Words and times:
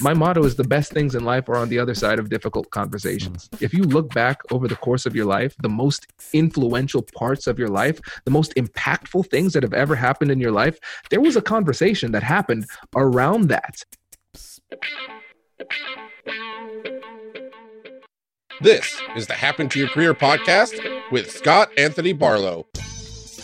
My 0.00 0.14
motto 0.14 0.44
is 0.44 0.54
the 0.54 0.62
best 0.62 0.92
things 0.92 1.16
in 1.16 1.24
life 1.24 1.48
are 1.48 1.56
on 1.56 1.68
the 1.68 1.78
other 1.80 1.94
side 1.94 2.20
of 2.20 2.28
difficult 2.28 2.70
conversations. 2.70 3.48
Mm. 3.48 3.62
If 3.62 3.74
you 3.74 3.82
look 3.82 4.14
back 4.14 4.40
over 4.52 4.68
the 4.68 4.76
course 4.76 5.06
of 5.06 5.16
your 5.16 5.26
life, 5.26 5.56
the 5.60 5.68
most 5.68 6.06
influential 6.32 7.02
parts 7.02 7.48
of 7.48 7.58
your 7.58 7.68
life, 7.68 8.00
the 8.24 8.30
most 8.30 8.54
impactful 8.54 9.28
things 9.28 9.54
that 9.54 9.64
have 9.64 9.74
ever 9.74 9.96
happened 9.96 10.30
in 10.30 10.38
your 10.38 10.52
life, 10.52 10.78
there 11.10 11.20
was 11.20 11.34
a 11.34 11.42
conversation 11.42 12.12
that 12.12 12.22
happened 12.22 12.66
around 12.94 13.48
that. 13.48 13.82
This 18.60 19.00
is 19.16 19.26
the 19.26 19.34
Happen 19.34 19.68
to 19.70 19.80
Your 19.80 19.88
Career 19.88 20.14
podcast 20.14 21.10
with 21.10 21.30
Scott 21.30 21.70
Anthony 21.76 22.12
Barlow. 22.12 22.66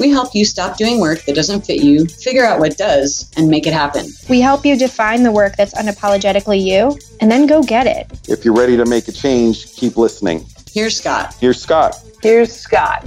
We 0.00 0.10
help 0.10 0.34
you 0.34 0.44
stop 0.44 0.76
doing 0.76 0.98
work 0.98 1.24
that 1.24 1.36
doesn't 1.36 1.64
fit 1.64 1.82
you, 1.82 2.06
figure 2.06 2.44
out 2.44 2.58
what 2.58 2.76
does, 2.76 3.30
and 3.36 3.48
make 3.48 3.66
it 3.66 3.72
happen. 3.72 4.06
We 4.28 4.40
help 4.40 4.66
you 4.66 4.76
define 4.76 5.22
the 5.22 5.30
work 5.30 5.56
that's 5.56 5.72
unapologetically 5.74 6.60
you, 6.60 6.98
and 7.20 7.30
then 7.30 7.46
go 7.46 7.62
get 7.62 7.86
it. 7.86 8.10
If 8.28 8.44
you're 8.44 8.54
ready 8.54 8.76
to 8.76 8.84
make 8.86 9.06
a 9.06 9.12
change, 9.12 9.72
keep 9.74 9.96
listening. 9.96 10.46
Here's 10.72 10.96
Scott. 10.96 11.34
Here's 11.40 11.60
Scott. 11.60 11.94
Here's 12.22 12.52
Scott. 12.52 13.04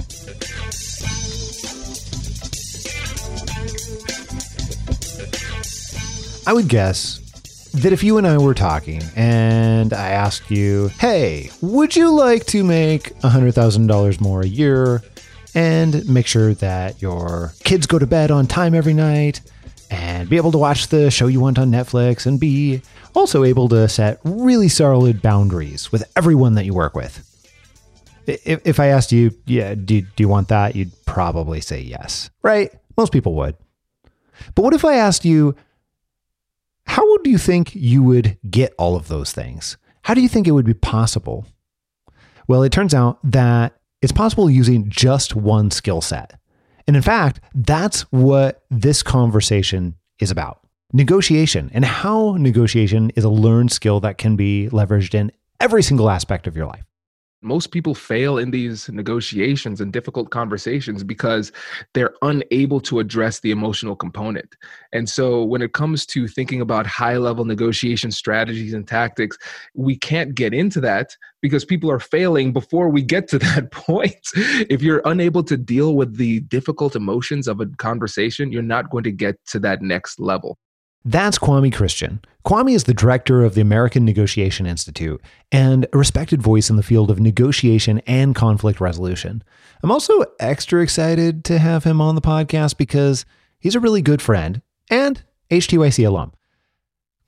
I 6.46 6.54
would 6.54 6.68
guess 6.68 7.18
that 7.74 7.92
if 7.92 8.02
you 8.02 8.16
and 8.16 8.26
I 8.26 8.38
were 8.38 8.54
talking 8.54 9.02
and 9.14 9.92
I 9.92 10.08
asked 10.08 10.50
you, 10.50 10.88
hey, 10.98 11.50
would 11.60 11.94
you 11.94 12.10
like 12.10 12.46
to 12.46 12.64
make 12.64 13.14
$100,000 13.20 14.20
more 14.22 14.40
a 14.40 14.46
year 14.46 15.02
and 15.54 16.08
make 16.08 16.26
sure 16.26 16.54
that 16.54 17.00
your 17.00 17.52
kids 17.64 17.86
go 17.86 17.98
to 17.98 18.06
bed 18.06 18.30
on 18.30 18.46
time 18.46 18.74
every 18.74 18.94
night 18.94 19.40
and 19.90 20.28
be 20.28 20.36
able 20.36 20.52
to 20.52 20.58
watch 20.58 20.88
the 20.88 21.10
show 21.10 21.26
you 21.26 21.40
want 21.40 21.58
on 21.58 21.70
Netflix 21.70 22.26
and 22.26 22.38
be 22.38 22.82
also 23.14 23.44
able 23.44 23.68
to 23.68 23.88
set 23.88 24.20
really 24.24 24.68
solid 24.68 25.22
boundaries 25.22 25.90
with 25.90 26.10
everyone 26.16 26.54
that 26.54 26.64
you 26.64 26.74
work 26.74 26.94
with. 26.94 27.24
If, 28.26 28.66
if 28.66 28.78
I 28.78 28.88
asked 28.88 29.10
you, 29.12 29.30
yeah, 29.46 29.74
do, 29.74 30.02
do 30.02 30.08
you 30.18 30.28
want 30.28 30.48
that? 30.48 30.76
You'd 30.76 30.92
probably 31.06 31.60
say 31.60 31.80
yes, 31.80 32.28
right? 32.42 32.70
Most 32.96 33.12
people 33.12 33.34
would. 33.34 33.56
But 34.54 34.62
what 34.62 34.74
if 34.74 34.84
I 34.84 34.96
asked 34.96 35.24
you, 35.24 35.56
how 36.86 37.16
do 37.18 37.30
you 37.30 37.38
think 37.38 37.74
you 37.74 38.02
would 38.02 38.36
get 38.48 38.74
all 38.78 38.96
of 38.96 39.08
those 39.08 39.32
things? 39.32 39.76
How 40.02 40.14
do 40.14 40.20
you 40.20 40.28
think 40.28 40.46
it 40.46 40.52
would 40.52 40.66
be 40.66 40.74
possible? 40.74 41.46
Well, 42.46 42.62
it 42.62 42.72
turns 42.72 42.94
out 42.94 43.18
that 43.24 43.78
it's 44.02 44.12
possible 44.12 44.48
using 44.48 44.88
just 44.88 45.34
one 45.34 45.70
skill 45.70 46.00
set. 46.00 46.38
And 46.86 46.96
in 46.96 47.02
fact, 47.02 47.40
that's 47.54 48.02
what 48.12 48.64
this 48.70 49.02
conversation 49.02 49.94
is 50.20 50.30
about 50.30 50.60
negotiation 50.92 51.70
and 51.74 51.84
how 51.84 52.36
negotiation 52.38 53.10
is 53.10 53.24
a 53.24 53.28
learned 53.28 53.70
skill 53.70 54.00
that 54.00 54.16
can 54.16 54.36
be 54.36 54.68
leveraged 54.72 55.14
in 55.14 55.30
every 55.60 55.82
single 55.82 56.08
aspect 56.08 56.46
of 56.46 56.56
your 56.56 56.66
life 56.66 56.87
most 57.42 57.70
people 57.70 57.94
fail 57.94 58.36
in 58.36 58.50
these 58.50 58.88
negotiations 58.88 59.80
and 59.80 59.92
difficult 59.92 60.30
conversations 60.30 61.04
because 61.04 61.52
they're 61.94 62.14
unable 62.22 62.80
to 62.80 62.98
address 62.98 63.40
the 63.40 63.50
emotional 63.50 63.94
component. 63.94 64.56
And 64.92 65.08
so, 65.08 65.44
when 65.44 65.62
it 65.62 65.72
comes 65.72 66.04
to 66.06 66.26
thinking 66.26 66.60
about 66.60 66.86
high 66.86 67.16
level 67.16 67.44
negotiation 67.44 68.10
strategies 68.10 68.74
and 68.74 68.86
tactics, 68.86 69.38
we 69.74 69.96
can't 69.96 70.34
get 70.34 70.52
into 70.52 70.80
that 70.80 71.16
because 71.40 71.64
people 71.64 71.90
are 71.90 72.00
failing 72.00 72.52
before 72.52 72.88
we 72.88 73.02
get 73.02 73.28
to 73.28 73.38
that 73.50 73.70
point. 73.70 74.16
if 74.34 74.82
you're 74.82 75.02
unable 75.04 75.44
to 75.44 75.56
deal 75.56 75.94
with 75.94 76.16
the 76.16 76.40
difficult 76.40 76.96
emotions 76.96 77.46
of 77.46 77.60
a 77.60 77.66
conversation, 77.66 78.50
you're 78.50 78.62
not 78.62 78.90
going 78.90 79.04
to 79.04 79.12
get 79.12 79.36
to 79.46 79.58
that 79.60 79.82
next 79.82 80.18
level. 80.18 80.58
That's 81.04 81.38
Kwame 81.38 81.72
Christian. 81.72 82.20
Kwame 82.44 82.74
is 82.74 82.84
the 82.84 82.94
director 82.94 83.44
of 83.44 83.54
the 83.54 83.60
American 83.60 84.04
Negotiation 84.04 84.66
Institute 84.66 85.20
and 85.52 85.86
a 85.92 85.98
respected 85.98 86.42
voice 86.42 86.70
in 86.70 86.76
the 86.76 86.82
field 86.82 87.10
of 87.10 87.20
negotiation 87.20 88.00
and 88.06 88.34
conflict 88.34 88.80
resolution. 88.80 89.42
I'm 89.82 89.90
also 89.90 90.24
extra 90.40 90.82
excited 90.82 91.44
to 91.44 91.58
have 91.58 91.84
him 91.84 92.00
on 92.00 92.14
the 92.14 92.20
podcast 92.20 92.76
because 92.76 93.24
he's 93.58 93.74
a 93.74 93.80
really 93.80 94.02
good 94.02 94.20
friend 94.20 94.60
and 94.90 95.22
HTYC 95.50 96.06
alum. 96.06 96.32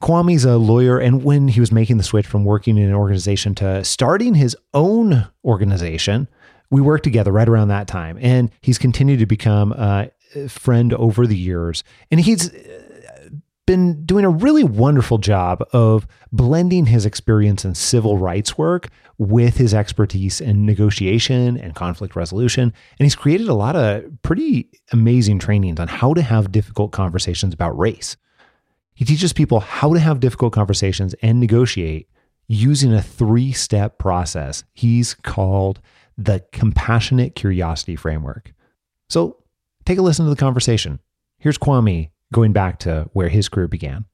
Kwame's 0.03 0.47
a 0.47 0.57
lawyer, 0.57 0.99
and 0.99 1.23
when 1.23 1.49
he 1.49 1.61
was 1.61 1.71
making 1.71 1.99
the 1.99 2.03
switch 2.03 2.27
from 2.27 2.45
working 2.47 2.79
in 2.79 2.89
an 2.89 2.95
organization 2.95 3.55
to 3.57 3.85
starting 3.85 4.35
his 4.35 4.57
own 4.73 5.29
organization, 5.45 6.27
we 6.71 6.81
worked 6.81 7.05
together 7.05 7.31
right 7.31 7.49
around 7.49 7.69
that 7.69 7.87
time. 7.87 8.19
And 8.23 8.51
he's 8.63 8.79
continued 8.79 9.19
to 9.19 9.27
become 9.27 9.73
a 9.73 10.11
friend 10.49 10.95
over 10.95 11.27
the 11.27 11.37
years. 11.37 11.85
And 12.11 12.19
he's 12.19 12.51
been 13.71 14.05
doing 14.05 14.25
a 14.25 14.29
really 14.29 14.65
wonderful 14.65 15.17
job 15.17 15.65
of 15.73 16.05
blending 16.33 16.87
his 16.87 17.07
experience 17.07 17.65
in 17.65 17.73
civil 17.73 18.19
rights 18.19 18.59
work 18.59 18.89
with 19.17 19.59
his 19.59 19.73
expertise 19.73 20.41
in 20.41 20.67
negotiation 20.67 21.57
and 21.57 21.77
conflict 21.77 22.17
resolution. 22.17 22.65
And 22.65 23.07
he's 23.07 23.15
created 23.15 23.47
a 23.47 23.55
lot 23.55 23.77
of 23.77 24.11
pretty 24.23 24.69
amazing 24.91 25.39
trainings 25.39 25.79
on 25.79 25.87
how 25.87 26.15
to 26.15 26.23
have 26.23 26.51
difficult 26.51 26.91
conversations 26.91 27.55
about 27.55 27.79
race. 27.79 28.17
He 28.93 29.05
teaches 29.05 29.33
people 29.33 29.61
how 29.61 29.95
to 29.95 30.01
have 30.01 30.19
difficult 30.19 30.53
conversations 30.53 31.15
and 31.23 31.39
negotiate 31.39 32.09
using 32.49 32.93
a 32.93 33.01
three 33.01 33.53
step 33.53 33.99
process 33.99 34.65
he's 34.73 35.15
called 35.15 35.81
the 36.19 36.45
compassionate 36.51 37.37
curiosity 37.37 37.95
framework. 37.95 38.53
So 39.09 39.45
take 39.85 39.99
a 39.99 40.03
listen 40.03 40.25
to 40.25 40.31
the 40.31 40.35
conversation. 40.35 40.99
Here's 41.39 41.57
Kwame 41.57 42.11
going 42.33 42.53
back 42.53 42.79
to 42.81 43.09
where 43.13 43.29
his 43.29 43.49
career 43.49 43.69
began? 43.69 44.05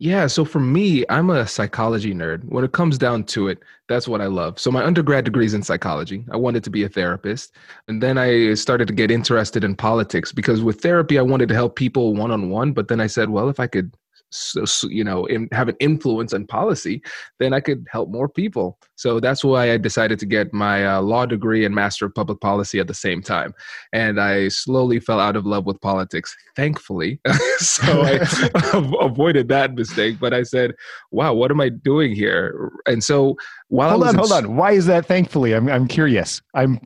Yeah, 0.00 0.26
so 0.26 0.44
for 0.44 0.58
me, 0.58 1.04
I'm 1.08 1.30
a 1.30 1.46
psychology 1.46 2.12
nerd. 2.12 2.44
When 2.46 2.64
it 2.64 2.72
comes 2.72 2.98
down 2.98 3.24
to 3.24 3.46
it, 3.46 3.60
that's 3.88 4.08
what 4.08 4.20
I 4.20 4.26
love. 4.26 4.58
So 4.58 4.70
my 4.70 4.84
undergrad 4.84 5.24
degree 5.24 5.46
is 5.46 5.54
in 5.54 5.62
psychology. 5.62 6.24
I 6.32 6.36
wanted 6.36 6.64
to 6.64 6.70
be 6.70 6.82
a 6.82 6.88
therapist, 6.88 7.54
and 7.86 8.02
then 8.02 8.18
I 8.18 8.54
started 8.54 8.88
to 8.88 8.94
get 8.94 9.12
interested 9.12 9.62
in 9.62 9.76
politics 9.76 10.32
because 10.32 10.62
with 10.62 10.80
therapy, 10.80 11.16
I 11.18 11.22
wanted 11.22 11.48
to 11.48 11.54
help 11.54 11.76
people 11.76 12.14
one 12.14 12.32
on 12.32 12.50
one. 12.50 12.72
But 12.72 12.88
then 12.88 13.00
I 13.00 13.06
said, 13.06 13.30
well, 13.30 13.48
if 13.48 13.60
I 13.60 13.68
could 13.68 13.94
so, 14.34 14.88
you 14.88 15.04
know 15.04 15.26
in, 15.26 15.48
have 15.52 15.68
an 15.68 15.76
influence 15.80 16.32
on 16.32 16.46
policy 16.46 17.02
then 17.38 17.52
i 17.52 17.60
could 17.60 17.86
help 17.90 18.08
more 18.10 18.28
people. 18.28 18.78
So 18.96 19.20
that's 19.20 19.44
why 19.44 19.72
i 19.72 19.76
decided 19.76 20.18
to 20.20 20.26
get 20.26 20.52
my 20.52 20.86
uh, 20.86 21.00
law 21.00 21.26
degree 21.26 21.64
and 21.64 21.74
master 21.74 22.06
of 22.06 22.14
public 22.14 22.40
policy 22.40 22.80
at 22.80 22.88
the 22.88 22.94
same 22.94 23.22
time. 23.22 23.54
And 23.92 24.20
i 24.20 24.48
slowly 24.48 25.00
fell 25.00 25.20
out 25.20 25.36
of 25.36 25.46
love 25.46 25.66
with 25.66 25.80
politics 25.80 26.36
thankfully. 26.56 27.20
So 27.58 28.02
i 28.02 28.18
avoided 29.00 29.48
that 29.48 29.74
mistake 29.74 30.18
but 30.18 30.34
i 30.34 30.42
said 30.42 30.74
wow 31.12 31.32
what 31.32 31.50
am 31.50 31.60
i 31.60 31.68
doing 31.68 32.14
here? 32.14 32.72
And 32.86 33.02
so 33.02 33.36
while 33.68 33.90
hold 33.90 34.04
on 34.04 34.14
hold 34.14 34.32
on 34.32 34.56
why 34.56 34.72
is 34.72 34.86
that 34.86 35.06
thankfully 35.06 35.54
i'm, 35.54 35.68
I'm 35.68 35.88
curious 35.88 36.42
i'm 36.54 36.80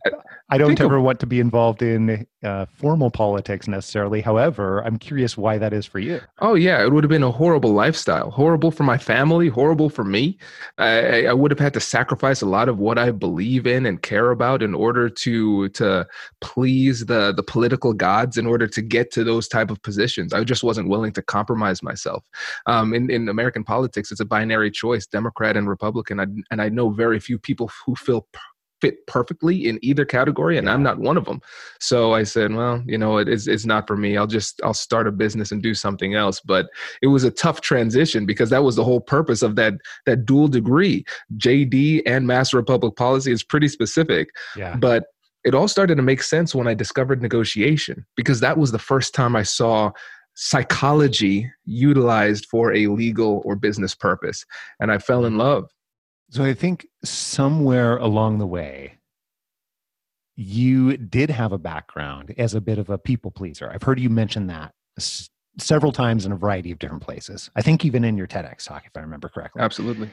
I 0.50 0.56
don't 0.56 0.81
ever 0.81 0.99
want 0.99 1.21
to 1.21 1.27
be 1.27 1.41
involved 1.41 1.83
in 1.83 2.27
uh, 2.43 2.65
formal 2.72 3.11
politics 3.11 3.69
necessarily. 3.69 4.22
However, 4.22 4.83
I'm 4.83 4.97
curious 4.97 5.37
why 5.37 5.59
that 5.59 5.75
is 5.75 5.84
for 5.84 5.99
you. 5.99 6.21
Oh 6.39 6.55
yeah, 6.55 6.83
it 6.83 6.91
would 6.91 7.05
have 7.05 7.11
been 7.11 7.22
a 7.22 7.31
horrible 7.31 7.72
lifestyle. 7.72 8.31
Horrible 8.31 8.71
for 8.71 8.84
my 8.84 8.97
family. 8.97 9.49
Horrible 9.49 9.91
for 9.91 10.05
me. 10.05 10.39
I, 10.78 11.27
I 11.27 11.33
would 11.34 11.50
have 11.50 11.59
had 11.59 11.75
to 11.75 11.81
sacrifice 11.81 12.41
a 12.41 12.47
lot 12.47 12.71
of 12.71 12.78
what 12.78 12.97
I 12.97 13.10
believe 13.10 13.66
in 13.66 13.84
and 13.84 14.00
care 14.00 14.31
about 14.31 14.62
in 14.62 14.75
order 14.75 15.10
to 15.10 15.69
to 15.71 16.06
please 16.41 17.05
the 17.05 17.33
the 17.33 17.43
political 17.43 17.93
gods. 17.93 18.39
In 18.39 18.47
order 18.47 18.66
to 18.69 18.81
get 18.81 19.10
to 19.12 19.25
those 19.25 19.49
type 19.49 19.71
of 19.71 19.83
positions, 19.83 20.33
I 20.33 20.45
just 20.45 20.65
wasn't 20.65 20.89
willing 20.89 21.12
to 21.12 21.22
compromise 21.22 21.83
myself. 21.83 22.25
Um, 22.65 22.95
in 22.95 23.10
in 23.10 23.28
American 23.28 23.65
politics, 23.65 24.10
it's 24.10 24.21
a 24.21 24.25
binary 24.25 24.71
choice: 24.71 25.06
Democrat 25.06 25.59
and 25.59 25.69
Republican. 25.69 26.21
I, 26.21 26.27
and 26.50 26.62
I 26.62 26.71
know 26.78 26.91
very 26.91 27.21
few 27.21 27.39
people 27.39 27.71
who 27.84 27.94
feel 27.94 28.27
fit 28.81 29.05
perfectly 29.09 29.66
in 29.66 29.78
either 29.83 30.05
category 30.05 30.56
and 30.56 30.69
yeah. 30.69 30.72
i'm 30.72 30.84
not 30.84 31.00
one 31.00 31.16
of 31.16 31.25
them 31.25 31.41
so 31.81 32.15
i 32.15 32.22
said 32.22 32.53
well 32.55 32.81
you 32.87 32.97
know 32.97 33.19
it 33.19 33.28
is 33.28 33.49
it's 33.49 33.66
not 33.66 33.87
for 33.87 33.97
me. 33.97 34.16
I'll 34.16 34.27
just 34.27 34.61
i'll 34.65 34.75
start 34.75 35.09
a 35.09 35.12
business 35.12 35.53
and 35.53 35.62
do 35.62 35.75
something 35.75 36.15
else. 36.15 36.41
But 36.41 36.66
it 37.03 37.09
was 37.09 37.25
a 37.25 37.31
tough 37.31 37.61
transition 37.61 38.27
because 38.27 38.51
that 38.51 38.63
was 38.63 38.77
the 38.77 38.84
whole 38.84 39.01
purpose 39.01 39.42
of 39.42 39.57
that 39.57 39.75
that 40.07 40.25
dual 40.25 40.48
degree. 40.48 41.04
Jd 41.36 42.03
and 42.07 42.27
master 42.27 42.59
of 42.59 42.66
public 42.66 42.97
policy 42.97 43.33
is 43.33 43.42
pretty 43.42 43.69
specific 43.69 44.28
yeah. 44.57 44.77
but 44.77 45.04
it 45.45 45.54
all 45.54 45.69
started 45.69 45.97
to 45.97 46.03
make 46.03 46.22
sense 46.22 46.54
when 46.54 46.69
i 46.69 46.74
discovered 46.74 47.22
negotiation 47.22 48.04
because 48.16 48.41
that 48.41 48.59
was 48.59 48.72
the 48.72 48.78
first 48.78 49.15
time 49.15 49.36
i 49.36 49.42
saw 49.42 49.91
psychology 50.34 51.51
utilized 51.65 52.47
for 52.47 52.72
a 52.72 52.86
legal 52.86 53.42
or 53.45 53.57
business 53.57 53.95
purpose 53.95 54.45
and 54.81 54.92
i 54.92 54.98
fell 54.98 55.24
in 55.24 55.34
hmm. 55.34 55.41
love 55.41 55.65
so 56.30 56.45
I 56.45 56.54
think 56.54 56.86
somewhere 57.04 57.97
along 57.97 58.39
the 58.39 58.47
way, 58.47 58.98
you 60.36 60.97
did 60.97 61.30
have 61.30 61.53
a 61.53 61.59
background 61.59 62.34
as 62.39 62.54
a 62.54 62.60
bit 62.60 62.78
of 62.78 62.91
a 62.91 62.98
people 62.98 63.30
pleaser. 63.30 63.71
I've 63.72 63.83
heard 63.83 63.98
you 63.98 64.09
mention 64.09 64.47
that 64.47 64.72
s- 64.97 65.28
several 65.59 65.91
times 65.91 66.25
in 66.25 66.30
a 66.33 66.36
variety 66.36 66.71
of 66.71 66.78
different 66.78 67.03
places. 67.03 67.51
I 67.57 67.63
think 67.63 67.84
even 67.84 68.04
in 68.04 68.16
your 68.16 68.28
TEDx 68.28 68.66
talk, 68.66 68.84
if 68.86 68.97
I 68.97 69.01
remember 69.01 69.28
correctly. 69.28 69.63
Absolutely. 69.63 70.09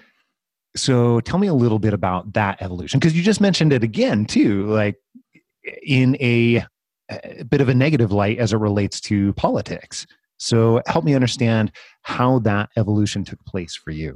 So 0.76 1.20
tell 1.22 1.38
me 1.38 1.48
a 1.48 1.54
little 1.54 1.80
bit 1.80 1.94
about 1.94 2.34
that 2.34 2.62
evolution, 2.62 3.00
because 3.00 3.16
you 3.16 3.22
just 3.22 3.40
mentioned 3.40 3.72
it 3.72 3.84
again, 3.84 4.26
too, 4.26 4.66
like 4.66 4.96
in 5.86 6.18
a, 6.20 6.66
a 7.10 7.44
bit 7.44 7.62
of 7.62 7.70
a 7.70 7.74
negative 7.76 8.12
light 8.12 8.40
as 8.40 8.52
it 8.52 8.58
relates 8.58 9.00
to 9.02 9.32
politics. 9.34 10.08
So 10.38 10.82
help 10.88 11.06
me 11.06 11.14
understand 11.14 11.72
how 12.02 12.40
that 12.40 12.70
evolution 12.78 13.24
took 13.24 13.44
place 13.46 13.76
for 13.76 13.92
you. 13.92 14.16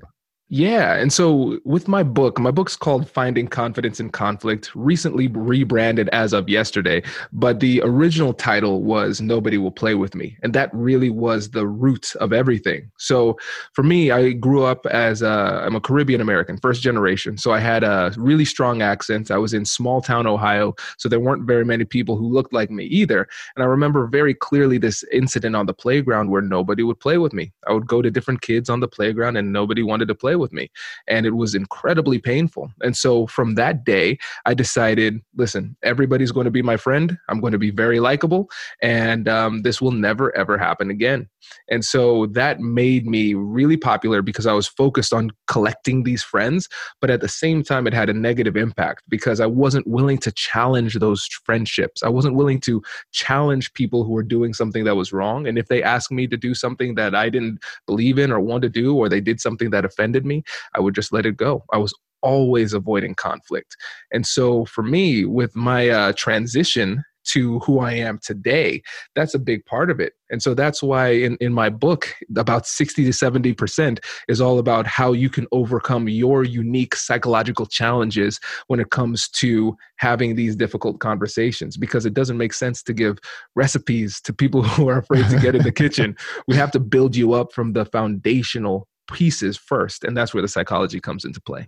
Yeah. 0.52 0.96
And 0.96 1.14
so 1.14 1.60
with 1.64 1.88
my 1.88 2.02
book, 2.02 2.40
my 2.40 2.50
book's 2.50 2.76
called 2.76 3.08
Finding 3.08 3.48
Confidence 3.48 4.00
in 4.00 4.10
Conflict, 4.10 4.72
recently 4.74 5.28
rebranded 5.28 6.10
as 6.10 6.34
of 6.34 6.50
yesterday. 6.50 7.04
But 7.32 7.60
the 7.60 7.82
original 7.84 8.34
title 8.34 8.82
was 8.82 9.22
Nobody 9.22 9.60
Will 9.60 9.70
Play 9.70 9.94
With 9.94 10.16
Me. 10.16 10.36
And 10.42 10.56
that 10.56 10.74
really 10.74 11.12
was 11.12 11.52
the 11.52 11.68
root 11.68 12.16
of 12.16 12.34
everything. 12.34 12.90
So 12.98 13.38
for 13.74 13.84
me, 13.84 14.10
I 14.10 14.32
grew 14.32 14.64
up 14.64 14.88
as 14.88 15.22
a, 15.22 15.62
I'm 15.64 15.76
a 15.76 15.82
Caribbean 15.82 16.20
American, 16.20 16.58
first 16.58 16.82
generation. 16.82 17.38
So 17.38 17.52
I 17.52 17.60
had 17.60 17.84
a 17.84 18.12
really 18.18 18.46
strong 18.46 18.82
accent. 18.82 19.30
I 19.30 19.38
was 19.38 19.54
in 19.54 19.66
small 19.66 20.02
town 20.02 20.26
Ohio. 20.26 20.74
So 20.98 21.08
there 21.08 21.20
weren't 21.20 21.46
very 21.46 21.64
many 21.64 21.86
people 21.86 22.18
who 22.18 22.28
looked 22.28 22.54
like 22.54 22.72
me 22.72 22.86
either. 22.86 23.28
And 23.56 23.62
I 23.62 23.68
remember 23.68 24.08
very 24.08 24.34
clearly 24.34 24.80
this 24.80 25.04
incident 25.12 25.56
on 25.56 25.68
the 25.68 25.76
playground 25.76 26.32
where 26.32 26.42
nobody 26.42 26.82
would 26.82 27.00
play 27.00 27.20
with 27.20 27.34
me. 27.34 27.52
I 27.68 27.74
would 27.74 27.86
go 27.86 28.02
to 28.02 28.10
different 28.10 28.42
kids 28.42 28.68
on 28.68 28.80
the 28.80 28.88
playground 28.88 29.38
and 29.38 29.54
nobody 29.54 29.84
wanted 29.84 30.08
to 30.08 30.16
play 30.16 30.39
with 30.40 30.54
me. 30.54 30.72
And 31.08 31.26
it 31.26 31.36
was 31.36 31.54
incredibly 31.54 32.20
painful. 32.20 32.72
And 32.82 32.96
so 32.96 33.28
from 33.28 33.56
that 33.56 33.84
day, 33.86 34.18
I 34.46 34.54
decided 34.54 35.22
listen, 35.36 35.76
everybody's 35.84 36.32
going 36.32 36.46
to 36.46 36.52
be 36.52 36.62
my 36.62 36.78
friend. 36.78 37.18
I'm 37.30 37.40
going 37.40 37.54
to 37.54 37.60
be 37.60 37.72
very 37.72 38.00
likable. 38.00 38.50
And 38.82 39.28
um, 39.28 39.62
this 39.62 39.82
will 39.82 39.92
never, 39.92 40.36
ever 40.36 40.58
happen 40.58 40.90
again. 40.90 41.30
And 41.70 41.84
so 41.84 42.28
that 42.28 42.60
made 42.60 43.06
me 43.06 43.34
really 43.34 43.78
popular 43.78 44.22
because 44.22 44.46
I 44.46 44.54
was 44.54 44.68
focused 44.68 45.14
on 45.14 45.32
collecting 45.48 46.04
these 46.04 46.24
friends. 46.24 46.68
But 47.02 47.10
at 47.10 47.22
the 47.22 47.28
same 47.28 47.64
time, 47.64 47.88
it 47.88 47.94
had 47.94 48.10
a 48.10 48.14
negative 48.14 48.56
impact 48.56 49.04
because 49.08 49.40
I 49.40 49.46
wasn't 49.46 49.88
willing 49.88 50.18
to 50.20 50.32
challenge 50.32 50.96
those 50.96 51.26
friendships. 51.44 52.04
I 52.04 52.10
wasn't 52.10 52.36
willing 52.36 52.60
to 52.62 52.82
challenge 53.12 53.74
people 53.74 54.04
who 54.04 54.12
were 54.12 54.24
doing 54.24 54.54
something 54.54 54.84
that 54.84 54.96
was 54.96 55.14
wrong. 55.14 55.48
And 55.48 55.58
if 55.58 55.68
they 55.68 55.82
asked 55.82 56.12
me 56.12 56.28
to 56.28 56.38
do 56.38 56.54
something 56.54 56.96
that 56.96 57.16
I 57.16 57.30
didn't 57.30 57.60
believe 57.86 58.20
in 58.20 58.32
or 58.32 58.40
want 58.40 58.64
to 58.64 58.70
do, 58.70 58.96
or 58.96 59.10
they 59.10 59.22
did 59.22 59.40
something 59.40 59.70
that 59.72 59.86
offended 59.86 60.26
me, 60.26 60.29
I 60.76 60.80
would 60.80 60.96
just 60.96 61.14
let 61.14 61.26
it 61.26 61.38
go. 61.38 61.64
I 61.74 61.78
was 61.78 61.94
always 62.22 62.74
avoiding 62.74 63.16
conflict. 63.16 63.76
And 64.12 64.26
so 64.26 64.66
for 64.66 64.84
me, 64.84 65.26
with 65.26 65.56
my 65.56 65.90
uh, 65.90 66.14
transition 66.18 67.04
to 67.30 67.60
who 67.60 67.80
I 67.80 67.94
am 67.94 68.20
today. 68.20 68.82
That's 69.16 69.34
a 69.34 69.40
big 69.40 69.66
part 69.66 69.92
of 69.92 70.00
it. 70.00 70.14
And 70.30 70.42
so 70.42 70.54
that's 70.54 70.82
why 70.82 71.10
in, 71.10 71.38
in 71.40 71.54
my 71.54 71.70
book, 71.70 72.14
about 72.36 72.66
60 72.66 73.06
to 73.06 73.12
70% 73.12 74.00
is 74.28 74.42
all 74.42 74.60
about 74.60 74.88
how 74.88 75.12
you 75.12 75.30
can 75.30 75.46
overcome 75.52 76.08
your 76.08 76.44
unique 76.44 76.96
psychological 76.96 77.66
challenges 77.66 78.40
when 78.68 78.80
it 78.80 78.90
comes 78.90 79.28
to 79.30 79.76
having 79.98 80.36
these 80.36 80.56
difficult 80.56 81.00
conversations. 81.00 81.78
Because 81.78 82.06
it 82.06 82.14
doesn't 82.14 82.38
make 82.38 82.54
sense 82.54 82.82
to 82.84 82.94
give 82.94 83.20
recipes 83.56 84.22
to 84.22 84.34
people 84.34 84.64
who 84.64 84.90
are 84.90 85.00
afraid 85.00 85.30
to 85.30 85.40
get 85.40 85.56
in 85.56 85.64
the 85.64 85.72
kitchen. 85.84 86.16
We 86.48 86.56
have 86.56 86.72
to 86.72 86.80
build 86.80 87.16
you 87.16 87.34
up 87.34 87.54
from 87.54 87.74
the 87.74 87.86
foundational 87.86 88.88
pieces 89.12 89.58
first. 89.58 90.04
And 90.04 90.16
that's 90.16 90.34
where 90.34 90.42
the 90.42 90.48
psychology 90.48 91.00
comes 91.00 91.26
into 91.26 91.42
play. 91.42 91.68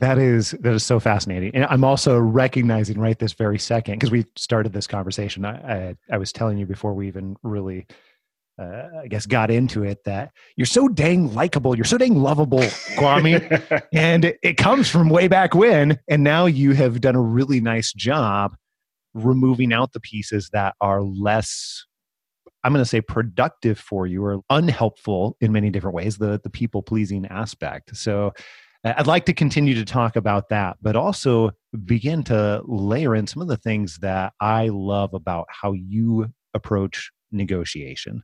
That 0.00 0.18
is 0.18 0.50
that 0.60 0.74
is 0.74 0.84
so 0.84 1.00
fascinating, 1.00 1.54
and 1.54 1.64
I'm 1.64 1.82
also 1.82 2.18
recognizing 2.18 3.00
right 3.00 3.18
this 3.18 3.32
very 3.32 3.58
second 3.58 3.94
because 3.94 4.10
we 4.10 4.26
started 4.36 4.74
this 4.74 4.86
conversation. 4.86 5.46
I, 5.46 5.52
I, 5.52 5.96
I 6.12 6.18
was 6.18 6.30
telling 6.30 6.58
you 6.58 6.66
before 6.66 6.92
we 6.92 7.08
even 7.08 7.36
really, 7.42 7.86
uh, 8.60 8.82
I 9.02 9.08
guess, 9.08 9.24
got 9.24 9.50
into 9.50 9.84
it 9.84 10.04
that 10.04 10.30
you're 10.56 10.66
so 10.66 10.88
dang 10.88 11.34
likable, 11.34 11.74
you're 11.74 11.86
so 11.86 11.96
dang 11.96 12.16
lovable, 12.16 12.60
Kwame, 12.98 13.82
and 13.92 14.26
it, 14.26 14.38
it 14.42 14.56
comes 14.58 14.90
from 14.90 15.08
way 15.08 15.26
back 15.26 15.54
when. 15.54 15.98
And 16.06 16.22
now 16.22 16.44
you 16.44 16.74
have 16.74 17.00
done 17.00 17.16
a 17.16 17.22
really 17.22 17.60
nice 17.60 17.94
job 17.94 18.54
removing 19.14 19.72
out 19.72 19.94
the 19.94 20.00
pieces 20.00 20.50
that 20.52 20.74
are 20.82 21.02
less 21.02 21.86
I'm 22.64 22.72
going 22.72 22.84
to 22.84 22.88
say 22.88 23.00
productive 23.00 23.78
for 23.78 24.06
you 24.06 24.24
or 24.24 24.40
unhelpful 24.50 25.36
in 25.40 25.52
many 25.52 25.70
different 25.70 25.94
ways, 25.94 26.18
the 26.18 26.40
the 26.42 26.50
people 26.50 26.82
pleasing 26.82 27.26
aspect. 27.26 27.96
So 27.96 28.32
I'd 28.84 29.06
like 29.06 29.26
to 29.26 29.32
continue 29.32 29.74
to 29.74 29.84
talk 29.84 30.16
about 30.16 30.48
that, 30.50 30.76
but 30.80 30.96
also 30.96 31.50
begin 31.84 32.22
to 32.24 32.62
layer 32.64 33.14
in 33.14 33.26
some 33.26 33.42
of 33.42 33.48
the 33.48 33.56
things 33.56 33.98
that 33.98 34.32
I 34.40 34.68
love 34.68 35.14
about 35.14 35.46
how 35.50 35.72
you 35.72 36.32
approach 36.54 37.10
negotiation. 37.32 38.22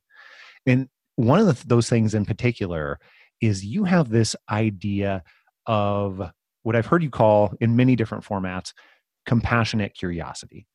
And 0.66 0.88
one 1.16 1.40
of 1.40 1.46
the, 1.46 1.66
those 1.66 1.88
things 1.88 2.14
in 2.14 2.24
particular 2.24 2.98
is 3.40 3.64
you 3.64 3.84
have 3.84 4.08
this 4.08 4.36
idea 4.50 5.22
of 5.66 6.30
what 6.62 6.76
I've 6.76 6.86
heard 6.86 7.02
you 7.02 7.10
call 7.10 7.54
in 7.60 7.76
many 7.76 7.96
different 7.96 8.24
formats 8.24 8.72
compassionate 9.26 9.94
curiosity. 9.94 10.66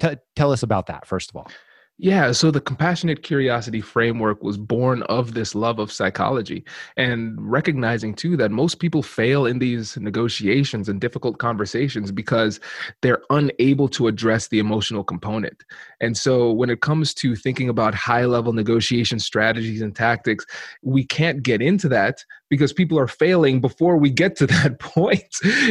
T- 0.00 0.16
tell 0.36 0.52
us 0.52 0.62
about 0.62 0.86
that, 0.86 1.06
first 1.06 1.30
of 1.30 1.36
all. 1.36 1.50
Yeah, 2.04 2.32
so 2.32 2.50
the 2.50 2.60
compassionate 2.60 3.22
curiosity 3.22 3.80
framework 3.80 4.42
was 4.42 4.58
born 4.58 5.04
of 5.04 5.34
this 5.34 5.54
love 5.54 5.78
of 5.78 5.92
psychology 5.92 6.64
and 6.96 7.36
recognizing 7.40 8.12
too 8.12 8.36
that 8.38 8.50
most 8.50 8.80
people 8.80 9.04
fail 9.04 9.46
in 9.46 9.60
these 9.60 9.96
negotiations 9.96 10.88
and 10.88 11.00
difficult 11.00 11.38
conversations 11.38 12.10
because 12.10 12.58
they're 13.02 13.22
unable 13.30 13.88
to 13.90 14.08
address 14.08 14.48
the 14.48 14.58
emotional 14.58 15.04
component. 15.04 15.62
And 16.00 16.16
so 16.16 16.50
when 16.50 16.70
it 16.70 16.80
comes 16.80 17.14
to 17.14 17.36
thinking 17.36 17.68
about 17.68 17.94
high 17.94 18.24
level 18.24 18.52
negotiation 18.52 19.20
strategies 19.20 19.80
and 19.80 19.94
tactics, 19.94 20.44
we 20.82 21.04
can't 21.06 21.40
get 21.44 21.62
into 21.62 21.88
that 21.90 22.24
because 22.52 22.70
people 22.70 22.98
are 22.98 23.08
failing 23.08 23.62
before 23.62 23.96
we 23.96 24.10
get 24.10 24.36
to 24.36 24.46
that 24.58 24.78
point. 24.78 25.24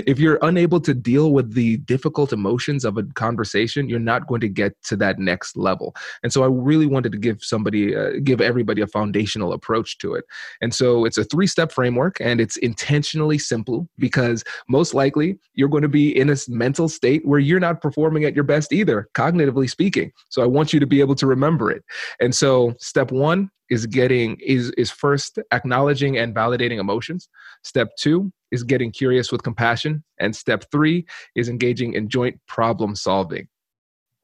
if 0.07 0.17
you're 0.17 0.39
unable 0.41 0.81
to 0.81 0.95
deal 0.95 1.31
with 1.31 1.53
the 1.53 1.77
difficult 1.77 2.33
emotions 2.33 2.83
of 2.83 2.97
a 2.97 3.03
conversation, 3.13 3.87
you're 3.87 3.99
not 3.99 4.25
going 4.25 4.41
to 4.41 4.49
get 4.49 4.73
to 4.81 4.95
that 4.95 5.19
next 5.19 5.55
level. 5.55 5.95
And 6.23 6.33
so 6.33 6.41
I 6.41 6.47
really 6.47 6.87
wanted 6.87 7.11
to 7.11 7.19
give 7.19 7.43
somebody, 7.43 7.95
uh, 7.95 8.13
give 8.23 8.41
everybody 8.41 8.81
a 8.81 8.87
foundational 8.87 9.53
approach 9.53 9.99
to 9.99 10.15
it. 10.15 10.25
And 10.59 10.73
so 10.73 11.05
it's 11.05 11.19
a 11.19 11.23
three 11.23 11.45
step 11.45 11.71
framework 11.71 12.19
and 12.19 12.41
it's 12.41 12.57
intentionally 12.57 13.37
simple 13.37 13.87
because 13.99 14.43
most 14.67 14.95
likely 14.95 15.37
you're 15.53 15.69
going 15.69 15.83
to 15.83 15.87
be 15.87 16.17
in 16.17 16.31
a 16.31 16.37
mental 16.47 16.89
state 16.89 17.23
where 17.27 17.39
you're 17.39 17.59
not 17.59 17.79
performing 17.79 18.23
at 18.23 18.33
your 18.33 18.43
best 18.43 18.73
either, 18.73 19.07
cognitively 19.13 19.69
speaking. 19.69 20.11
So 20.29 20.41
I 20.41 20.47
want 20.47 20.73
you 20.73 20.79
to 20.79 20.87
be 20.87 20.99
able 20.99 21.13
to 21.13 21.27
remember 21.27 21.69
it. 21.69 21.83
And 22.19 22.33
so 22.33 22.73
step 22.79 23.11
one, 23.11 23.51
is 23.71 23.87
getting 23.87 24.37
is 24.39 24.69
is 24.71 24.91
first 24.91 25.39
acknowledging 25.51 26.17
and 26.17 26.35
validating 26.35 26.77
emotions. 26.77 27.29
Step 27.63 27.89
2 27.97 28.31
is 28.51 28.63
getting 28.63 28.91
curious 28.91 29.31
with 29.31 29.41
compassion. 29.41 30.03
And 30.19 30.35
step 30.35 30.65
3 30.71 31.05
is 31.35 31.49
engaging 31.49 31.93
in 31.93 32.09
joint 32.09 32.39
problem 32.47 32.95
solving. 32.95 33.47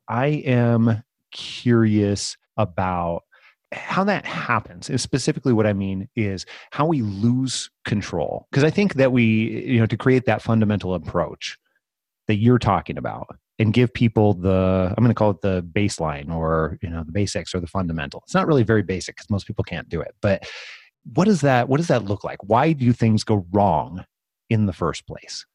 I 0.09 0.27
am 0.45 1.01
curious 1.31 2.37
about 2.57 3.23
how 3.73 4.03
that 4.03 4.25
happens 4.25 4.89
and 4.89 4.99
specifically 4.99 5.51
what 5.51 5.67
i 5.67 5.73
mean 5.73 6.07
is 6.15 6.45
how 6.71 6.85
we 6.85 7.01
lose 7.01 7.69
control. 7.83 8.47
Because 8.49 8.63
i 8.63 8.69
think 8.69 8.93
that 8.93 9.11
we 9.11 9.65
you 9.65 9.79
know 9.79 9.85
to 9.85 9.97
create 9.97 10.25
that 10.25 10.41
fundamental 10.41 10.93
approach 10.93 11.57
that 12.27 12.35
you're 12.35 12.59
talking 12.59 12.97
about 12.97 13.37
and 13.59 13.73
give 13.73 13.93
people 13.93 14.33
the 14.33 14.93
i'm 14.95 15.03
going 15.03 15.09
to 15.09 15.15
call 15.15 15.31
it 15.31 15.41
the 15.41 15.63
baseline 15.71 16.29
or 16.29 16.77
you 16.81 16.89
know 16.89 17.03
the 17.03 17.11
basics 17.11 17.55
or 17.55 17.59
the 17.59 17.67
fundamental. 17.67 18.21
It's 18.25 18.33
not 18.33 18.47
really 18.47 18.63
very 18.63 18.83
basic 18.83 19.15
because 19.15 19.29
most 19.29 19.47
people 19.47 19.63
can't 19.63 19.89
do 19.89 20.01
it 20.01 20.15
but 20.21 20.47
what 21.13 21.25
does 21.25 21.41
that 21.41 21.69
what 21.69 21.77
does 21.77 21.87
that 21.87 22.05
look 22.05 22.23
like? 22.23 22.39
Why 22.43 22.73
do 22.73 22.91
things 22.93 23.23
go 23.23 23.45
wrong 23.51 24.05
in 24.49 24.65
the 24.65 24.73
first 24.73 25.07
place 25.07 25.45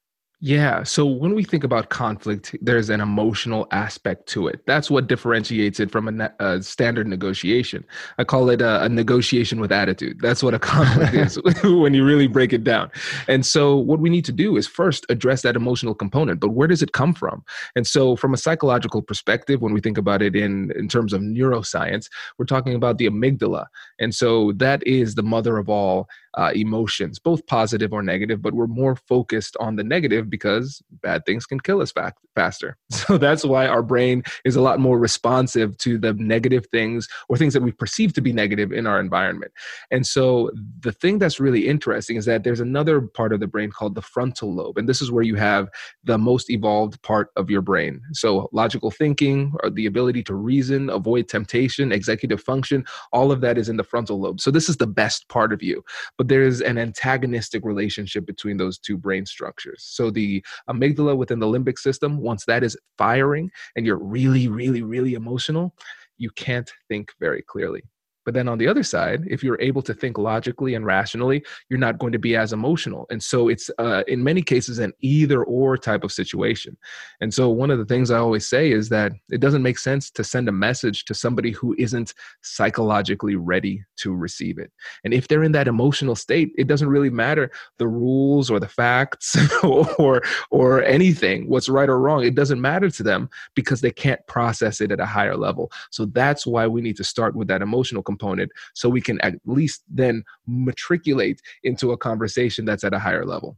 yeah. 0.44 0.82
So 0.82 1.06
when 1.06 1.36
we 1.36 1.44
think 1.44 1.62
about 1.62 1.88
conflict, 1.90 2.56
there's 2.60 2.90
an 2.90 3.00
emotional 3.00 3.68
aspect 3.70 4.26
to 4.30 4.48
it. 4.48 4.60
That's 4.66 4.90
what 4.90 5.06
differentiates 5.06 5.78
it 5.78 5.88
from 5.88 6.20
a, 6.20 6.32
a 6.40 6.60
standard 6.60 7.06
negotiation. 7.06 7.84
I 8.18 8.24
call 8.24 8.50
it 8.50 8.60
a, 8.60 8.82
a, 8.82 8.88
negotiation 8.88 9.60
with 9.60 9.70
attitude. 9.70 10.18
That's 10.20 10.42
what 10.42 10.52
a 10.52 10.58
conflict 10.58 11.14
is 11.14 11.38
when 11.62 11.94
you 11.94 12.04
really 12.04 12.26
break 12.26 12.52
it 12.52 12.64
down. 12.64 12.90
And 13.28 13.46
so 13.46 13.76
what 13.76 14.00
we 14.00 14.10
need 14.10 14.24
to 14.24 14.32
do 14.32 14.56
is 14.56 14.66
first 14.66 15.06
address 15.08 15.42
that 15.42 15.54
emotional 15.54 15.94
component. 15.94 16.40
But 16.40 16.48
where 16.48 16.66
does 16.66 16.82
it 16.82 16.92
come 16.92 17.14
from? 17.14 17.44
And 17.76 17.86
so 17.86 18.16
from 18.16 18.34
a 18.34 18.36
psychological 18.36 19.00
perspective, 19.00 19.62
when 19.62 19.72
we 19.72 19.80
think 19.80 19.96
about 19.96 20.22
it 20.22 20.34
in, 20.34 20.72
in 20.74 20.88
terms 20.88 21.12
of 21.12 21.20
neuroscience, 21.20 22.08
we're 22.36 22.46
talking 22.46 22.74
about 22.74 22.98
the 22.98 23.08
amygdala. 23.08 23.66
And 24.00 24.12
so 24.12 24.50
that 24.56 24.84
is 24.88 25.14
the 25.14 25.22
mother 25.22 25.56
of 25.56 25.68
all 25.68 26.08
uh, 26.34 26.50
emotions, 26.54 27.18
both 27.18 27.46
positive 27.46 27.92
or 27.92 28.02
negative, 28.02 28.40
but 28.40 28.54
we're 28.54 28.66
more 28.66 28.96
focused 28.96 29.56
on 29.60 29.76
the 29.76 29.84
negative 29.84 30.30
because 30.30 30.82
bad 31.02 31.24
things 31.26 31.46
can 31.46 31.60
kill 31.60 31.80
us 31.80 31.92
fa- 31.92 32.14
faster. 32.34 32.76
So 33.02 33.18
that's 33.18 33.44
why 33.44 33.66
our 33.66 33.82
brain 33.82 34.22
is 34.44 34.54
a 34.54 34.60
lot 34.60 34.78
more 34.78 34.96
responsive 34.96 35.76
to 35.78 35.98
the 35.98 36.14
negative 36.14 36.66
things 36.70 37.08
or 37.28 37.36
things 37.36 37.52
that 37.52 37.62
we 37.62 37.72
perceive 37.72 38.12
to 38.14 38.20
be 38.20 38.32
negative 38.32 38.70
in 38.70 38.86
our 38.86 39.00
environment. 39.00 39.50
And 39.90 40.06
so 40.06 40.50
the 40.80 40.92
thing 40.92 41.18
that's 41.18 41.40
really 41.40 41.66
interesting 41.66 42.16
is 42.16 42.26
that 42.26 42.44
there's 42.44 42.60
another 42.60 43.00
part 43.00 43.32
of 43.32 43.40
the 43.40 43.48
brain 43.48 43.70
called 43.70 43.96
the 43.96 44.02
frontal 44.02 44.54
lobe. 44.54 44.78
And 44.78 44.88
this 44.88 45.02
is 45.02 45.10
where 45.10 45.24
you 45.24 45.34
have 45.34 45.68
the 46.04 46.16
most 46.16 46.48
evolved 46.48 47.02
part 47.02 47.30
of 47.36 47.50
your 47.50 47.60
brain. 47.60 48.00
So 48.12 48.48
logical 48.52 48.92
thinking, 48.92 49.52
or 49.62 49.70
the 49.70 49.86
ability 49.86 50.22
to 50.24 50.34
reason, 50.34 50.88
avoid 50.88 51.28
temptation, 51.28 51.90
executive 51.90 52.40
function, 52.40 52.84
all 53.12 53.32
of 53.32 53.40
that 53.40 53.58
is 53.58 53.68
in 53.68 53.76
the 53.76 53.84
frontal 53.84 54.20
lobe. 54.20 54.40
So 54.40 54.50
this 54.50 54.68
is 54.68 54.76
the 54.76 54.86
best 54.86 55.28
part 55.28 55.52
of 55.52 55.62
you. 55.62 55.82
But 56.22 56.28
there's 56.28 56.60
an 56.60 56.78
antagonistic 56.78 57.64
relationship 57.64 58.24
between 58.24 58.56
those 58.56 58.78
two 58.78 58.96
brain 58.96 59.26
structures. 59.26 59.82
So 59.82 60.08
the 60.08 60.44
amygdala 60.70 61.16
within 61.16 61.40
the 61.40 61.46
limbic 61.46 61.76
system, 61.78 62.18
once 62.18 62.44
that 62.44 62.62
is 62.62 62.78
firing 62.96 63.50
and 63.74 63.84
you're 63.84 63.98
really, 63.98 64.46
really, 64.46 64.82
really 64.82 65.14
emotional, 65.14 65.74
you 66.18 66.30
can't 66.30 66.70
think 66.86 67.10
very 67.18 67.42
clearly. 67.42 67.82
But 68.24 68.34
then 68.34 68.48
on 68.48 68.58
the 68.58 68.68
other 68.68 68.82
side, 68.82 69.24
if 69.28 69.42
you're 69.42 69.60
able 69.60 69.82
to 69.82 69.94
think 69.94 70.18
logically 70.18 70.74
and 70.74 70.86
rationally, 70.86 71.44
you're 71.68 71.78
not 71.78 71.98
going 71.98 72.12
to 72.12 72.18
be 72.18 72.36
as 72.36 72.52
emotional. 72.52 73.06
And 73.10 73.22
so 73.22 73.48
it's 73.48 73.70
uh, 73.78 74.04
in 74.06 74.22
many 74.22 74.42
cases 74.42 74.78
an 74.78 74.92
either 75.00 75.44
or 75.44 75.76
type 75.76 76.04
of 76.04 76.12
situation. 76.12 76.76
And 77.20 77.32
so 77.32 77.48
one 77.48 77.70
of 77.70 77.78
the 77.78 77.84
things 77.84 78.10
I 78.10 78.18
always 78.18 78.46
say 78.46 78.72
is 78.72 78.88
that 78.90 79.12
it 79.30 79.40
doesn't 79.40 79.62
make 79.62 79.78
sense 79.78 80.10
to 80.10 80.24
send 80.24 80.48
a 80.48 80.52
message 80.52 81.04
to 81.06 81.14
somebody 81.14 81.50
who 81.50 81.74
isn't 81.78 82.14
psychologically 82.42 83.36
ready 83.36 83.84
to 83.96 84.14
receive 84.14 84.58
it. 84.58 84.70
And 85.04 85.12
if 85.14 85.28
they're 85.28 85.44
in 85.44 85.52
that 85.52 85.68
emotional 85.68 86.16
state, 86.16 86.52
it 86.56 86.66
doesn't 86.66 86.88
really 86.88 87.10
matter 87.10 87.50
the 87.78 87.88
rules 87.88 88.50
or 88.50 88.60
the 88.60 88.68
facts 88.68 89.36
or 89.62 90.22
or 90.50 90.82
anything, 90.84 91.48
what's 91.48 91.68
right 91.68 91.88
or 91.88 91.98
wrong. 91.98 92.24
It 92.24 92.34
doesn't 92.34 92.60
matter 92.60 92.90
to 92.90 93.02
them 93.02 93.28
because 93.54 93.80
they 93.80 93.90
can't 93.90 94.24
process 94.26 94.80
it 94.80 94.90
at 94.90 95.00
a 95.00 95.06
higher 95.06 95.36
level. 95.36 95.70
So 95.90 96.06
that's 96.06 96.46
why 96.46 96.66
we 96.66 96.80
need 96.80 96.96
to 96.96 97.04
start 97.04 97.34
with 97.34 97.48
that 97.48 97.62
emotional 97.62 98.02
component 98.12 98.50
so 98.74 98.88
we 98.88 99.00
can 99.00 99.20
at 99.20 99.34
least 99.46 99.82
then 99.88 100.22
matriculate 100.46 101.40
into 101.62 101.92
a 101.92 101.96
conversation 101.96 102.64
that's 102.64 102.84
at 102.84 102.94
a 102.94 102.98
higher 102.98 103.24
level. 103.24 103.56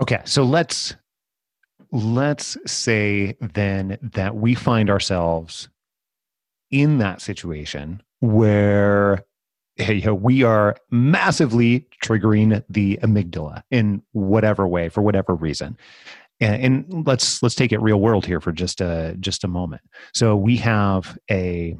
Okay, 0.00 0.20
so 0.24 0.44
let's 0.44 0.94
let's 1.90 2.56
say 2.66 3.34
then 3.40 3.98
that 4.02 4.36
we 4.36 4.54
find 4.54 4.90
ourselves 4.90 5.68
in 6.70 6.98
that 6.98 7.20
situation 7.20 8.02
where 8.20 9.24
know, 10.04 10.14
we 10.14 10.42
are 10.42 10.76
massively 10.90 11.86
triggering 12.04 12.62
the 12.68 12.98
amygdala 13.02 13.62
in 13.70 14.02
whatever 14.12 14.66
way 14.66 14.88
for 14.88 15.02
whatever 15.02 15.34
reason 15.34 15.78
and, 16.40 16.62
and, 16.88 17.06
let's 17.06 17.42
let's 17.42 17.54
take 17.54 17.72
it 17.72 17.80
real 17.80 18.00
world 18.00 18.26
here 18.26 18.40
for 18.40 18.52
just 18.52 18.80
a 18.80 19.16
just 19.20 19.44
a 19.44 19.48
moment 19.48 19.82
so 20.12 20.36
we 20.36 20.56
have 20.56 21.18
a 21.30 21.76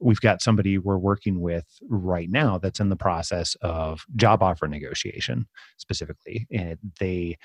we've 0.00 0.20
got 0.20 0.42
somebody 0.42 0.78
we're 0.78 0.98
working 0.98 1.40
with 1.40 1.64
right 1.88 2.30
now 2.30 2.58
that's 2.58 2.80
in 2.80 2.88
the 2.88 2.96
process 2.96 3.56
of 3.62 4.04
job 4.16 4.42
offer 4.42 4.66
negotiation 4.66 5.46
specifically 5.76 6.46
and 6.50 6.78
they 7.00 7.36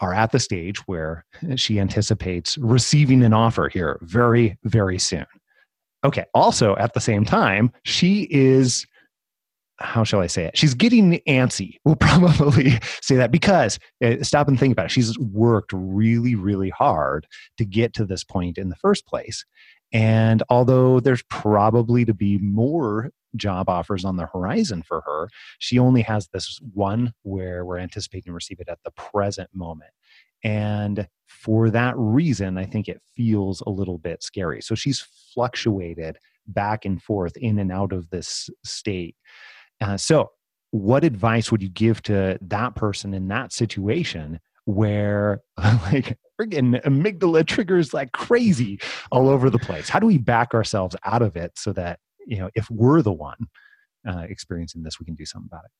are 0.00 0.12
at 0.12 0.32
the 0.32 0.38
stage 0.38 0.78
where 0.86 1.24
she 1.56 1.80
anticipates 1.80 2.58
receiving 2.58 3.22
an 3.22 3.32
offer 3.32 3.68
here 3.68 3.98
very 4.02 4.58
very 4.64 4.98
soon 4.98 5.26
okay 6.04 6.24
also 6.34 6.76
at 6.76 6.94
the 6.94 7.00
same 7.00 7.24
time 7.24 7.72
she 7.84 8.26
is 8.30 8.86
how 9.78 10.04
shall 10.04 10.20
I 10.20 10.26
say 10.26 10.44
it? 10.44 10.56
She's 10.56 10.74
getting 10.74 11.20
antsy. 11.28 11.76
We'll 11.84 11.96
probably 12.00 12.78
say 13.02 13.16
that 13.16 13.30
because 13.30 13.78
uh, 14.04 14.22
stop 14.22 14.48
and 14.48 14.58
think 14.58 14.72
about 14.72 14.86
it. 14.86 14.90
She's 14.90 15.18
worked 15.18 15.72
really, 15.74 16.34
really 16.34 16.70
hard 16.70 17.26
to 17.58 17.64
get 17.64 17.92
to 17.94 18.04
this 18.04 18.24
point 18.24 18.58
in 18.58 18.68
the 18.68 18.76
first 18.76 19.06
place. 19.06 19.44
And 19.92 20.42
although 20.48 21.00
there's 21.00 21.22
probably 21.24 22.04
to 22.04 22.14
be 22.14 22.38
more 22.38 23.10
job 23.36 23.68
offers 23.68 24.04
on 24.04 24.16
the 24.16 24.26
horizon 24.26 24.82
for 24.82 25.02
her, 25.02 25.28
she 25.58 25.78
only 25.78 26.02
has 26.02 26.28
this 26.28 26.60
one 26.72 27.12
where 27.22 27.64
we're 27.64 27.78
anticipating 27.78 28.30
to 28.30 28.34
receive 28.34 28.60
it 28.60 28.68
at 28.68 28.78
the 28.84 28.90
present 28.92 29.50
moment. 29.54 29.90
And 30.42 31.08
for 31.26 31.70
that 31.70 31.94
reason, 31.96 32.58
I 32.58 32.64
think 32.64 32.88
it 32.88 33.00
feels 33.14 33.62
a 33.66 33.70
little 33.70 33.98
bit 33.98 34.22
scary. 34.22 34.60
So 34.60 34.74
she's 34.74 35.06
fluctuated 35.34 36.18
back 36.46 36.84
and 36.84 37.02
forth 37.02 37.36
in 37.36 37.58
and 37.58 37.72
out 37.72 37.92
of 37.92 38.10
this 38.10 38.50
state 38.64 39.16
uh, 39.80 39.96
so, 39.96 40.30
what 40.70 41.04
advice 41.04 41.50
would 41.50 41.62
you 41.62 41.68
give 41.68 42.02
to 42.02 42.38
that 42.40 42.74
person 42.74 43.14
in 43.14 43.28
that 43.28 43.52
situation 43.52 44.40
where 44.66 45.40
like 45.56 46.18
friggin' 46.38 46.82
amygdala 46.84 47.46
triggers 47.46 47.94
like 47.94 48.12
crazy 48.12 48.78
all 49.10 49.28
over 49.28 49.50
the 49.50 49.58
place? 49.58 49.88
How 49.88 49.98
do 49.98 50.06
we 50.06 50.18
back 50.18 50.54
ourselves 50.54 50.94
out 51.04 51.22
of 51.22 51.36
it 51.36 51.58
so 51.58 51.72
that 51.72 51.98
you 52.26 52.38
know 52.38 52.50
if 52.54 52.70
we're 52.70 53.02
the 53.02 53.12
one 53.12 53.48
uh, 54.06 54.26
experiencing 54.28 54.82
this, 54.82 55.00
we 55.00 55.06
can 55.06 55.14
do 55.14 55.24
something 55.24 55.48
about 55.50 55.64
it? 55.64 55.70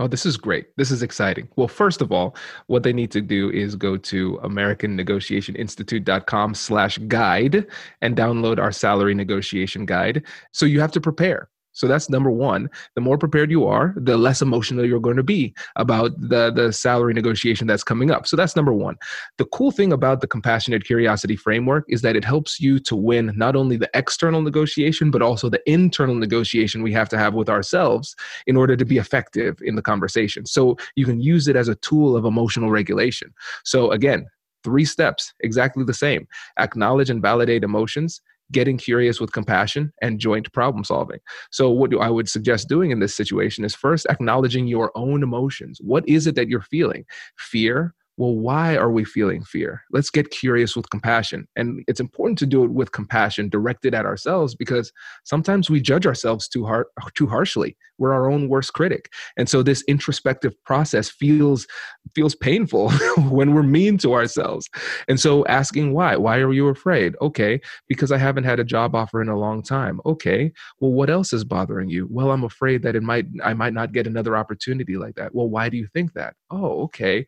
Oh, 0.00 0.08
this 0.08 0.26
is 0.26 0.36
great. 0.36 0.76
This 0.76 0.90
is 0.90 1.04
exciting. 1.04 1.46
Well, 1.54 1.68
first 1.68 2.02
of 2.02 2.10
all, 2.10 2.34
what 2.66 2.82
they 2.82 2.92
need 2.92 3.12
to 3.12 3.20
do 3.20 3.48
is 3.50 3.76
go 3.76 3.96
to 3.96 4.40
americannegotiationinstitute.com 4.42 6.54
slash 6.54 6.98
guide 7.06 7.64
and 8.00 8.16
download 8.16 8.58
our 8.58 8.72
salary 8.72 9.14
negotiation 9.14 9.86
guide. 9.86 10.24
So 10.52 10.66
you 10.66 10.80
have 10.80 10.90
to 10.92 11.00
prepare. 11.00 11.48
So 11.74 11.86
that's 11.86 12.08
number 12.08 12.30
one. 12.30 12.70
The 12.94 13.00
more 13.00 13.18
prepared 13.18 13.50
you 13.50 13.66
are, 13.66 13.94
the 13.96 14.16
less 14.16 14.40
emotional 14.40 14.84
you're 14.84 15.00
going 15.00 15.16
to 15.16 15.22
be 15.22 15.54
about 15.76 16.12
the, 16.18 16.50
the 16.50 16.72
salary 16.72 17.12
negotiation 17.12 17.66
that's 17.66 17.84
coming 17.84 18.10
up. 18.10 18.26
So 18.26 18.36
that's 18.36 18.56
number 18.56 18.72
one. 18.72 18.96
The 19.38 19.44
cool 19.46 19.70
thing 19.70 19.92
about 19.92 20.20
the 20.20 20.26
compassionate 20.26 20.84
curiosity 20.84 21.36
framework 21.36 21.84
is 21.88 22.02
that 22.02 22.16
it 22.16 22.24
helps 22.24 22.60
you 22.60 22.78
to 22.80 22.96
win 22.96 23.32
not 23.36 23.56
only 23.56 23.76
the 23.76 23.90
external 23.92 24.40
negotiation, 24.40 25.10
but 25.10 25.20
also 25.20 25.50
the 25.50 25.62
internal 25.70 26.14
negotiation 26.14 26.82
we 26.82 26.92
have 26.92 27.08
to 27.10 27.18
have 27.18 27.34
with 27.34 27.48
ourselves 27.48 28.14
in 28.46 28.56
order 28.56 28.76
to 28.76 28.84
be 28.84 28.98
effective 28.98 29.58
in 29.62 29.74
the 29.74 29.82
conversation. 29.82 30.46
So 30.46 30.76
you 30.94 31.04
can 31.04 31.20
use 31.20 31.48
it 31.48 31.56
as 31.56 31.68
a 31.68 31.74
tool 31.76 32.16
of 32.16 32.24
emotional 32.24 32.70
regulation. 32.70 33.34
So 33.64 33.90
again, 33.90 34.26
three 34.62 34.84
steps, 34.84 35.34
exactly 35.40 35.84
the 35.84 35.94
same. 35.94 36.26
Acknowledge 36.58 37.10
and 37.10 37.20
validate 37.20 37.64
emotions 37.64 38.20
getting 38.54 38.78
curious 38.78 39.20
with 39.20 39.32
compassion 39.32 39.92
and 40.00 40.18
joint 40.18 40.50
problem 40.52 40.84
solving. 40.84 41.18
So, 41.50 41.70
what 41.70 41.90
do 41.90 42.00
I 42.00 42.08
would 42.08 42.28
suggest 42.28 42.68
doing 42.68 42.90
in 42.90 43.00
this 43.00 43.14
situation 43.14 43.64
is 43.64 43.74
first 43.74 44.06
acknowledging 44.08 44.66
your 44.66 44.90
own 44.94 45.22
emotions. 45.22 45.78
What 45.82 46.08
is 46.08 46.26
it 46.26 46.36
that 46.36 46.48
you're 46.48 46.62
feeling? 46.62 47.04
Fear, 47.36 47.94
well, 48.16 48.34
why 48.34 48.76
are 48.76 48.90
we 48.90 49.04
feeling 49.04 49.42
fear? 49.42 49.82
Let's 49.90 50.10
get 50.10 50.30
curious 50.30 50.76
with 50.76 50.88
compassion. 50.90 51.48
And 51.56 51.82
it's 51.88 52.00
important 52.00 52.38
to 52.40 52.46
do 52.46 52.62
it 52.64 52.70
with 52.70 52.92
compassion 52.92 53.48
directed 53.48 53.92
at 53.94 54.06
ourselves 54.06 54.54
because 54.54 54.92
sometimes 55.24 55.68
we 55.68 55.80
judge 55.80 56.06
ourselves 56.06 56.46
too 56.46 56.64
hard 56.64 56.86
too 57.14 57.26
harshly. 57.26 57.76
We're 57.98 58.12
our 58.12 58.30
own 58.30 58.48
worst 58.48 58.72
critic. 58.72 59.12
And 59.36 59.48
so 59.48 59.62
this 59.62 59.82
introspective 59.88 60.54
process 60.64 61.08
feels 61.10 61.66
feels 62.14 62.36
painful 62.36 62.90
when 63.30 63.52
we're 63.52 63.62
mean 63.64 63.98
to 63.98 64.14
ourselves. 64.14 64.68
And 65.08 65.18
so 65.18 65.44
asking 65.46 65.92
why? 65.92 66.16
Why 66.16 66.38
are 66.38 66.52
you 66.52 66.68
afraid? 66.68 67.16
Okay, 67.20 67.60
because 67.88 68.12
I 68.12 68.18
haven't 68.18 68.44
had 68.44 68.60
a 68.60 68.64
job 68.64 68.94
offer 68.94 69.22
in 69.22 69.28
a 69.28 69.38
long 69.38 69.62
time. 69.62 70.00
Okay. 70.06 70.52
Well, 70.78 70.92
what 70.92 71.10
else 71.10 71.32
is 71.32 71.44
bothering 71.44 71.88
you? 71.88 72.06
Well, 72.10 72.30
I'm 72.30 72.44
afraid 72.44 72.82
that 72.82 72.94
it 72.94 73.02
might 73.02 73.26
I 73.42 73.54
might 73.54 73.74
not 73.74 73.92
get 73.92 74.06
another 74.06 74.36
opportunity 74.36 74.96
like 74.96 75.16
that. 75.16 75.34
Well, 75.34 75.48
why 75.48 75.68
do 75.68 75.76
you 75.76 75.88
think 75.92 76.12
that? 76.12 76.34
Oh, 76.50 76.82
okay 76.84 77.26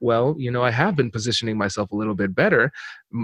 well, 0.00 0.34
you 0.38 0.50
know, 0.50 0.62
I 0.62 0.70
have 0.70 0.96
been 0.96 1.10
positioning 1.10 1.56
myself 1.56 1.90
a 1.90 1.96
little 1.96 2.14
bit 2.14 2.34
better. 2.34 2.70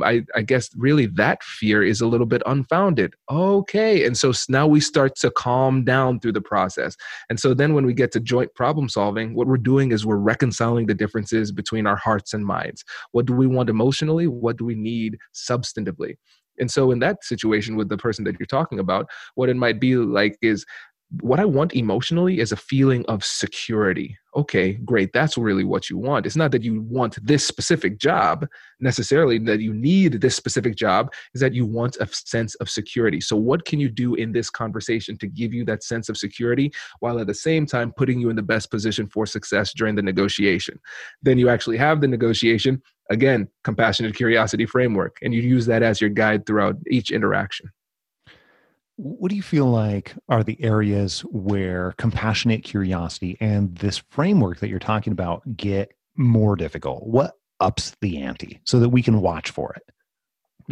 I, 0.02 0.24
I, 0.34 0.42
guess 0.42 0.70
really 0.76 1.06
that 1.06 1.42
fear 1.42 1.82
is 1.82 2.00
a 2.00 2.06
little 2.06 2.26
bit 2.26 2.42
unfounded. 2.46 3.14
Okay. 3.30 4.06
And 4.06 4.16
so 4.16 4.32
now 4.48 4.66
we 4.66 4.80
start 4.80 5.16
to 5.16 5.30
calm 5.30 5.84
down 5.84 6.20
through 6.20 6.32
the 6.32 6.40
process. 6.40 6.96
And 7.28 7.38
so 7.38 7.52
then 7.52 7.74
when 7.74 7.84
we 7.84 7.92
get 7.92 8.10
to 8.12 8.20
joint 8.20 8.54
problem 8.54 8.88
solving, 8.88 9.34
what 9.34 9.46
we're 9.46 9.58
doing 9.58 9.92
is 9.92 10.06
we're 10.06 10.16
reconciling 10.16 10.86
the 10.86 10.94
differences 10.94 11.52
between 11.52 11.86
our 11.86 11.96
hearts 11.96 12.32
and 12.32 12.46
minds. 12.46 12.84
What 13.10 13.26
do 13.26 13.34
we 13.34 13.46
want 13.46 13.68
emotionally? 13.68 14.26
What 14.26 14.56
do 14.56 14.64
we 14.64 14.74
need 14.74 15.18
substantively? 15.34 16.16
And 16.58 16.70
so, 16.70 16.90
in 16.90 16.98
that 16.98 17.24
situation 17.24 17.76
with 17.76 17.88
the 17.88 17.96
person 17.96 18.24
that 18.24 18.38
you're 18.38 18.46
talking 18.46 18.78
about, 18.78 19.08
what 19.34 19.48
it 19.48 19.56
might 19.56 19.80
be 19.80 19.96
like 19.96 20.36
is 20.42 20.66
what 21.20 21.40
I 21.40 21.44
want 21.44 21.74
emotionally 21.74 22.40
is 22.40 22.52
a 22.52 22.56
feeling 22.56 23.04
of 23.06 23.24
security. 23.24 24.16
Okay, 24.34 24.74
great. 24.84 25.12
That's 25.12 25.36
really 25.36 25.64
what 25.64 25.90
you 25.90 25.98
want. 25.98 26.24
It's 26.24 26.36
not 26.36 26.52
that 26.52 26.62
you 26.62 26.80
want 26.82 27.18
this 27.22 27.46
specific 27.46 27.98
job 27.98 28.46
necessarily, 28.80 29.38
that 29.40 29.60
you 29.60 29.74
need 29.74 30.22
this 30.22 30.34
specific 30.34 30.74
job, 30.74 31.12
is 31.34 31.42
that 31.42 31.52
you 31.52 31.66
want 31.66 31.98
a 32.00 32.06
sense 32.06 32.54
of 32.56 32.70
security. 32.70 33.20
So, 33.20 33.36
what 33.36 33.66
can 33.66 33.78
you 33.78 33.90
do 33.90 34.14
in 34.14 34.32
this 34.32 34.48
conversation 34.48 35.18
to 35.18 35.26
give 35.26 35.52
you 35.52 35.66
that 35.66 35.84
sense 35.84 36.08
of 36.08 36.16
security 36.16 36.72
while 37.00 37.18
at 37.18 37.26
the 37.26 37.34
same 37.34 37.66
time 37.66 37.92
putting 37.92 38.18
you 38.18 38.30
in 38.30 38.36
the 38.36 38.42
best 38.42 38.70
position 38.70 39.06
for 39.06 39.26
success 39.26 39.74
during 39.74 39.96
the 39.96 40.02
negotiation? 40.02 40.80
Then 41.20 41.38
you 41.38 41.50
actually 41.50 41.76
have 41.76 42.00
the 42.00 42.08
negotiation. 42.08 42.80
Again, 43.10 43.48
compassionate 43.64 44.14
curiosity 44.14 44.64
framework, 44.64 45.18
and 45.20 45.34
you 45.34 45.42
use 45.42 45.66
that 45.66 45.82
as 45.82 46.00
your 46.00 46.08
guide 46.08 46.46
throughout 46.46 46.76
each 46.88 47.10
interaction. 47.10 47.70
What 48.96 49.30
do 49.30 49.36
you 49.36 49.42
feel 49.42 49.66
like 49.66 50.14
are 50.28 50.44
the 50.44 50.62
areas 50.62 51.20
where 51.30 51.94
compassionate 51.96 52.62
curiosity 52.62 53.36
and 53.40 53.76
this 53.76 54.02
framework 54.10 54.60
that 54.60 54.68
you're 54.68 54.78
talking 54.78 55.12
about 55.12 55.56
get 55.56 55.92
more 56.16 56.56
difficult? 56.56 57.06
What 57.06 57.34
ups 57.58 57.96
the 58.00 58.20
ante 58.22 58.60
so 58.64 58.80
that 58.80 58.90
we 58.90 59.02
can 59.02 59.20
watch 59.20 59.50
for 59.50 59.72
it? 59.74 59.91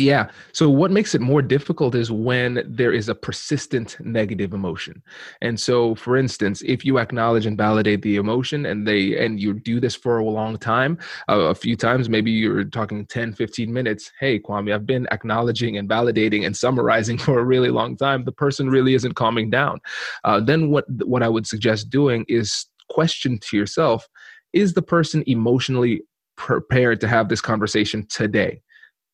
Yeah. 0.01 0.31
So 0.53 0.71
what 0.71 0.91
makes 0.91 1.15
it 1.15 1.21
more 1.21 1.43
difficult 1.43 1.95
is 1.95 2.11
when 2.11 2.63
there 2.67 2.91
is 2.91 3.11
a 3.11 3.15
persistent 3.15 3.99
negative 4.01 4.55
emotion. 4.55 5.03
And 5.43 5.61
so 5.61 5.95
for 5.95 6.17
instance, 6.17 6.63
if 6.65 6.87
you 6.87 6.99
acknowledge 6.99 7.45
and 7.45 7.59
validate 7.59 8.01
the 8.01 8.17
emotion 8.17 8.65
and 8.65 8.89
they 8.89 9.23
and 9.23 9.39
you 9.39 9.53
do 9.53 9.79
this 9.79 9.95
for 9.95 10.17
a 10.17 10.25
long 10.25 10.57
time, 10.57 10.97
uh, 11.29 11.41
a 11.41 11.55
few 11.55 11.77
times, 11.77 12.09
maybe 12.09 12.31
you're 12.31 12.65
talking 12.65 13.05
10, 13.05 13.35
15 13.35 13.71
minutes, 13.71 14.11
hey 14.19 14.39
Kwame, 14.39 14.73
I've 14.75 14.87
been 14.87 15.07
acknowledging 15.11 15.77
and 15.77 15.87
validating 15.87 16.47
and 16.47 16.57
summarizing 16.57 17.19
for 17.27 17.39
a 17.39 17.45
really 17.45 17.69
long 17.69 17.95
time. 17.95 18.25
The 18.25 18.33
person 18.33 18.71
really 18.71 18.95
isn't 18.95 19.17
calming 19.17 19.51
down. 19.51 19.81
Uh, 20.25 20.41
then 20.41 20.71
what 20.71 20.87
what 21.05 21.23
I 21.23 21.29
would 21.29 21.47
suggest 21.47 21.91
doing 21.91 22.25
is 22.27 22.65
question 22.89 23.39
to 23.39 23.57
yourself, 23.59 24.09
is 24.55 24.73
the 24.73 24.83
person 24.83 25.25
emotionally 25.27 26.01
prepared 26.37 27.03
to 27.03 27.09
have 27.09 27.29
this 27.29 27.43
conversation 27.43 28.07
today? 28.09 28.63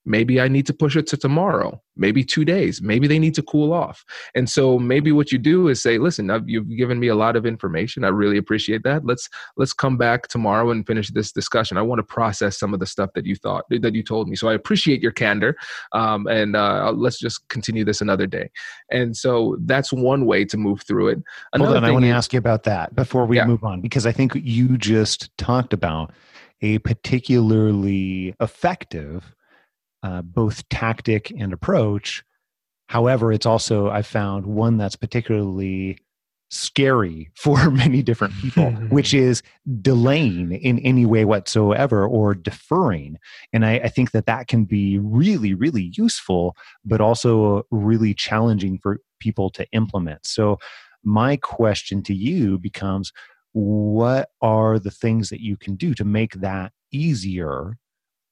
Maybe 0.06 0.40
I 0.40 0.48
need 0.48 0.66
to 0.66 0.72
push 0.72 0.96
it 0.96 1.06
to 1.08 1.16
tomorrow, 1.16 1.82
maybe 1.96 2.24
two 2.24 2.44
days, 2.44 2.80
maybe 2.80 3.06
they 3.06 3.18
need 3.18 3.34
to 3.34 3.42
cool 3.42 3.72
off. 3.72 4.04
And 4.34 4.48
so 4.48 4.78
maybe 4.78 5.12
what 5.12 5.32
you 5.32 5.38
do 5.38 5.68
is 5.68 5.82
say, 5.82 5.98
listen, 5.98 6.30
I've, 6.30 6.48
you've 6.48 6.68
given 6.76 7.00
me 7.00 7.08
a 7.08 7.14
lot 7.14 7.36
of 7.36 7.44
information. 7.44 8.04
I 8.04 8.08
really 8.08 8.38
appreciate 8.38 8.82
that. 8.84 9.04
Let's 9.04 9.28
let's 9.56 9.72
come 9.72 9.96
back 9.96 10.28
tomorrow 10.28 10.70
and 10.70 10.86
finish 10.86 11.10
this 11.10 11.32
discussion. 11.32 11.76
I 11.76 11.82
want 11.82 11.98
to 11.98 12.04
process 12.04 12.58
some 12.58 12.72
of 12.72 12.80
the 12.80 12.86
stuff 12.86 13.10
that 13.14 13.26
you 13.26 13.34
thought 13.34 13.64
that 13.70 13.94
you 13.94 14.02
told 14.02 14.28
me. 14.28 14.36
So 14.36 14.48
I 14.48 14.54
appreciate 14.54 15.02
your 15.02 15.12
candor, 15.12 15.56
um, 15.92 16.26
and 16.28 16.56
uh, 16.56 16.92
let's 16.94 17.18
just 17.18 17.48
continue 17.48 17.84
this 17.84 18.00
another 18.00 18.26
day. 18.26 18.50
And 18.90 19.16
so 19.16 19.56
that's 19.60 19.92
one 19.92 20.26
way 20.26 20.44
to 20.44 20.56
move 20.56 20.82
through 20.82 21.08
it. 21.08 21.22
Another 21.52 21.72
Hold 21.72 21.84
on, 21.84 21.90
I 21.90 21.92
want 21.92 22.04
to 22.04 22.10
ask 22.10 22.32
you 22.32 22.38
about 22.38 22.62
that 22.64 22.94
before 22.94 23.26
we 23.26 23.36
yeah. 23.36 23.46
move 23.46 23.64
on 23.64 23.80
because 23.80 24.06
I 24.06 24.12
think 24.12 24.34
you 24.36 24.78
just 24.78 25.36
talked 25.36 25.72
about 25.72 26.12
a 26.62 26.78
particularly 26.78 28.34
effective 28.40 29.35
uh, 30.06 30.22
both 30.22 30.68
tactic 30.68 31.32
and 31.36 31.52
approach. 31.52 32.22
However, 32.88 33.32
it's 33.32 33.46
also, 33.46 33.90
I 33.90 34.02
found 34.02 34.46
one 34.46 34.76
that's 34.76 34.94
particularly 34.94 35.98
scary 36.48 37.28
for 37.36 37.72
many 37.72 38.02
different 38.02 38.32
people, 38.34 38.70
which 38.90 39.12
is 39.12 39.42
delaying 39.82 40.52
in 40.52 40.78
any 40.78 41.04
way 41.06 41.24
whatsoever 41.24 42.06
or 42.06 42.36
deferring. 42.36 43.16
And 43.52 43.66
I, 43.66 43.72
I, 43.78 43.88
think 43.88 44.12
that 44.12 44.26
that 44.26 44.46
can 44.46 44.64
be 44.64 45.00
really, 45.00 45.54
really 45.54 45.90
useful, 45.96 46.54
but 46.84 47.00
also 47.00 47.66
really 47.72 48.14
challenging 48.14 48.78
for 48.80 49.00
people 49.18 49.50
to 49.50 49.66
implement. 49.72 50.24
So, 50.24 50.58
my 51.02 51.36
question 51.36 52.00
to 52.04 52.14
you 52.14 52.58
becomes 52.58 53.12
what 53.52 54.28
are 54.40 54.78
the 54.78 54.90
things 54.90 55.30
that 55.30 55.40
you 55.40 55.56
can 55.56 55.74
do 55.74 55.94
to 55.94 56.04
make 56.04 56.34
that 56.34 56.72
easier 56.92 57.76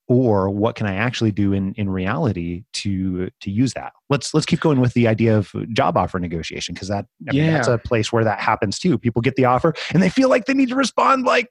or 0.06 0.50
what 0.50 0.75
can 0.75 0.87
i 0.87 0.94
actually 0.94 1.32
do 1.32 1.52
in 1.52 1.73
in 1.75 1.88
reality 1.88 2.64
to 2.73 3.30
to 3.40 3.50
use 3.50 3.73
that? 3.75 3.92
Let's 4.11 4.34
let's 4.34 4.46
keep 4.46 4.61
going 4.61 4.80
with 4.80 4.94
the 4.94 5.08
idea 5.08 5.37
of 5.37 5.54
job 5.73 5.96
offer 5.96 6.18
negotiation 6.18 6.75
because 6.75 6.88
that 6.88 7.06
I 7.28 7.32
mean, 7.32 7.44
yeah. 7.44 7.52
that's 7.52 7.68
a 7.68 7.78
place 7.78 8.12
where 8.12 8.25
that 8.25 8.40
happens 8.40 8.78
too. 8.78 8.99
People 8.99 9.23
get 9.23 9.37
the 9.37 9.46
offer 9.46 9.75
and 9.92 10.02
they 10.02 10.11
feel 10.11 10.28
like 10.28 10.44
they 10.46 10.54
need 10.54 10.68
to 10.68 10.76
respond 10.76 11.25
like 11.25 11.49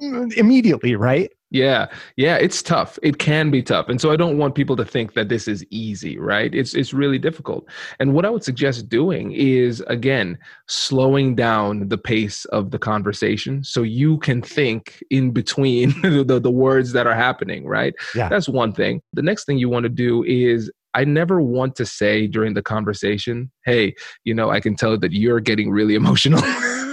immediately 0.00 0.94
right 0.94 1.32
yeah, 1.50 1.86
yeah, 2.16 2.36
it's 2.36 2.60
tough. 2.60 2.98
It 3.02 3.18
can 3.18 3.50
be 3.50 3.62
tough. 3.62 3.88
And 3.88 4.00
so 4.00 4.10
I 4.10 4.16
don't 4.16 4.36
want 4.36 4.56
people 4.56 4.74
to 4.76 4.84
think 4.84 5.14
that 5.14 5.28
this 5.28 5.46
is 5.46 5.64
easy, 5.70 6.18
right? 6.18 6.52
It's 6.52 6.74
it's 6.74 6.92
really 6.92 7.18
difficult. 7.18 7.68
And 8.00 8.14
what 8.14 8.24
I 8.24 8.30
would 8.30 8.42
suggest 8.42 8.88
doing 8.88 9.32
is 9.32 9.80
again, 9.86 10.38
slowing 10.66 11.36
down 11.36 11.88
the 11.88 11.98
pace 11.98 12.44
of 12.46 12.72
the 12.72 12.78
conversation 12.78 13.62
so 13.62 13.82
you 13.82 14.18
can 14.18 14.42
think 14.42 15.02
in 15.10 15.30
between 15.30 15.90
the, 16.02 16.40
the 16.40 16.50
words 16.50 16.92
that 16.92 17.06
are 17.06 17.14
happening, 17.14 17.64
right? 17.64 17.94
Yeah. 18.14 18.28
That's 18.28 18.48
one 18.48 18.72
thing. 18.72 19.00
The 19.12 19.22
next 19.22 19.44
thing 19.44 19.58
you 19.58 19.68
want 19.68 19.84
to 19.84 19.88
do 19.88 20.24
is 20.24 20.70
I 20.94 21.04
never 21.04 21.40
want 21.42 21.76
to 21.76 21.86
say 21.86 22.26
during 22.26 22.54
the 22.54 22.62
conversation, 22.62 23.52
hey, 23.66 23.94
you 24.24 24.34
know, 24.34 24.50
I 24.50 24.60
can 24.60 24.74
tell 24.74 24.98
that 24.98 25.12
you're 25.12 25.40
getting 25.40 25.70
really 25.70 25.94
emotional. 26.02 26.42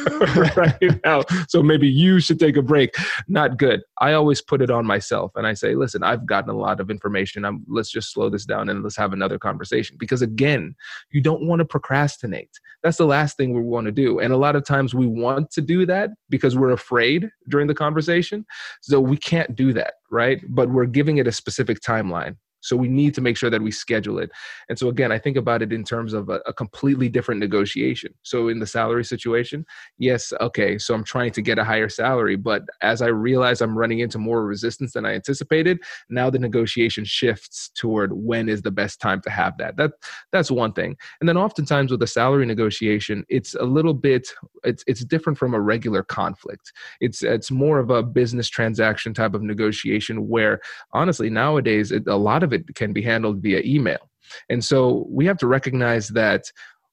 right 0.56 1.02
now. 1.04 1.24
So 1.48 1.62
maybe 1.62 1.88
you 1.88 2.20
should 2.20 2.40
take 2.40 2.58
a 2.58 2.62
break. 2.62 2.96
Not 3.28 3.58
good. 3.58 3.82
I 4.00 4.14
always 4.14 4.42
put 4.42 4.62
it 4.62 4.70
on 4.70 4.86
myself 4.86 5.32
and 5.36 5.48
I 5.48 5.54
say, 5.54 5.76
listen, 5.76 6.04
I've 6.04 6.26
gotten 6.26 6.50
a 6.50 6.58
lot 6.58 6.80
of 6.80 6.90
information. 6.90 7.46
I'm, 7.46 7.64
let's 7.68 7.92
just 7.92 8.12
slow 8.12 8.30
this 8.30 8.46
down 8.46 8.70
and 8.70 8.84
let's 8.84 8.98
have 8.98 9.14
another 9.14 9.40
conversation. 9.40 9.98
Because 10.00 10.22
again, 10.22 10.76
you 11.12 11.22
don't 11.22 11.48
want 11.48 11.60
to 11.60 11.66
procrastinate. 11.66 12.60
That's 12.82 12.98
the 12.98 13.06
last 13.06 13.38
thing 13.38 13.54
we 13.54 13.62
want 13.62 13.86
to 13.86 13.92
do. 13.92 14.20
And 14.20 14.34
a 14.34 14.38
lot 14.38 14.56
of 14.56 14.66
times 14.66 14.94
we 14.94 15.08
want 15.08 15.52
to 15.52 15.62
do 15.62 15.86
that 15.86 16.12
because 16.30 16.58
we're 16.58 16.72
afraid 16.72 17.30
during 17.50 17.68
the 17.68 17.76
conversation. 17.76 18.46
So 18.82 19.00
we 19.00 19.18
can't 19.18 19.56
do 19.56 19.74
that, 19.74 19.96
right? 20.12 20.42
But 20.50 20.70
we're 20.70 20.86
giving 20.86 21.18
it 21.18 21.28
a 21.28 21.32
specific 21.32 21.80
timeline. 21.80 22.38
So 22.64 22.76
we 22.76 22.88
need 22.88 23.14
to 23.16 23.22
make 23.22 23.38
sure 23.38 23.50
that 23.50 23.62
we 23.62 23.72
schedule 23.72 24.18
it. 24.20 24.32
And 24.70 24.80
so 24.80 24.88
again, 24.88 25.12
I 25.12 25.20
think 25.20 25.38
about 25.38 25.62
it 25.62 25.72
in 25.72 25.84
terms 25.84 26.14
of 26.14 26.30
a, 26.30 26.40
a, 26.48 26.54
completely 26.54 27.10
different 27.10 27.40
negotiation. 27.40 28.14
So 28.24 28.48
in 28.48 28.60
the 28.60 28.66
salary 28.66 29.04
situation, 29.04 29.66
yes, 29.98 30.32
okay, 30.40 30.78
so 30.78 30.94
I'm 30.94 31.04
trying 31.04 31.32
to 31.32 31.42
get 31.42 31.60
a 31.60 31.64
higher 31.64 31.90
salary, 31.90 32.38
but 32.38 32.64
as 32.82 33.02
I 33.02 33.08
realize 33.08 33.60
I'm 33.62 33.78
running 33.78 34.00
into 34.00 34.18
more 34.18 34.46
resistance 34.46 34.94
than 34.94 35.06
I 35.06 35.14
anticipated, 35.14 35.80
now 36.10 36.30
the 36.30 36.40
negotiation 36.40 37.04
shifts 37.04 37.70
toward 37.76 38.14
when 38.14 38.48
is 38.48 38.62
the 38.62 38.72
best 38.72 39.02
time 39.02 39.22
to 39.22 39.30
have 39.30 39.58
that. 39.58 39.76
That 39.76 39.92
that's 40.32 40.50
one 40.50 40.74
thing. 40.74 40.96
And 41.20 41.28
then 41.28 41.38
oftentimes 41.38 41.92
with 41.92 42.02
a 42.02 42.08
salary 42.08 42.46
negotiation, 42.46 43.26
it's 43.28 43.56
a 43.56 43.64
little 43.64 43.94
bit 43.94 44.34
it's 44.64 44.84
it's 44.88 45.04
different 45.04 45.38
from 45.38 45.54
a 45.54 45.60
regular 45.60 46.04
conflict. 46.04 46.72
It's 47.02 47.24
it's 47.24 47.52
more 47.52 47.80
of 47.80 47.90
a 47.90 48.04
business 48.04 48.48
transaction 48.48 49.14
type 49.14 49.34
of 49.34 49.42
negotiation 49.42 50.30
where 50.30 50.62
honestly 50.94 51.30
nowadays 51.30 51.92
it, 51.92 52.08
a 52.08 52.16
lot 52.16 52.44
of 52.44 52.53
it 52.54 52.76
can 52.76 52.94
be 52.94 53.02
handled 53.02 53.42
via 53.42 53.62
email. 53.66 54.10
And 54.50 54.64
so 54.64 55.06
we 55.10 55.26
have 55.26 55.38
to 55.40 55.48
recognize 55.48 56.10
that 56.10 56.44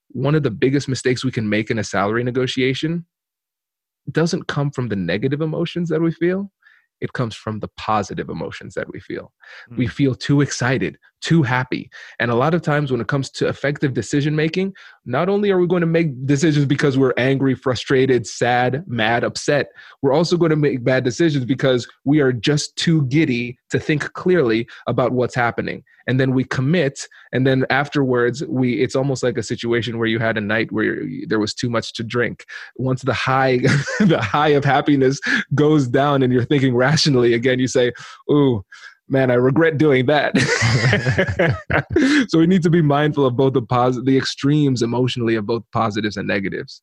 one 0.09 0.35
of 0.35 0.43
the 0.43 0.51
biggest 0.51 0.87
mistakes 0.87 1.23
we 1.23 1.31
can 1.31 1.47
make 1.47 1.71
in 1.71 1.79
a 1.79 1.83
salary 1.83 2.23
negotiation 2.23 3.05
doesn't 4.11 4.47
come 4.47 4.71
from 4.71 4.89
the 4.89 4.95
negative 4.95 5.41
emotions 5.41 5.89
that 5.89 6.01
we 6.01 6.11
feel 6.11 6.51
it 7.01 7.13
comes 7.13 7.35
from 7.35 7.59
the 7.59 7.67
positive 7.77 8.29
emotions 8.29 8.75
that 8.75 8.91
we 8.91 8.99
feel. 8.99 9.33
Mm. 9.71 9.77
We 9.77 9.87
feel 9.87 10.15
too 10.15 10.41
excited, 10.41 10.97
too 11.21 11.43
happy. 11.43 11.89
And 12.19 12.31
a 12.31 12.35
lot 12.35 12.53
of 12.53 12.61
times 12.61 12.91
when 12.91 13.01
it 13.01 13.07
comes 13.07 13.29
to 13.31 13.47
effective 13.47 13.93
decision 13.93 14.35
making, 14.35 14.73
not 15.05 15.27
only 15.27 15.51
are 15.51 15.59
we 15.59 15.67
going 15.67 15.81
to 15.81 15.87
make 15.87 16.25
decisions 16.25 16.65
because 16.65 16.97
we're 16.97 17.13
angry, 17.17 17.55
frustrated, 17.55 18.27
sad, 18.27 18.83
mad, 18.87 19.23
upset, 19.23 19.71
we're 20.01 20.13
also 20.13 20.37
going 20.37 20.51
to 20.51 20.55
make 20.55 20.83
bad 20.83 21.03
decisions 21.03 21.43
because 21.43 21.87
we 22.05 22.19
are 22.21 22.31
just 22.31 22.75
too 22.75 23.05
giddy 23.07 23.57
to 23.71 23.79
think 23.79 24.13
clearly 24.13 24.67
about 24.87 25.11
what's 25.11 25.35
happening 25.35 25.83
and 26.07 26.19
then 26.19 26.33
we 26.33 26.43
commit 26.43 27.07
and 27.31 27.45
then 27.45 27.65
afterwards 27.69 28.43
we 28.47 28.81
it's 28.81 28.95
almost 28.95 29.23
like 29.23 29.37
a 29.37 29.43
situation 29.43 29.97
where 29.97 30.07
you 30.07 30.19
had 30.19 30.37
a 30.37 30.41
night 30.41 30.71
where 30.71 31.03
there 31.27 31.39
was 31.39 31.53
too 31.53 31.69
much 31.69 31.93
to 31.93 32.03
drink 32.03 32.45
once 32.75 33.01
the 33.01 33.13
high 33.13 33.57
the 33.99 34.19
high 34.21 34.49
of 34.49 34.65
happiness 34.65 35.19
goes 35.55 35.87
down 35.87 36.23
and 36.23 36.33
you're 36.33 36.45
thinking 36.45 36.75
rationally 36.91 37.33
again 37.33 37.59
you 37.59 37.67
say 37.67 37.91
ooh 38.31 38.63
man 39.07 39.29
i 39.29 39.33
regret 39.33 39.77
doing 39.77 40.05
that. 40.05 40.31
So 42.29 42.39
we 42.39 42.47
need 42.47 42.63
to 42.63 42.69
be 42.69 42.81
mindful 42.81 43.25
of 43.25 43.35
both 43.35 43.53
the 43.53 43.61
positive 43.61 44.05
the 44.05 44.17
extremes 44.17 44.81
emotionally 44.81 45.35
of 45.35 45.45
both 45.45 45.63
positives 45.71 46.17
and 46.17 46.27
negatives. 46.27 46.81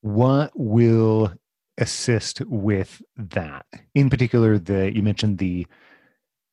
What 0.00 0.50
will 0.54 1.34
assist 1.76 2.40
with 2.46 3.02
that? 3.16 3.66
In 3.94 4.08
particular 4.10 4.58
the 4.58 4.92
you 4.94 5.02
mentioned 5.02 5.38
the 5.38 5.66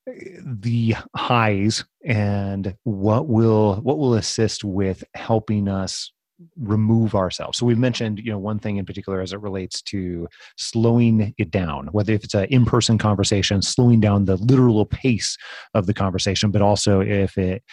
the 0.07 0.95
highs 1.15 1.85
and 2.05 2.75
what 2.83 3.27
will 3.27 3.75
what 3.77 3.97
will 3.97 4.15
assist 4.15 4.63
with 4.63 5.03
helping 5.15 5.67
us 5.67 6.11
remove 6.57 7.15
ourselves. 7.15 7.57
So 7.57 7.65
we've 7.65 7.77
mentioned 7.77 8.19
you 8.19 8.31
know 8.31 8.37
one 8.37 8.59
thing 8.59 8.77
in 8.77 8.85
particular 8.85 9.21
as 9.21 9.33
it 9.33 9.41
relates 9.41 9.81
to 9.83 10.27
slowing 10.57 11.33
it 11.37 11.51
down 11.51 11.87
whether 11.87 12.13
if 12.13 12.23
it's 12.23 12.33
an 12.33 12.45
in-person 12.45 12.97
conversation 12.97 13.61
slowing 13.61 13.99
down 13.99 14.25
the 14.25 14.37
literal 14.37 14.85
pace 14.85 15.37
of 15.73 15.85
the 15.85 15.93
conversation 15.93 16.51
but 16.51 16.61
also 16.61 16.99
if 16.99 17.37
it 17.37 17.63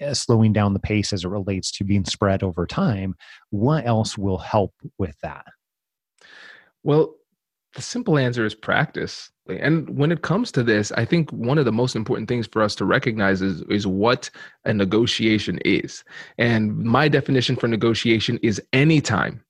uh, 0.00 0.12
slowing 0.12 0.52
down 0.52 0.72
the 0.72 0.80
pace 0.80 1.12
as 1.12 1.24
it 1.24 1.28
relates 1.28 1.70
to 1.70 1.84
being 1.84 2.04
spread 2.04 2.42
over 2.42 2.66
time 2.66 3.14
what 3.50 3.86
else 3.86 4.18
will 4.18 4.38
help 4.38 4.74
with 4.98 5.16
that? 5.22 5.44
Well 6.82 7.14
the 7.74 7.82
simple 7.82 8.18
answer 8.18 8.44
is 8.44 8.54
practice 8.54 9.30
and 9.48 9.88
when 9.90 10.10
it 10.10 10.22
comes 10.22 10.50
to 10.52 10.62
this, 10.62 10.90
I 10.92 11.04
think 11.04 11.30
one 11.30 11.58
of 11.58 11.66
the 11.66 11.72
most 11.72 11.96
important 11.96 12.28
things 12.28 12.46
for 12.46 12.62
us 12.62 12.74
to 12.76 12.84
recognize 12.84 13.42
is, 13.42 13.62
is 13.68 13.86
what 13.86 14.30
a 14.64 14.72
negotiation 14.72 15.58
is. 15.64 16.02
And 16.38 16.76
my 16.78 17.08
definition 17.08 17.56
for 17.56 17.68
negotiation 17.68 18.38
is 18.42 18.60
anytime, 18.72 19.44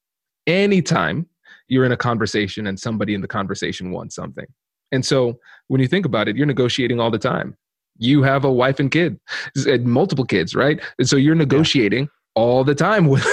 anytime 0.49 1.27
you're 1.69 1.85
in 1.85 1.93
a 1.93 1.97
conversation 1.97 2.67
and 2.67 2.79
somebody 2.79 3.15
in 3.15 3.21
the 3.21 3.29
conversation 3.29 3.93
wants 3.93 4.17
something. 4.17 4.47
And 4.91 5.05
so 5.07 5.39
when 5.69 5.81
you 5.81 5.87
think 5.87 6.07
about 6.07 6.29
it, 6.29 6.37
you're 6.37 6.47
negotiating 6.47 6.99
all 6.99 7.11
the 7.11 7.19
time. 7.19 7.57
You 7.97 8.25
have 8.25 8.45
a 8.45 8.53
wife 8.53 8.81
and 8.81 8.91
kid, 8.91 9.21
multiple 9.81 10.25
kids, 10.25 10.57
right? 10.57 10.81
And 10.99 11.09
so 11.09 11.17
you're 11.17 11.37
negotiating 11.37 12.09
all 12.35 12.65
the 12.65 12.75
time 12.75 13.07
with 13.15 13.27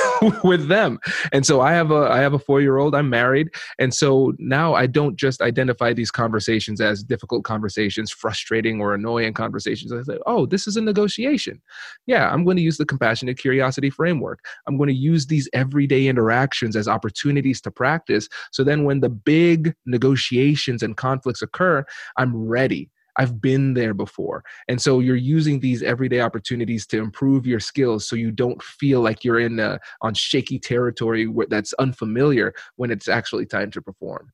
with 0.44 0.68
them. 0.68 1.00
And 1.32 1.46
so 1.46 1.62
i 1.62 1.72
have 1.74 1.92
a 1.92 2.08
i 2.12 2.20
have 2.20 2.34
a 2.34 2.40
4 2.40 2.62
year 2.62 2.78
old 2.78 2.96
i'm 2.96 3.10
married. 3.10 3.50
And 3.80 3.94
so 3.94 4.34
now 4.38 4.74
i 4.74 4.86
don't 4.88 5.16
just 5.16 5.42
identify 5.42 5.94
these 5.94 6.12
conversations 6.12 6.82
as 6.82 7.04
difficult 7.04 7.44
conversations 7.44 8.12
frustrating 8.12 8.80
or 8.82 8.94
annoying 8.94 9.34
conversations. 9.34 9.92
I 9.92 10.04
say 10.04 10.20
oh 10.26 10.46
this 10.46 10.68
is 10.68 10.78
a 10.78 10.82
negotiation. 10.82 11.62
Yeah 12.06 12.30
i'm 12.32 12.44
going 12.44 12.58
to 12.58 12.64
use 12.64 12.78
the 12.78 12.86
compassionate 12.86 13.38
curiosity 13.38 13.90
framework. 13.90 14.40
I'm 14.68 14.78
going 14.78 14.90
to 14.90 14.96
use 14.96 15.28
these 15.28 15.50
everyday 15.54 16.08
interactions 16.08 16.76
as 16.76 16.88
opportunities 16.88 17.62
to 17.62 17.72
practice. 17.72 18.28
So 18.52 18.64
then 18.64 18.84
when 18.84 19.00
the 19.00 19.10
big 19.10 19.74
negotiations 19.86 20.84
and 20.84 20.96
conflicts 20.98 21.42
occur 21.42 21.86
i'm 22.18 22.36
ready 22.36 22.90
I've 23.17 23.41
been 23.41 23.74
there 23.74 23.93
before. 23.93 24.43
And 24.67 24.82
so 24.82 25.00
you're 25.00 25.15
using 25.15 25.60
these 25.60 25.84
everyday 25.84 26.21
opportunities 26.21 26.86
to 26.88 26.97
improve 27.00 27.45
your 27.45 27.60
skills 27.60 28.08
so 28.08 28.15
you 28.15 28.32
don't 28.32 28.62
feel 28.62 29.02
like 29.02 29.24
you're 29.24 29.39
in 29.39 29.60
a, 29.60 29.80
on 30.02 30.13
shaky 30.13 30.60
territory 30.60 31.28
where 31.28 31.47
that's 31.50 31.74
unfamiliar 31.74 32.54
when 32.76 32.91
it's 32.91 33.08
actually 33.08 33.45
time 33.45 33.71
to 33.71 33.82
perform. 33.82 34.32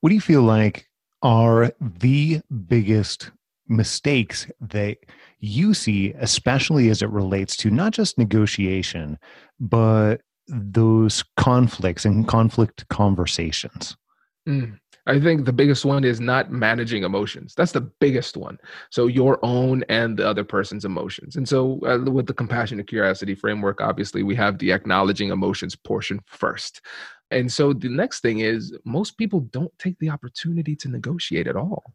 What 0.00 0.10
do 0.10 0.14
you 0.14 0.20
feel 0.20 0.42
like 0.42 0.88
are 1.22 1.72
the 1.80 2.42
biggest 2.66 3.30
mistakes 3.68 4.46
that 4.60 4.98
you 5.38 5.72
see, 5.72 6.12
especially 6.18 6.90
as 6.90 7.02
it 7.02 7.10
relates 7.10 7.56
to 7.56 7.70
not 7.70 7.92
just 7.92 8.18
negotiation, 8.18 9.18
but 9.58 10.20
those 10.46 11.24
conflicts 11.36 12.04
and 12.04 12.28
conflict 12.28 12.86
conversations? 12.88 13.96
Mm. 14.46 14.78
I 15.06 15.20
think 15.20 15.44
the 15.44 15.52
biggest 15.52 15.84
one 15.84 16.02
is 16.02 16.18
not 16.18 16.50
managing 16.50 17.04
emotions. 17.04 17.54
That's 17.54 17.72
the 17.72 17.82
biggest 17.82 18.36
one. 18.36 18.58
So 18.90 19.06
your 19.06 19.38
own 19.42 19.84
and 19.88 20.16
the 20.18 20.26
other 20.26 20.44
person's 20.44 20.84
emotions. 20.84 21.36
And 21.36 21.46
so 21.46 21.78
uh, 21.86 22.10
with 22.10 22.26
the 22.26 22.32
compassion 22.32 22.78
and 22.78 22.88
curiosity 22.88 23.34
framework, 23.34 23.80
obviously 23.82 24.22
we 24.22 24.34
have 24.36 24.58
the 24.58 24.72
acknowledging 24.72 25.28
emotions 25.30 25.76
portion 25.76 26.20
first. 26.26 26.80
And 27.30 27.52
so 27.52 27.72
the 27.72 27.88
next 27.88 28.20
thing 28.20 28.40
is 28.40 28.76
most 28.84 29.18
people 29.18 29.40
don't 29.40 29.76
take 29.78 29.98
the 29.98 30.08
opportunity 30.08 30.74
to 30.76 30.88
negotiate 30.88 31.48
at 31.48 31.56
all. 31.56 31.92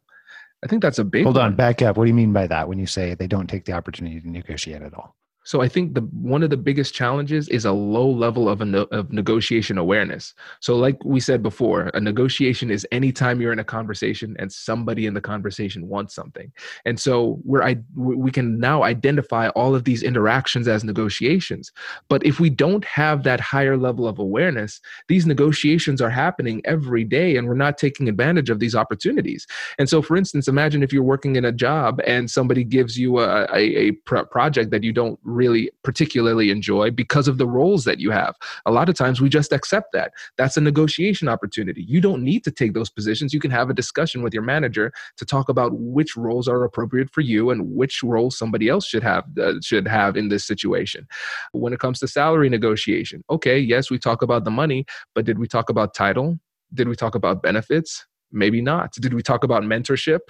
I 0.62 0.66
think 0.68 0.82
that's 0.82 0.98
a 0.98 1.04
big 1.04 1.24
Hold 1.24 1.38
on, 1.38 1.44
one. 1.44 1.56
back 1.56 1.82
up. 1.82 1.96
What 1.96 2.04
do 2.04 2.08
you 2.08 2.14
mean 2.14 2.32
by 2.32 2.46
that 2.46 2.68
when 2.68 2.78
you 2.78 2.86
say 2.86 3.14
they 3.14 3.26
don't 3.26 3.46
take 3.48 3.64
the 3.64 3.72
opportunity 3.72 4.20
to 4.20 4.30
negotiate 4.30 4.82
at 4.82 4.94
all? 4.94 5.16
So 5.44 5.62
I 5.62 5.68
think 5.68 5.94
the 5.94 6.02
one 6.12 6.42
of 6.42 6.50
the 6.50 6.56
biggest 6.56 6.94
challenges 6.94 7.48
is 7.48 7.64
a 7.64 7.72
low 7.72 8.08
level 8.10 8.48
of 8.48 8.60
a 8.60 8.86
of 8.88 9.10
negotiation 9.12 9.78
awareness. 9.78 10.34
So 10.60 10.76
like 10.76 11.02
we 11.04 11.18
said 11.18 11.42
before, 11.42 11.90
a 11.94 12.00
negotiation 12.00 12.70
is 12.70 12.86
anytime 12.92 13.40
you're 13.40 13.52
in 13.52 13.58
a 13.58 13.64
conversation 13.64 14.36
and 14.38 14.52
somebody 14.52 15.06
in 15.06 15.14
the 15.14 15.20
conversation 15.20 15.88
wants 15.88 16.14
something. 16.14 16.52
And 16.84 17.00
so 17.00 17.40
we're 17.44 17.62
I 17.62 17.76
we 17.96 18.30
can 18.30 18.58
now 18.58 18.82
identify 18.82 19.48
all 19.50 19.74
of 19.74 19.84
these 19.84 20.02
interactions 20.02 20.68
as 20.68 20.84
negotiations. 20.84 21.72
But 22.08 22.24
if 22.24 22.38
we 22.38 22.50
don't 22.50 22.84
have 22.84 23.22
that 23.22 23.40
higher 23.40 23.78
level 23.78 24.06
of 24.06 24.18
awareness, 24.18 24.80
these 25.08 25.26
negotiations 25.26 26.02
are 26.02 26.10
happening 26.10 26.60
every 26.66 27.04
day 27.04 27.36
and 27.36 27.48
we're 27.48 27.54
not 27.54 27.78
taking 27.78 28.08
advantage 28.08 28.50
of 28.50 28.58
these 28.58 28.74
opportunities. 28.74 29.46
And 29.78 29.88
so 29.88 30.02
for 30.02 30.16
instance, 30.18 30.48
imagine 30.48 30.82
if 30.82 30.92
you're 30.92 31.02
working 31.02 31.36
in 31.36 31.46
a 31.46 31.52
job 31.52 32.00
and 32.06 32.30
somebody 32.30 32.62
gives 32.62 32.98
you 32.98 33.20
a 33.20 33.48
a, 33.54 33.88
a 33.88 33.92
project 34.30 34.70
that 34.70 34.84
you 34.84 34.92
don't 34.92 35.18
really 35.30 35.70
particularly 35.84 36.50
enjoy 36.50 36.90
because 36.90 37.28
of 37.28 37.38
the 37.38 37.46
roles 37.46 37.84
that 37.84 38.00
you 38.00 38.10
have. 38.10 38.34
A 38.66 38.72
lot 38.72 38.88
of 38.88 38.94
times 38.94 39.20
we 39.20 39.28
just 39.28 39.52
accept 39.52 39.92
that. 39.92 40.12
That's 40.36 40.56
a 40.56 40.60
negotiation 40.60 41.28
opportunity. 41.28 41.82
You 41.82 42.00
don't 42.00 42.22
need 42.22 42.44
to 42.44 42.50
take 42.50 42.74
those 42.74 42.90
positions. 42.90 43.32
You 43.32 43.40
can 43.40 43.50
have 43.50 43.70
a 43.70 43.74
discussion 43.74 44.22
with 44.22 44.34
your 44.34 44.42
manager 44.42 44.92
to 45.16 45.24
talk 45.24 45.48
about 45.48 45.72
which 45.74 46.16
roles 46.16 46.48
are 46.48 46.64
appropriate 46.64 47.10
for 47.10 47.20
you 47.20 47.50
and 47.50 47.74
which 47.74 48.02
roles 48.02 48.36
somebody 48.36 48.68
else 48.68 48.86
should 48.86 49.02
have 49.02 49.24
uh, 49.40 49.54
should 49.62 49.86
have 49.86 50.16
in 50.16 50.28
this 50.28 50.44
situation. 50.44 51.06
When 51.52 51.72
it 51.72 51.80
comes 51.80 52.00
to 52.00 52.08
salary 52.08 52.48
negotiation, 52.48 53.22
okay, 53.30 53.58
yes, 53.58 53.90
we 53.90 53.98
talk 53.98 54.22
about 54.22 54.44
the 54.44 54.50
money, 54.50 54.84
but 55.14 55.24
did 55.24 55.38
we 55.38 55.46
talk 55.46 55.70
about 55.70 55.94
title? 55.94 56.38
Did 56.72 56.88
we 56.88 56.94
talk 56.94 57.14
about 57.14 57.42
benefits? 57.42 58.06
Maybe 58.32 58.60
not. 58.60 58.92
Did 58.92 59.14
we 59.14 59.22
talk 59.22 59.44
about 59.44 59.62
mentorship? 59.62 60.20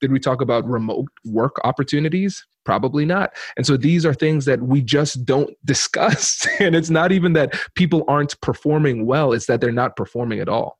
Did 0.00 0.12
we 0.12 0.20
talk 0.20 0.42
about 0.42 0.66
remote 0.66 1.08
work 1.24 1.56
opportunities? 1.64 2.44
Probably 2.64 3.04
not. 3.04 3.34
And 3.56 3.66
so 3.66 3.76
these 3.76 4.04
are 4.04 4.12
things 4.12 4.44
that 4.44 4.62
we 4.62 4.82
just 4.82 5.24
don't 5.24 5.54
discuss. 5.64 6.46
and 6.60 6.74
it's 6.74 6.90
not 6.90 7.12
even 7.12 7.32
that 7.34 7.58
people 7.74 8.04
aren't 8.08 8.40
performing 8.40 9.06
well, 9.06 9.32
it's 9.32 9.46
that 9.46 9.60
they're 9.60 9.72
not 9.72 9.96
performing 9.96 10.40
at 10.40 10.48
all. 10.48 10.78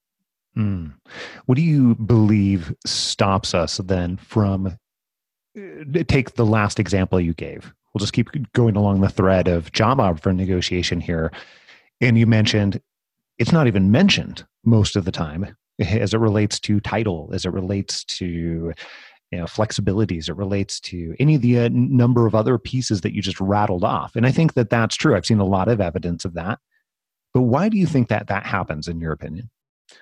Mm. 0.57 0.95
What 1.45 1.57
do 1.57 1.62
you 1.62 1.95
believe 1.97 2.75
stops 2.87 3.55
us 3.55 3.77
then 3.79 4.17
from 4.17 4.79
uh, 5.57 6.03
take 6.09 6.35
the 6.35 6.47
last 6.47 6.81
example 6.81 7.21
you 7.21 7.35
gave? 7.35 7.73
We'll 7.93 8.01
just 8.01 8.12
keep 8.12 8.29
going 8.53 8.77
along 8.77 9.01
the 9.01 9.09
thread 9.09 9.49
of 9.49 9.73
job 9.73 10.01
offer 10.01 10.33
negotiation 10.33 11.01
here. 11.01 11.31
And 12.01 12.19
you 12.19 12.27
mentioned 12.27 12.81
it's 13.39 13.53
not 13.53 13.67
even 13.67 13.91
mentioned 13.91 14.47
most 14.65 14.97
of 14.97 15.05
the 15.05 15.12
time 15.12 15.57
as 15.81 16.15
it 16.15 16.19
relates 16.19 16.61
to 16.61 16.81
title, 16.81 17.31
as 17.33 17.45
it 17.45 17.53
relates 17.53 18.05
to 18.05 18.73
you 19.33 19.39
know, 19.39 19.47
flexibility, 19.47 20.19
as 20.19 20.29
it 20.29 20.37
relates 20.37 20.79
to 20.81 21.15
any 21.19 21.35
of 21.35 21.43
the 21.43 21.59
uh, 21.59 21.69
number 21.73 22.27
of 22.27 22.35
other 22.35 22.59
pieces 22.59 23.01
that 23.01 23.12
you 23.12 23.21
just 23.21 23.41
rattled 23.41 23.85
off. 23.85 24.15
And 24.15 24.25
I 24.27 24.31
think 24.31 24.55
that 24.55 24.71
that's 24.71 24.95
true. 24.95 25.17
I've 25.17 25.27
seen 25.27 25.41
a 25.41 25.45
lot 25.45 25.69
of 25.69 25.81
evidence 25.81 26.25
of 26.25 26.35
that. 26.35 26.61
But 27.35 27.43
why 27.43 27.69
do 27.69 27.77
you 27.77 27.87
think 27.87 28.09
that 28.09 28.29
that 28.29 28.47
happens, 28.47 28.89
in 28.89 29.01
your 29.01 29.12
opinion? 29.12 29.51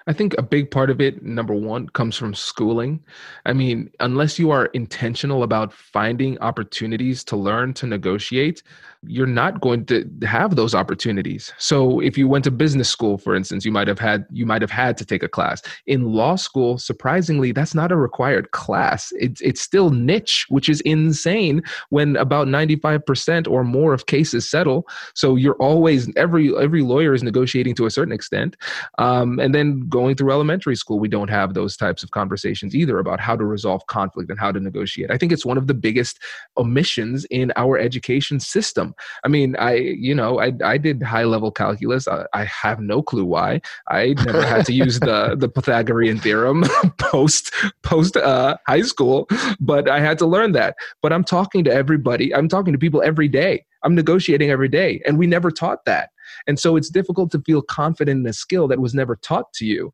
I 0.06 0.12
think 0.12 0.34
a 0.36 0.42
big 0.42 0.70
part 0.70 0.90
of 0.90 1.00
it, 1.00 1.22
number 1.22 1.54
one, 1.54 1.88
comes 1.88 2.16
from 2.16 2.34
schooling. 2.34 3.02
I 3.46 3.52
mean, 3.52 3.90
unless 4.00 4.38
you 4.38 4.50
are 4.50 4.66
intentional 4.66 5.42
about 5.42 5.72
finding 5.72 6.38
opportunities 6.40 7.24
to 7.24 7.36
learn 7.36 7.74
to 7.74 7.86
negotiate, 7.86 8.62
you're 9.06 9.26
not 9.26 9.60
going 9.60 9.84
to 9.86 10.10
have 10.22 10.56
those 10.56 10.74
opportunities. 10.74 11.52
So 11.58 12.00
if 12.00 12.16
you 12.16 12.28
went 12.28 12.44
to 12.44 12.50
business 12.50 12.88
school, 12.88 13.18
for 13.18 13.34
instance, 13.34 13.64
you 13.64 13.72
might 13.72 13.88
have 13.88 13.98
had 13.98 14.26
you 14.30 14.46
might 14.46 14.62
have 14.62 14.70
had 14.70 14.96
to 14.98 15.04
take 15.04 15.22
a 15.22 15.28
class. 15.28 15.62
In 15.86 16.12
law 16.12 16.36
school, 16.36 16.78
surprisingly, 16.78 17.52
that's 17.52 17.74
not 17.74 17.92
a 17.92 17.96
required 17.96 18.50
class. 18.52 19.12
It's 19.18 19.40
it's 19.40 19.60
still 19.60 19.90
niche, 19.90 20.46
which 20.48 20.68
is 20.68 20.80
insane 20.82 21.62
when 21.90 22.16
about 22.16 22.48
95% 22.48 23.48
or 23.48 23.64
more 23.64 23.92
of 23.92 24.06
cases 24.06 24.48
settle. 24.48 24.86
So 25.14 25.36
you're 25.36 25.56
always 25.56 26.10
every 26.16 26.56
every 26.56 26.82
lawyer 26.82 27.14
is 27.14 27.22
negotiating 27.22 27.74
to 27.76 27.86
a 27.86 27.90
certain 27.90 28.12
extent. 28.12 28.56
Um, 28.98 29.38
and 29.38 29.54
then 29.54 29.73
going 29.88 30.16
through 30.16 30.32
elementary 30.32 30.76
school, 30.76 30.98
we 30.98 31.08
don't 31.08 31.30
have 31.30 31.54
those 31.54 31.76
types 31.76 32.02
of 32.02 32.10
conversations 32.10 32.74
either 32.74 32.98
about 32.98 33.20
how 33.20 33.36
to 33.36 33.44
resolve 33.44 33.86
conflict 33.86 34.30
and 34.30 34.38
how 34.38 34.52
to 34.52 34.60
negotiate. 34.60 35.10
I 35.10 35.18
think 35.18 35.32
it's 35.32 35.44
one 35.44 35.58
of 35.58 35.66
the 35.66 35.74
biggest 35.74 36.18
omissions 36.56 37.24
in 37.26 37.52
our 37.56 37.78
education 37.78 38.40
system. 38.40 38.94
I 39.24 39.28
mean, 39.28 39.56
I, 39.56 39.74
you 39.74 40.14
know, 40.14 40.40
I, 40.40 40.52
I 40.64 40.78
did 40.78 41.02
high 41.02 41.24
level 41.24 41.50
calculus. 41.50 42.08
I, 42.08 42.26
I 42.32 42.44
have 42.44 42.80
no 42.80 43.02
clue 43.02 43.24
why. 43.24 43.60
I 43.88 44.14
never 44.24 44.44
had 44.44 44.66
to 44.66 44.72
use 44.72 45.00
the, 45.00 45.36
the 45.38 45.48
Pythagorean 45.48 46.18
theorem 46.18 46.64
post, 46.98 47.52
post 47.82 48.16
uh, 48.16 48.56
high 48.66 48.82
school, 48.82 49.28
but 49.60 49.88
I 49.88 50.00
had 50.00 50.18
to 50.18 50.26
learn 50.26 50.52
that. 50.52 50.76
But 51.02 51.12
I'm 51.12 51.24
talking 51.24 51.64
to 51.64 51.72
everybody. 51.72 52.34
I'm 52.34 52.48
talking 52.48 52.72
to 52.72 52.78
people 52.78 53.02
every 53.02 53.28
day. 53.28 53.64
I'm 53.82 53.94
negotiating 53.94 54.50
every 54.50 54.68
day. 54.68 55.02
And 55.06 55.18
we 55.18 55.26
never 55.26 55.50
taught 55.50 55.84
that. 55.84 56.10
And 56.46 56.58
so 56.58 56.76
it's 56.76 56.90
difficult 56.90 57.30
to 57.32 57.40
feel 57.40 57.62
confident 57.62 58.20
in 58.20 58.26
a 58.26 58.32
skill 58.32 58.68
that 58.68 58.80
was 58.80 58.94
never 58.94 59.16
taught 59.16 59.52
to 59.54 59.64
you. 59.64 59.92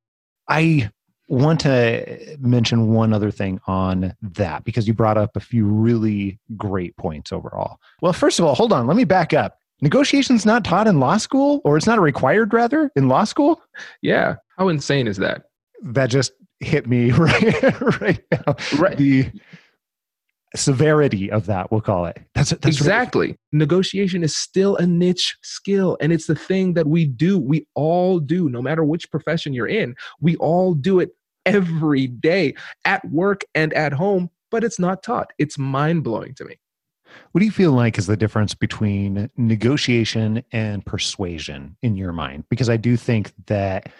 I 0.48 0.90
want 1.28 1.60
to 1.60 2.36
mention 2.40 2.92
one 2.92 3.12
other 3.12 3.30
thing 3.30 3.60
on 3.66 4.14
that 4.20 4.64
because 4.64 4.88
you 4.88 4.92
brought 4.92 5.16
up 5.16 5.36
a 5.36 5.40
few 5.40 5.64
really 5.64 6.40
great 6.56 6.96
points 6.96 7.32
overall. 7.32 7.78
Well, 8.02 8.12
first 8.12 8.38
of 8.38 8.44
all, 8.44 8.54
hold 8.54 8.72
on, 8.72 8.86
let 8.86 8.96
me 8.96 9.04
back 9.04 9.32
up. 9.32 9.56
Negotiation's 9.80 10.44
not 10.44 10.64
taught 10.64 10.86
in 10.86 11.00
law 11.00 11.16
school, 11.16 11.60
or 11.64 11.76
it's 11.76 11.86
not 11.86 12.00
required 12.00 12.52
rather 12.52 12.90
in 12.96 13.08
law 13.08 13.24
school? 13.24 13.62
Yeah. 14.02 14.36
How 14.58 14.68
insane 14.68 15.06
is 15.06 15.16
that? 15.18 15.44
That 15.82 16.08
just 16.08 16.32
hit 16.58 16.86
me 16.86 17.10
right, 17.12 18.00
right 18.00 18.20
now. 18.32 18.56
Right. 18.76 18.96
The 18.96 19.30
severity 20.56 21.30
of 21.30 21.46
that, 21.46 21.70
we'll 21.70 21.80
call 21.80 22.06
it. 22.06 22.18
That's, 22.34 22.50
that's 22.50 22.66
exactly. 22.66 23.28
Really- 23.28 23.38
Negotiation 23.52 24.22
is 24.22 24.36
still 24.36 24.76
a 24.76 24.86
niche 24.86 25.36
skill, 25.42 25.96
and 26.00 26.12
it's 26.12 26.26
the 26.26 26.34
thing 26.34 26.74
that 26.74 26.86
we 26.86 27.04
do. 27.04 27.38
We 27.38 27.66
all 27.74 28.18
do, 28.20 28.48
no 28.48 28.62
matter 28.62 28.84
which 28.84 29.10
profession 29.10 29.52
you're 29.52 29.68
in. 29.68 29.94
We 30.20 30.36
all 30.36 30.74
do 30.74 31.00
it 31.00 31.10
every 31.46 32.06
day 32.06 32.54
at 32.84 33.04
work 33.10 33.42
and 33.54 33.72
at 33.74 33.92
home, 33.92 34.30
but 34.50 34.64
it's 34.64 34.78
not 34.78 35.02
taught. 35.02 35.32
It's 35.38 35.58
mind 35.58 36.04
blowing 36.04 36.34
to 36.34 36.44
me. 36.44 36.56
What 37.32 37.40
do 37.40 37.44
you 37.44 37.50
feel 37.52 37.72
like 37.72 37.98
is 37.98 38.06
the 38.06 38.16
difference 38.16 38.54
between 38.54 39.30
negotiation 39.36 40.44
and 40.52 40.84
persuasion 40.84 41.76
in 41.82 41.96
your 41.96 42.12
mind? 42.12 42.44
Because 42.48 42.68
I 42.68 42.76
do 42.76 42.96
think 42.96 43.32
that 43.46 43.90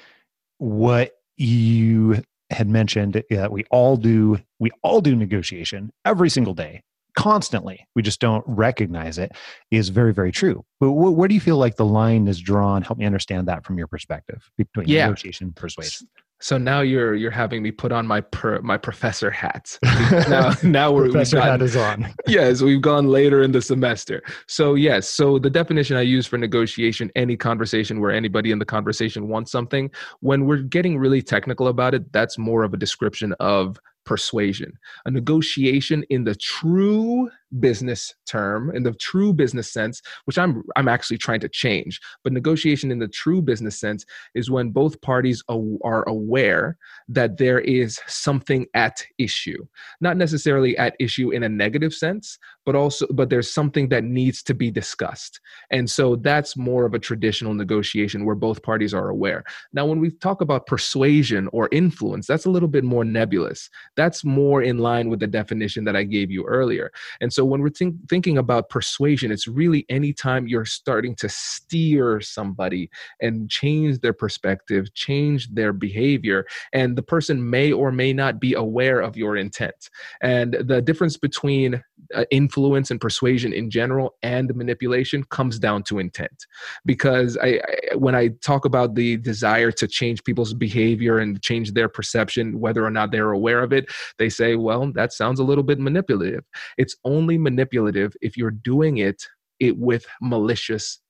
what 0.59 1.13
you 1.37 2.23
had 2.51 2.69
mentioned 2.69 3.23
that 3.31 3.53
we 3.53 3.65
all 3.71 3.97
do 3.97 4.39
we 4.59 4.71
all 4.83 5.01
do 5.01 5.15
negotiation 5.15 5.91
every 6.05 6.31
single 6.31 6.55
day 6.55 6.83
constantly. 7.17 7.87
We 7.95 8.03
just 8.03 8.21
don't 8.21 8.45
recognize 8.47 9.19
it 9.19 9.33
is 9.71 9.89
very 9.89 10.13
very 10.13 10.33
true. 10.33 10.65
But 10.79 10.93
where 10.93 11.29
do 11.29 11.35
you 11.35 11.41
feel 11.41 11.57
like 11.57 11.77
the 11.77 11.85
line 11.85 12.29
is 12.29 12.41
drawn? 12.41 12.83
Help 12.83 12.99
me 12.99 13.07
understand 13.07 13.49
that 13.49 13.65
from 13.65 13.79
your 13.79 13.87
perspective 13.87 14.51
between 14.57 14.89
yeah. 14.89 15.07
negotiation 15.07 15.47
and 15.47 15.57
persuasion 15.57 16.09
so 16.41 16.59
now 16.59 16.81
you're 16.81 17.15
you're 17.15 17.31
having 17.31 17.63
me 17.63 17.71
put 17.71 17.93
on 17.93 18.07
my 18.07 18.21
per, 18.21 18.61
my 18.63 18.77
professor 18.77 19.31
hat. 19.31 19.79
now 20.29 20.53
now 20.63 20.91
we're 20.93 21.05
professor 21.05 21.37
gotten, 21.37 21.53
hat 21.53 21.63
is 21.63 21.77
on. 21.77 22.13
yes, 22.27 22.63
we've 22.63 22.81
gone 22.81 23.09
later 23.09 23.43
in 23.43 23.53
the 23.53 23.63
semester. 23.63 24.23
So 24.47 24.75
yes, 24.75 25.09
so 25.09 25.39
the 25.39 25.51
definition 25.51 25.97
I 25.97 26.03
use 26.03 26.27
for 26.27 26.39
negotiation, 26.39 27.11
any 27.15 27.37
conversation 27.37 28.01
where 28.01 28.11
anybody 28.11 28.51
in 28.51 28.59
the 28.59 28.65
conversation 28.65 29.29
wants 29.29 29.53
something, 29.53 29.91
when 30.21 30.47
we're 30.47 30.63
getting 30.63 30.99
really 30.99 31.23
technical 31.23 31.69
about 31.69 31.95
it, 31.95 32.11
that's 32.13 32.39
more 32.39 32.65
of 32.65 32.73
a 32.73 32.77
description 32.77 33.35
of 33.41 33.79
persuasion. 34.05 34.73
A 35.05 35.11
negotiation 35.11 36.05
in 36.11 36.25
the 36.25 36.35
true 36.35 37.31
business 37.59 38.15
term 38.27 38.75
in 38.75 38.85
the 38.85 38.93
true 38.95 39.33
business 39.33 39.73
sense 39.73 40.01
which 40.27 40.39
i'm 40.39 40.63
i'm 40.77 40.89
actually 40.89 41.19
trying 41.19 41.41
to 41.41 41.49
change. 41.49 42.01
But 42.25 42.33
negotiation 42.33 42.91
in 42.91 42.99
the 42.99 43.09
true 43.09 43.43
business 43.43 43.79
sense 43.79 44.05
is 44.35 44.51
when 44.51 44.71
both 44.71 45.01
parties 45.01 45.43
are 45.49 46.09
aware 46.09 46.77
that 47.09 47.37
there 47.39 47.61
is 47.61 48.01
something 48.07 48.67
at 48.75 49.05
issue. 49.19 49.65
Not 50.01 50.17
necessarily 50.17 50.77
at 50.79 50.97
issue 50.99 51.31
in 51.31 51.43
a 51.43 51.49
negative 51.49 51.95
sense 51.95 52.39
but 52.67 52.75
also 52.75 53.07
but 53.11 53.31
there's 53.31 53.53
something 53.53 53.89
that 53.89 54.05
needs 54.05 54.43
to 54.43 54.55
be 54.55 54.71
discussed. 54.71 55.41
And 55.71 55.89
so 55.89 56.17
that's 56.17 56.57
more 56.57 56.85
of 56.85 56.95
a 56.95 56.99
traditional 56.99 57.55
negotiation 57.55 58.25
where 58.25 58.35
both 58.35 58.63
parties 58.63 58.95
are 58.95 59.09
aware. 59.09 59.45
Now 59.73 59.87
when 59.87 60.01
we 60.01 60.11
talk 60.11 60.41
about 60.41 60.67
persuasion 60.67 61.49
or 61.53 61.69
influence 61.73 62.27
that's 62.27 62.47
a 62.47 62.51
little 62.51 62.69
bit 62.69 62.85
more 62.85 63.05
nebulous. 63.05 63.71
That's 63.97 64.25
more 64.25 64.63
in 64.63 64.79
line 64.79 65.09
with 65.09 65.21
the 65.21 65.27
definition 65.27 65.85
that 65.85 65.97
i 65.97 66.05
gave 66.05 66.31
you 66.31 66.45
earlier. 66.47 66.91
And 67.21 67.33
so 67.33 67.40
when 67.45 67.61
we're 67.61 67.71
think, 67.71 67.97
thinking 68.09 68.39
about 68.39 68.69
persuasion 68.69 69.31
it's 69.31 69.47
really 69.49 69.85
anytime 69.89 70.47
you're 70.47 70.65
starting 70.65 71.15
to 71.17 71.29
steer 71.29 72.21
somebody 72.21 72.91
and 73.21 73.51
change 73.51 74.01
their 74.01 74.13
perspective 74.13 74.93
change 74.95 75.49
their 75.55 75.73
behavior 75.73 76.47
and 76.73 76.97
the 76.97 77.03
person 77.03 77.51
may 77.51 77.73
or 77.73 77.91
may 77.93 78.13
not 78.13 78.41
be 78.41 78.55
aware 78.55 79.01
of 79.01 79.17
your 79.17 79.37
intent. 79.37 79.91
And 80.21 80.55
the 80.61 80.83
difference 80.83 81.17
between 81.17 81.83
uh, 82.15 82.25
influence 82.31 82.91
and 82.91 83.01
persuasion 83.01 83.53
in 83.53 83.71
general 83.71 84.15
and 84.23 84.55
manipulation 84.55 85.25
comes 85.25 85.59
down 85.59 85.83
to 85.85 85.99
intent. 85.99 86.47
Because 86.85 87.37
I, 87.39 87.61
I, 87.93 87.97
when 87.97 88.15
i 88.15 88.29
talk 88.43 88.65
about 88.65 88.95
the 88.95 89.17
desire 89.19 89.71
to 89.73 89.87
change 89.87 90.23
people's 90.25 90.55
behavior 90.55 91.19
and 91.19 91.43
change 91.43 91.73
their 91.73 91.89
perception 91.89 92.61
whether 92.61 92.85
or 92.85 92.91
not 92.91 93.11
they're 93.11 93.33
aware 93.33 93.63
of 93.63 93.73
it 93.73 93.91
they 94.19 94.29
say 94.29 94.57
well 94.57 94.91
that 94.93 95.13
sounds 95.13 95.41
a 95.41 95.45
little 95.45 95.65
bit 95.65 95.79
manipulative. 95.79 96.45
It's 96.79 96.97
only 97.05 97.39
manipulative 97.39 98.15
if 98.21 98.37
you're 98.37 98.51
doing 98.51 98.99
it 98.99 99.23
it 99.59 99.77
with 99.77 100.07
malicious 100.21 101.01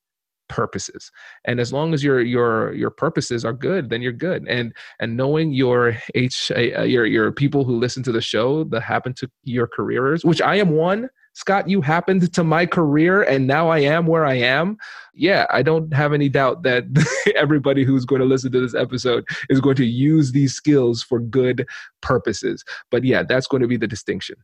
purposes. 0.51 1.11
And 1.47 1.61
as 1.61 1.73
long 1.73 1.95
as 1.95 2.05
your 2.05 2.21
your 2.21 2.75
your 2.75 2.91
purposes 2.91 3.45
are 3.45 3.55
good 3.55 3.89
then 3.89 4.03
you're 4.03 4.13
good. 4.13 4.47
And 4.49 4.75
and 4.99 5.17
knowing 5.17 5.53
your 5.53 5.97
h 6.15 6.53
uh, 6.55 6.83
your 6.83 7.07
your 7.07 7.33
people 7.33 7.65
who 7.65 7.79
listen 7.79 8.03
to 8.03 8.13
the 8.13 8.21
show 8.21 8.65
that 8.65 8.83
happen 8.83 9.15
to 9.15 9.31
your 9.45 9.67
careers 9.67 10.25
which 10.25 10.43
i 10.43 10.57
am 10.57 10.71
one 10.71 11.09
scott 11.35 11.69
you 11.69 11.81
happened 11.81 12.33
to 12.33 12.43
my 12.43 12.67
career 12.67 13.23
and 13.23 13.47
now 13.47 13.69
i 13.69 13.79
am 13.79 14.07
where 14.07 14.27
i 14.27 14.35
am. 14.35 14.77
Yeah 15.15 15.47
i 15.51 15.63
don't 15.63 15.95
have 15.95 16.13
any 16.13 16.29
doubt 16.29 16.65
that 16.65 16.85
everybody 17.37 17.85
who's 17.85 18.05
going 18.05 18.21
to 18.21 18.27
listen 18.27 18.51
to 18.53 18.61
this 18.61 18.75
episode 18.75 19.25
is 19.49 19.61
going 19.61 19.77
to 19.77 19.87
use 19.87 20.33
these 20.33 20.53
skills 20.55 21.03
for 21.03 21.21
good 21.21 21.67
purposes. 22.01 22.65
But 22.91 23.05
yeah 23.05 23.23
that's 23.23 23.47
going 23.47 23.63
to 23.63 23.69
be 23.69 23.77
the 23.77 23.87
distinction. 23.87 24.37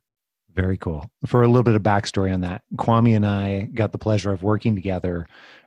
Very 0.56 0.78
cool. 0.78 1.10
For 1.26 1.42
a 1.42 1.48
little 1.48 1.62
bit 1.62 1.74
of 1.74 1.82
backstory 1.82 2.32
on 2.32 2.40
that, 2.40 2.62
Kwame 2.76 3.14
and 3.14 3.26
I 3.26 3.68
got 3.74 3.92
the 3.92 3.98
pleasure 3.98 4.32
of 4.32 4.42
working 4.42 4.74
together 4.74 5.26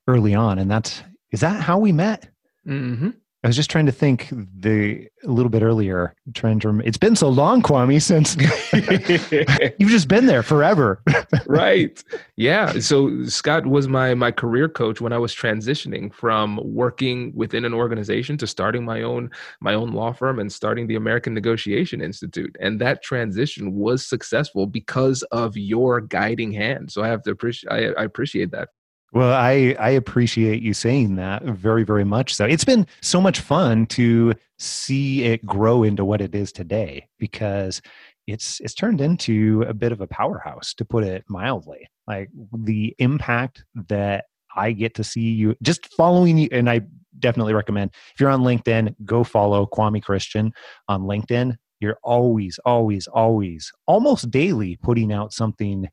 early 0.09 0.35
on, 0.35 0.59
and 0.59 0.69
that's 0.69 1.03
is 1.31 1.39
that 1.41 1.61
how 1.61 1.77
we 1.77 1.91
met? 1.91 2.27
Mm-hmm. 2.67 3.11
I 3.41 3.47
was 3.47 3.55
just 3.55 3.69
trying 3.69 3.85
to 3.85 3.93
think 3.93 4.27
the 4.31 5.07
a 5.23 5.29
little 5.29 5.49
bit 5.49 5.61
earlier. 5.61 6.13
Trying 6.33 6.59
to 6.59 6.81
it's 6.83 6.97
been 6.97 7.15
so 7.15 7.29
long, 7.29 7.61
Kwame, 7.61 8.01
since 8.01 8.35
you've 9.79 9.89
just 9.89 10.09
been 10.09 10.25
there 10.25 10.43
forever. 10.43 11.01
right. 11.47 12.03
Yeah. 12.35 12.79
So 12.79 13.23
Scott 13.27 13.65
was 13.65 13.87
my 13.87 14.13
my 14.13 14.31
career 14.31 14.67
coach 14.67 14.99
when 14.99 15.13
I 15.13 15.17
was 15.17 15.33
transitioning 15.33 16.13
from 16.13 16.59
working 16.61 17.31
within 17.33 17.63
an 17.63 17.73
organization 17.73 18.37
to 18.39 18.47
starting 18.47 18.83
my 18.83 19.03
own 19.03 19.31
my 19.61 19.73
own 19.73 19.93
law 19.93 20.11
firm 20.11 20.37
and 20.39 20.51
starting 20.51 20.87
the 20.87 20.95
American 20.95 21.33
Negotiation 21.33 22.01
Institute. 22.01 22.57
And 22.59 22.81
that 22.81 23.03
transition 23.03 23.73
was 23.73 24.05
successful 24.05 24.67
because 24.67 25.23
of 25.31 25.55
your 25.55 26.01
guiding 26.01 26.51
hand. 26.51 26.91
So 26.91 27.03
I 27.03 27.07
have 27.07 27.23
to 27.23 27.31
appreciate 27.31 27.71
I, 27.71 28.01
I 28.01 28.03
appreciate 28.03 28.51
that. 28.51 28.67
Well, 29.11 29.33
I, 29.33 29.75
I 29.79 29.89
appreciate 29.91 30.61
you 30.61 30.73
saying 30.73 31.15
that 31.15 31.43
very, 31.43 31.83
very 31.83 32.03
much. 32.03 32.35
So 32.35 32.45
it's 32.45 32.63
been 32.63 32.85
so 33.01 33.19
much 33.19 33.39
fun 33.39 33.87
to 33.87 34.33
see 34.59 35.23
it 35.23 35.45
grow 35.45 35.83
into 35.83 36.05
what 36.05 36.21
it 36.21 36.35
is 36.35 36.51
today 36.51 37.07
because 37.17 37.81
it's 38.27 38.59
it's 38.59 38.75
turned 38.75 39.01
into 39.01 39.63
a 39.67 39.73
bit 39.73 39.91
of 39.91 40.01
a 40.01 40.07
powerhouse 40.07 40.73
to 40.75 40.85
put 40.85 41.03
it 41.03 41.23
mildly. 41.27 41.87
Like 42.07 42.29
the 42.53 42.95
impact 42.99 43.63
that 43.87 44.25
I 44.55 44.71
get 44.71 44.93
to 44.95 45.03
see 45.03 45.21
you 45.21 45.55
just 45.63 45.91
following 45.93 46.37
you 46.37 46.49
and 46.51 46.69
I 46.69 46.81
definitely 47.17 47.53
recommend 47.53 47.91
if 48.13 48.19
you're 48.19 48.29
on 48.29 48.41
LinkedIn, 48.41 48.95
go 49.05 49.23
follow 49.23 49.65
Kwame 49.65 50.03
Christian 50.03 50.53
on 50.87 51.03
LinkedIn. 51.03 51.55
You're 51.79 51.97
always, 52.03 52.59
always, 52.65 53.07
always, 53.07 53.71
almost 53.87 54.29
daily 54.29 54.77
putting 54.83 55.11
out 55.13 55.33
something 55.33 55.87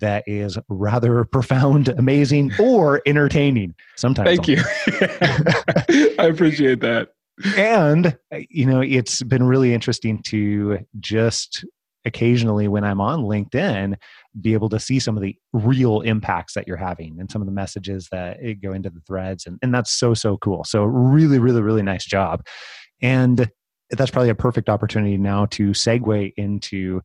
that 0.00 0.24
is 0.26 0.58
rather 0.68 1.24
profound, 1.32 1.88
amazing, 1.88 2.52
or 2.58 3.02
entertaining. 3.06 3.74
Sometimes. 3.96 4.28
Thank 4.28 4.48
you. 4.48 4.58
I 6.18 6.26
appreciate 6.26 6.80
that. 6.80 7.10
And, 7.56 8.16
you 8.48 8.66
know, 8.66 8.80
it's 8.80 9.22
been 9.22 9.42
really 9.42 9.74
interesting 9.74 10.22
to 10.24 10.78
just 11.00 11.64
occasionally 12.04 12.68
when 12.68 12.84
I'm 12.84 13.00
on 13.00 13.22
LinkedIn, 13.22 13.94
be 14.40 14.52
able 14.52 14.68
to 14.68 14.78
see 14.78 14.98
some 14.98 15.16
of 15.16 15.22
the 15.22 15.36
real 15.52 16.02
impacts 16.02 16.54
that 16.54 16.68
you're 16.68 16.76
having 16.76 17.18
and 17.18 17.30
some 17.30 17.40
of 17.40 17.46
the 17.46 17.52
messages 17.52 18.08
that 18.12 18.38
go 18.62 18.72
into 18.72 18.90
the 18.90 19.00
threads. 19.00 19.46
And, 19.46 19.58
and 19.62 19.74
that's 19.74 19.90
so, 19.90 20.12
so 20.12 20.36
cool. 20.36 20.64
So, 20.64 20.84
really, 20.84 21.38
really, 21.38 21.62
really 21.62 21.82
nice 21.82 22.04
job. 22.04 22.44
And 23.00 23.50
that's 23.90 24.10
probably 24.10 24.30
a 24.30 24.34
perfect 24.34 24.68
opportunity 24.68 25.16
now 25.16 25.46
to 25.46 25.70
segue 25.70 26.32
into 26.36 27.00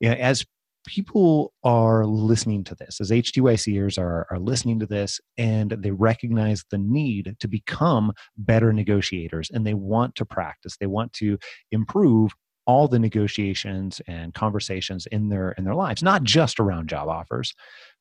you 0.00 0.08
know, 0.08 0.14
as 0.14 0.44
people 0.86 1.52
are 1.62 2.06
listening 2.06 2.64
to 2.64 2.74
this, 2.74 3.00
as 3.00 3.10
HTYCers 3.10 3.98
are, 3.98 4.26
are 4.30 4.38
listening 4.38 4.78
to 4.80 4.86
this, 4.86 5.20
and 5.36 5.70
they 5.70 5.90
recognize 5.90 6.64
the 6.70 6.78
need 6.78 7.36
to 7.40 7.48
become 7.48 8.12
better 8.38 8.72
negotiators 8.72 9.50
and 9.52 9.66
they 9.66 9.74
want 9.74 10.14
to 10.16 10.24
practice, 10.24 10.76
they 10.76 10.86
want 10.86 11.12
to 11.14 11.38
improve 11.70 12.32
all 12.66 12.88
the 12.88 12.98
negotiations 12.98 14.00
and 14.06 14.34
conversations 14.34 15.06
in 15.06 15.28
their 15.28 15.52
in 15.52 15.64
their 15.64 15.74
lives 15.74 16.02
not 16.02 16.22
just 16.22 16.60
around 16.60 16.88
job 16.88 17.08
offers. 17.08 17.54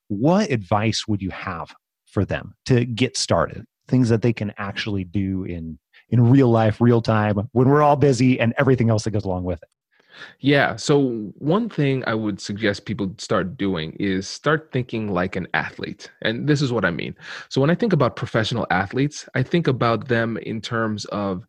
What 0.09 0.51
advice 0.51 1.07
would 1.07 1.21
you 1.21 1.29
have 1.31 1.73
for 2.05 2.25
them 2.25 2.53
to 2.65 2.85
get 2.85 3.17
started? 3.17 3.65
Things 3.87 4.09
that 4.09 4.21
they 4.21 4.33
can 4.33 4.53
actually 4.57 5.05
do 5.05 5.43
in 5.43 5.79
in 6.09 6.29
real 6.29 6.49
life 6.49 6.81
real 6.81 7.01
time 7.01 7.37
when 7.53 7.69
we're 7.69 7.81
all 7.81 7.95
busy 7.95 8.39
and 8.39 8.53
everything 8.57 8.89
else 8.89 9.05
that 9.05 9.11
goes 9.11 9.25
along 9.25 9.43
with 9.43 9.59
it 9.63 9.69
yeah. 10.39 10.75
So, 10.75 11.31
one 11.37 11.69
thing 11.69 12.03
I 12.07 12.13
would 12.13 12.39
suggest 12.39 12.85
people 12.85 13.13
start 13.17 13.57
doing 13.57 13.95
is 13.99 14.27
start 14.27 14.69
thinking 14.71 15.11
like 15.11 15.35
an 15.35 15.47
athlete. 15.53 16.11
And 16.21 16.47
this 16.47 16.61
is 16.61 16.71
what 16.71 16.85
I 16.85 16.91
mean. 16.91 17.15
So, 17.49 17.61
when 17.61 17.69
I 17.69 17.75
think 17.75 17.93
about 17.93 18.15
professional 18.15 18.67
athletes, 18.71 19.27
I 19.35 19.43
think 19.43 19.67
about 19.67 20.07
them 20.07 20.37
in 20.37 20.61
terms 20.61 21.05
of 21.05 21.45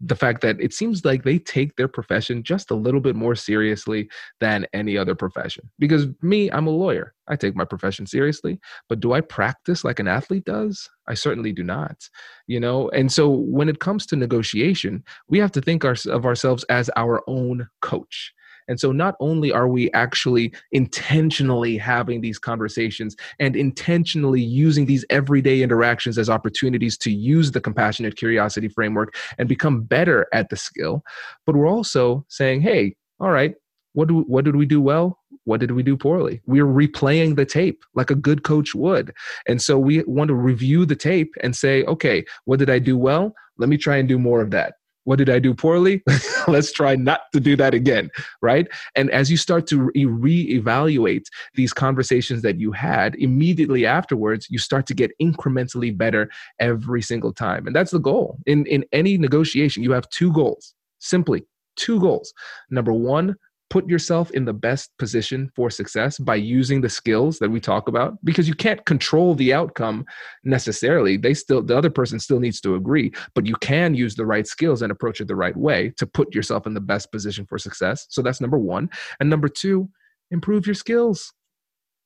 the 0.00 0.16
fact 0.16 0.40
that 0.42 0.60
it 0.60 0.72
seems 0.72 1.04
like 1.04 1.22
they 1.22 1.38
take 1.38 1.76
their 1.76 1.88
profession 1.88 2.42
just 2.42 2.70
a 2.70 2.74
little 2.74 3.00
bit 3.00 3.16
more 3.16 3.34
seriously 3.34 4.08
than 4.40 4.66
any 4.72 4.98
other 4.98 5.14
profession. 5.14 5.70
Because 5.78 6.06
me, 6.20 6.50
I'm 6.50 6.66
a 6.66 6.70
lawyer. 6.70 7.14
I 7.28 7.36
take 7.36 7.56
my 7.56 7.64
profession 7.64 8.06
seriously, 8.06 8.58
but 8.88 9.00
do 9.00 9.12
I 9.12 9.20
practice 9.20 9.84
like 9.84 9.98
an 9.98 10.08
athlete 10.08 10.44
does? 10.44 10.90
I 11.08 11.14
certainly 11.14 11.52
do 11.52 11.62
not. 11.62 12.08
You 12.46 12.60
know, 12.60 12.90
and 12.90 13.10
so 13.10 13.28
when 13.30 13.68
it 13.68 13.80
comes 13.80 14.04
to 14.06 14.16
negotiation, 14.16 15.04
we 15.28 15.38
have 15.38 15.52
to 15.52 15.60
think 15.60 15.84
of 15.84 16.26
ourselves 16.26 16.64
as 16.64 16.90
our 16.96 17.22
own 17.26 17.68
coach. 17.80 18.34
And 18.68 18.80
so 18.80 18.92
not 18.92 19.14
only 19.20 19.52
are 19.52 19.68
we 19.68 19.90
actually 19.92 20.52
intentionally 20.72 21.76
having 21.76 22.20
these 22.20 22.38
conversations 22.38 23.16
and 23.38 23.56
intentionally 23.56 24.42
using 24.42 24.86
these 24.86 25.04
everyday 25.10 25.62
interactions 25.62 26.18
as 26.18 26.30
opportunities 26.30 26.96
to 26.98 27.10
use 27.10 27.52
the 27.52 27.60
compassionate 27.60 28.16
curiosity 28.16 28.68
framework 28.68 29.14
and 29.38 29.48
become 29.48 29.82
better 29.82 30.26
at 30.32 30.48
the 30.50 30.56
skill, 30.56 31.02
but 31.46 31.56
we're 31.56 31.68
also 31.68 32.24
saying, 32.28 32.60
hey, 32.60 32.94
all 33.20 33.30
right, 33.30 33.54
what 33.92 34.08
do 34.08 34.20
what 34.22 34.44
did 34.44 34.56
we 34.56 34.66
do 34.66 34.80
well? 34.80 35.18
What 35.44 35.60
did 35.60 35.72
we 35.72 35.82
do 35.82 35.96
poorly? 35.96 36.40
We're 36.46 36.66
replaying 36.66 37.36
the 37.36 37.44
tape 37.44 37.84
like 37.94 38.10
a 38.10 38.14
good 38.14 38.44
coach 38.44 38.74
would. 38.74 39.12
And 39.46 39.60
so 39.60 39.78
we 39.78 40.02
want 40.04 40.28
to 40.28 40.34
review 40.34 40.86
the 40.86 40.96
tape 40.96 41.34
and 41.42 41.54
say, 41.54 41.84
okay, 41.84 42.24
what 42.46 42.58
did 42.58 42.70
I 42.70 42.78
do 42.78 42.96
well? 42.96 43.34
Let 43.58 43.68
me 43.68 43.76
try 43.76 43.98
and 43.98 44.08
do 44.08 44.18
more 44.18 44.40
of 44.40 44.50
that. 44.50 44.74
What 45.04 45.16
did 45.16 45.30
I 45.30 45.38
do 45.38 45.54
poorly? 45.54 46.02
Let's 46.48 46.72
try 46.72 46.96
not 46.96 47.20
to 47.32 47.40
do 47.40 47.56
that 47.56 47.74
again, 47.74 48.10
right? 48.42 48.66
And 48.94 49.10
as 49.10 49.30
you 49.30 49.36
start 49.36 49.66
to 49.68 49.90
re 49.94 50.42
evaluate 50.50 51.28
these 51.54 51.72
conversations 51.72 52.42
that 52.42 52.58
you 52.58 52.72
had, 52.72 53.14
immediately 53.16 53.86
afterwards, 53.86 54.46
you 54.50 54.58
start 54.58 54.86
to 54.86 54.94
get 54.94 55.12
incrementally 55.20 55.96
better 55.96 56.30
every 56.58 57.02
single 57.02 57.32
time. 57.32 57.66
And 57.66 57.74
that's 57.74 57.90
the 57.90 57.98
goal. 57.98 58.38
In, 58.46 58.66
in 58.66 58.84
any 58.92 59.16
negotiation, 59.18 59.82
you 59.82 59.92
have 59.92 60.08
two 60.10 60.32
goals 60.32 60.74
simply 61.00 61.44
two 61.76 62.00
goals. 62.00 62.32
Number 62.70 62.92
one, 62.92 63.36
put 63.74 63.88
yourself 63.88 64.30
in 64.30 64.44
the 64.44 64.52
best 64.52 64.96
position 65.00 65.50
for 65.56 65.68
success 65.68 66.16
by 66.16 66.36
using 66.36 66.80
the 66.80 66.88
skills 66.88 67.40
that 67.40 67.50
we 67.50 67.58
talk 67.58 67.88
about 67.88 68.16
because 68.24 68.46
you 68.46 68.54
can't 68.54 68.86
control 68.86 69.34
the 69.34 69.52
outcome 69.52 70.04
necessarily. 70.44 71.16
They 71.16 71.34
still 71.34 71.60
the 71.60 71.76
other 71.76 71.90
person 71.90 72.20
still 72.20 72.38
needs 72.38 72.60
to 72.60 72.76
agree 72.76 73.10
but 73.34 73.46
you 73.46 73.56
can 73.56 73.92
use 73.92 74.14
the 74.14 74.26
right 74.26 74.46
skills 74.46 74.82
and 74.82 74.92
approach 74.92 75.20
it 75.20 75.26
the 75.26 75.34
right 75.34 75.56
way 75.56 75.92
to 75.96 76.06
put 76.06 76.32
yourself 76.32 76.68
in 76.68 76.74
the 76.74 76.80
best 76.92 77.10
position 77.10 77.46
for 77.46 77.58
success. 77.58 78.06
So 78.10 78.22
that's 78.22 78.40
number 78.40 78.58
1 78.58 78.88
and 79.18 79.28
number 79.28 79.48
2 79.48 79.88
improve 80.30 80.68
your 80.68 80.76
skills. 80.76 81.32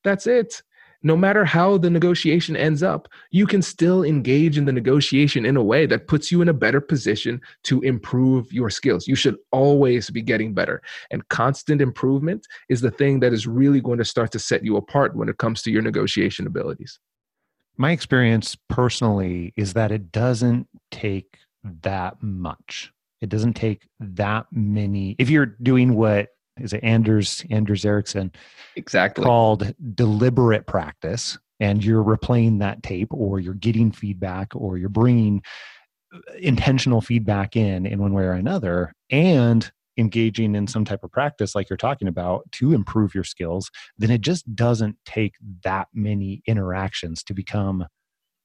That's 0.05 0.27
it. 0.27 0.63
No 1.03 1.17
matter 1.17 1.45
how 1.45 1.79
the 1.79 1.91
negotiation 1.91 2.57
ends 2.57 2.83
up, 2.83 3.09
you 3.31 3.47
can 3.47 3.63
still 3.63 4.03
engage 4.03 4.59
in 4.59 4.65
the 4.65 4.73
negotiation 4.73 5.47
in 5.47 5.57
a 5.57 5.63
way 5.63 5.87
that 5.87 6.09
puts 6.09 6.33
you 6.33 6.43
in 6.43 6.49
a 6.49 6.53
better 6.53 6.81
position 6.81 7.41
to 7.65 7.81
improve 7.83 8.53
your 8.53 8.69
skills. 8.69 9.07
You 9.07 9.15
should 9.15 9.37
always 9.53 10.11
be 10.11 10.23
getting 10.23 10.55
better. 10.55 10.83
And 11.13 11.29
constant 11.29 11.81
improvement 11.81 12.47
is 12.69 12.81
the 12.81 12.91
thing 12.91 13.21
that 13.21 13.33
is 13.33 13.47
really 13.47 13.81
going 13.81 13.99
to 13.99 14.05
start 14.05 14.33
to 14.33 14.41
set 14.41 14.65
you 14.65 14.77
apart 14.77 15.15
when 15.15 15.29
it 15.29 15.39
comes 15.39 15.63
to 15.63 15.71
your 15.71 15.83
negotiation 15.83 16.49
abilities. 16.49 16.99
My 17.77 17.93
experience 17.93 18.57
personally 18.69 19.53
is 19.57 19.75
that 19.75 19.93
it 19.93 20.11
doesn't 20.11 20.67
take 20.91 21.39
that 21.83 22.21
much. 22.21 22.93
It 23.21 23.29
doesn't 23.29 23.55
take 23.55 23.87
that 24.01 24.47
many. 24.51 25.15
If 25.19 25.31
you're 25.31 25.47
doing 25.47 25.95
what 25.95 26.31
is 26.61 26.73
it 26.73 26.83
Anders 26.83 27.45
Anders 27.51 27.85
Ericsson 27.85 28.33
exactly 28.77 29.25
called 29.25 29.75
deliberate 29.95 30.67
practice, 30.67 31.39
and 31.61 31.85
you're 31.85 32.05
replaying 32.05 32.61
that 32.61 32.83
tape, 32.83 33.09
or 33.13 33.41
you're 33.41 33.55
getting 33.55 33.93
feedback, 33.93 34.55
or 34.55 34.79
you're 34.79 34.89
bringing 34.89 35.43
uh, 36.15 36.19
intentional 36.39 37.01
feedback 37.01 37.57
in 37.57 37.87
in 37.87 38.01
one 38.01 38.13
way 38.13 38.25
or 38.25 38.33
another, 38.33 38.93
and 39.11 39.71
engaging 39.99 40.55
in 40.55 40.67
some 40.67 40.85
type 40.85 41.03
of 41.03 41.11
practice 41.11 41.55
like 41.55 41.69
you're 41.69 41.77
talking 41.77 42.09
about 42.09 42.51
to 42.53 42.73
improve 42.73 43.15
your 43.15 43.25
skills, 43.25 43.71
then 43.99 44.11
it 44.11 44.21
just 44.21 44.55
doesn't 44.55 44.97
take 45.05 45.35
that 45.65 45.89
many 45.93 46.41
interactions 46.47 47.23
to 47.25 47.35
become 47.35 47.85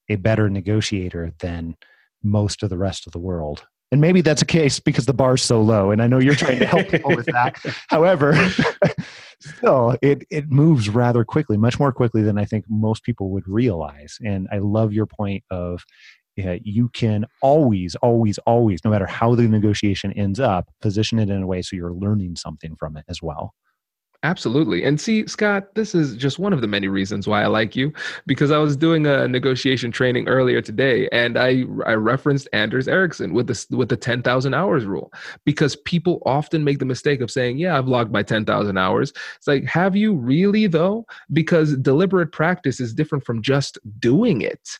a 0.08 0.16
better 0.16 0.50
negotiator 0.50 1.32
than 1.38 1.76
most 2.22 2.62
of 2.62 2.70
the 2.70 2.76
rest 2.76 3.06
of 3.06 3.12
the 3.12 3.18
world. 3.18 3.66
And 3.94 4.00
maybe 4.00 4.22
that's 4.22 4.42
a 4.42 4.44
case 4.44 4.80
because 4.80 5.06
the 5.06 5.14
bar's 5.14 5.40
so 5.40 5.62
low, 5.62 5.92
and 5.92 6.02
I 6.02 6.08
know 6.08 6.18
you're 6.18 6.34
trying 6.34 6.58
to 6.58 6.66
help 6.66 6.88
people 6.88 7.14
with 7.14 7.26
that. 7.26 7.54
However, 7.90 8.34
still, 9.38 9.96
it 10.02 10.24
it 10.32 10.50
moves 10.50 10.88
rather 10.88 11.24
quickly, 11.24 11.56
much 11.56 11.78
more 11.78 11.92
quickly 11.92 12.20
than 12.20 12.36
I 12.36 12.44
think 12.44 12.64
most 12.68 13.04
people 13.04 13.30
would 13.30 13.46
realize. 13.46 14.18
And 14.20 14.48
I 14.50 14.58
love 14.58 14.92
your 14.92 15.06
point 15.06 15.44
of 15.48 15.84
yeah, 16.34 16.56
you 16.60 16.88
can 16.88 17.26
always, 17.40 17.94
always, 17.94 18.38
always, 18.38 18.84
no 18.84 18.90
matter 18.90 19.06
how 19.06 19.36
the 19.36 19.46
negotiation 19.46 20.12
ends 20.14 20.40
up, 20.40 20.68
position 20.80 21.20
it 21.20 21.30
in 21.30 21.44
a 21.44 21.46
way 21.46 21.62
so 21.62 21.76
you're 21.76 21.92
learning 21.92 22.34
something 22.34 22.74
from 22.74 22.96
it 22.96 23.04
as 23.08 23.22
well. 23.22 23.54
Absolutely. 24.24 24.82
And 24.84 24.98
see, 24.98 25.26
Scott, 25.26 25.74
this 25.74 25.94
is 25.94 26.16
just 26.16 26.38
one 26.38 26.54
of 26.54 26.62
the 26.62 26.66
many 26.66 26.88
reasons 26.88 27.28
why 27.28 27.42
I 27.42 27.46
like 27.46 27.76
you 27.76 27.92
because 28.26 28.50
I 28.50 28.56
was 28.56 28.74
doing 28.74 29.06
a 29.06 29.28
negotiation 29.28 29.92
training 29.92 30.28
earlier 30.28 30.62
today 30.62 31.10
and 31.12 31.38
I 31.38 31.64
I 31.86 31.92
referenced 31.92 32.48
Anders 32.54 32.88
Ericsson 32.88 33.34
with 33.34 33.48
the 33.48 33.66
with 33.76 33.90
the 33.90 33.98
10,000 33.98 34.54
hours 34.54 34.86
rule 34.86 35.12
because 35.44 35.76
people 35.76 36.22
often 36.24 36.64
make 36.64 36.78
the 36.78 36.86
mistake 36.86 37.20
of 37.20 37.30
saying, 37.30 37.58
"Yeah, 37.58 37.76
I've 37.76 37.86
logged 37.86 38.12
my 38.12 38.22
10,000 38.22 38.78
hours." 38.78 39.12
It's 39.36 39.46
like, 39.46 39.64
"Have 39.66 39.94
you 39.94 40.14
really 40.14 40.66
though?" 40.68 41.06
Because 41.32 41.76
deliberate 41.76 42.32
practice 42.32 42.80
is 42.80 42.94
different 42.94 43.24
from 43.26 43.42
just 43.42 43.78
doing 44.00 44.40
it 44.40 44.78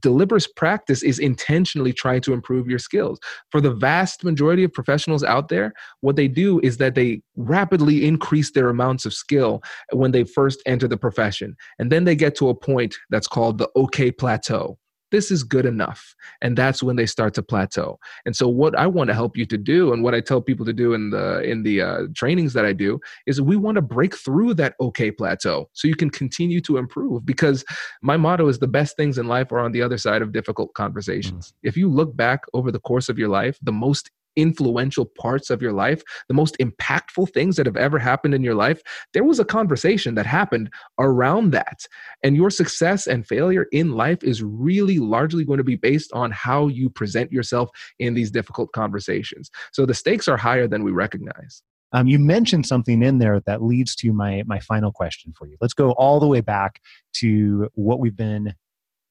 deliberate 0.00 0.46
practice 0.56 1.02
is 1.02 1.18
intentionally 1.18 1.92
trying 1.92 2.20
to 2.22 2.32
improve 2.32 2.68
your 2.68 2.78
skills. 2.78 3.18
For 3.50 3.60
the 3.60 3.72
vast 3.72 4.24
majority 4.24 4.64
of 4.64 4.72
professionals 4.72 5.22
out 5.22 5.48
there, 5.48 5.72
what 6.00 6.16
they 6.16 6.28
do 6.28 6.60
is 6.60 6.78
that 6.78 6.94
they 6.94 7.22
rapidly 7.36 8.06
increase 8.06 8.52
their 8.52 8.68
amounts 8.68 9.06
of 9.06 9.14
skill 9.14 9.62
when 9.92 10.12
they 10.12 10.24
first 10.24 10.62
enter 10.66 10.88
the 10.88 10.96
profession. 10.96 11.56
And 11.78 11.92
then 11.92 12.04
they 12.04 12.16
get 12.16 12.34
to 12.36 12.48
a 12.48 12.54
point 12.54 12.96
that's 13.10 13.28
called 13.28 13.58
the 13.58 13.68
okay 13.76 14.10
plateau 14.10 14.78
this 15.10 15.30
is 15.30 15.42
good 15.42 15.66
enough. 15.66 16.14
And 16.42 16.56
that's 16.56 16.82
when 16.82 16.96
they 16.96 17.06
start 17.06 17.34
to 17.34 17.42
plateau. 17.42 17.98
And 18.26 18.34
so 18.34 18.48
what 18.48 18.78
i 18.78 18.86
want 18.86 19.08
to 19.08 19.14
help 19.14 19.36
you 19.36 19.46
to 19.46 19.58
do 19.58 19.92
and 19.92 20.02
what 20.02 20.14
i 20.14 20.20
tell 20.20 20.40
people 20.40 20.66
to 20.66 20.72
do 20.72 20.94
in 20.94 21.10
the 21.10 21.42
in 21.42 21.62
the 21.62 21.82
uh, 21.82 22.02
trainings 22.14 22.52
that 22.52 22.64
i 22.64 22.72
do 22.72 23.00
is 23.26 23.40
we 23.40 23.56
want 23.56 23.76
to 23.76 23.82
break 23.82 24.16
through 24.16 24.54
that 24.54 24.74
okay 24.80 25.10
plateau 25.10 25.68
so 25.72 25.88
you 25.88 25.96
can 25.96 26.10
continue 26.10 26.60
to 26.60 26.76
improve. 26.76 27.24
Because 27.24 27.64
my 28.02 28.16
motto 28.16 28.48
is 28.48 28.58
the 28.58 28.68
best 28.68 28.96
things 28.96 29.18
in 29.18 29.26
life 29.26 29.52
are 29.52 29.60
on 29.60 29.72
the 29.72 29.82
other 29.82 29.98
side 29.98 30.22
of 30.22 30.32
difficult 30.32 30.74
conversations. 30.74 31.48
Mm-hmm. 31.48 31.68
if 31.68 31.76
you 31.76 31.88
look 31.88 32.16
back 32.16 32.40
over 32.52 32.70
the 32.70 32.80
course 32.80 33.08
of 33.08 33.18
your 33.18 33.28
life 33.28 33.58
the 33.62 33.72
most 33.72 34.10
influential 34.38 35.04
parts 35.04 35.50
of 35.50 35.60
your 35.60 35.72
life, 35.72 36.02
the 36.28 36.34
most 36.34 36.56
impactful 36.58 37.32
things 37.34 37.56
that 37.56 37.66
have 37.66 37.76
ever 37.76 37.98
happened 37.98 38.34
in 38.34 38.42
your 38.42 38.54
life, 38.54 38.80
there 39.12 39.24
was 39.24 39.38
a 39.38 39.44
conversation 39.44 40.14
that 40.14 40.24
happened 40.24 40.70
around 40.98 41.50
that. 41.50 41.86
And 42.22 42.36
your 42.36 42.48
success 42.48 43.06
and 43.06 43.26
failure 43.26 43.66
in 43.72 43.92
life 43.92 44.22
is 44.22 44.42
really 44.42 44.98
largely 44.98 45.44
going 45.44 45.58
to 45.58 45.64
be 45.64 45.76
based 45.76 46.12
on 46.12 46.30
how 46.30 46.68
you 46.68 46.88
present 46.88 47.32
yourself 47.32 47.68
in 47.98 48.14
these 48.14 48.30
difficult 48.30 48.72
conversations. 48.72 49.50
So 49.72 49.84
the 49.84 49.94
stakes 49.94 50.28
are 50.28 50.36
higher 50.36 50.68
than 50.68 50.84
we 50.84 50.92
recognize. 50.92 51.62
Um, 51.92 52.06
you 52.06 52.18
mentioned 52.18 52.66
something 52.66 53.02
in 53.02 53.18
there 53.18 53.40
that 53.46 53.62
leads 53.62 53.96
to 53.96 54.12
my 54.12 54.42
my 54.46 54.60
final 54.60 54.92
question 54.92 55.32
for 55.36 55.46
you. 55.46 55.56
Let's 55.60 55.72
go 55.72 55.92
all 55.92 56.20
the 56.20 56.26
way 56.26 56.42
back 56.42 56.82
to 57.14 57.70
what 57.74 57.98
we've 57.98 58.16
been 58.16 58.54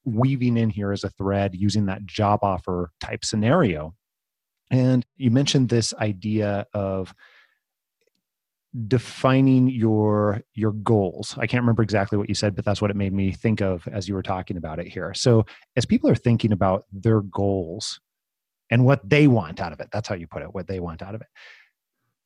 weaving 0.04 0.56
in 0.56 0.70
here 0.70 0.92
as 0.92 1.04
a 1.04 1.10
thread 1.10 1.54
using 1.54 1.86
that 1.86 2.06
job 2.06 2.40
offer 2.42 2.92
type 3.00 3.24
scenario 3.24 3.94
and 4.70 5.04
you 5.16 5.30
mentioned 5.30 5.68
this 5.68 5.94
idea 5.94 6.66
of 6.74 7.14
defining 8.86 9.68
your 9.68 10.42
your 10.54 10.72
goals. 10.72 11.34
I 11.38 11.46
can't 11.46 11.62
remember 11.62 11.82
exactly 11.82 12.18
what 12.18 12.28
you 12.28 12.34
said, 12.34 12.54
but 12.54 12.64
that's 12.64 12.82
what 12.82 12.90
it 12.90 12.96
made 12.96 13.12
me 13.12 13.32
think 13.32 13.60
of 13.60 13.86
as 13.88 14.08
you 14.08 14.14
were 14.14 14.22
talking 14.22 14.56
about 14.56 14.78
it 14.78 14.88
here. 14.88 15.14
So, 15.14 15.46
as 15.76 15.86
people 15.86 16.10
are 16.10 16.14
thinking 16.14 16.52
about 16.52 16.84
their 16.92 17.22
goals 17.22 18.00
and 18.70 18.84
what 18.84 19.08
they 19.08 19.26
want 19.26 19.60
out 19.60 19.72
of 19.72 19.80
it, 19.80 19.88
that's 19.90 20.08
how 20.08 20.14
you 20.14 20.26
put 20.26 20.42
it, 20.42 20.54
what 20.54 20.66
they 20.66 20.80
want 20.80 21.02
out 21.02 21.14
of 21.14 21.22
it 21.22 21.28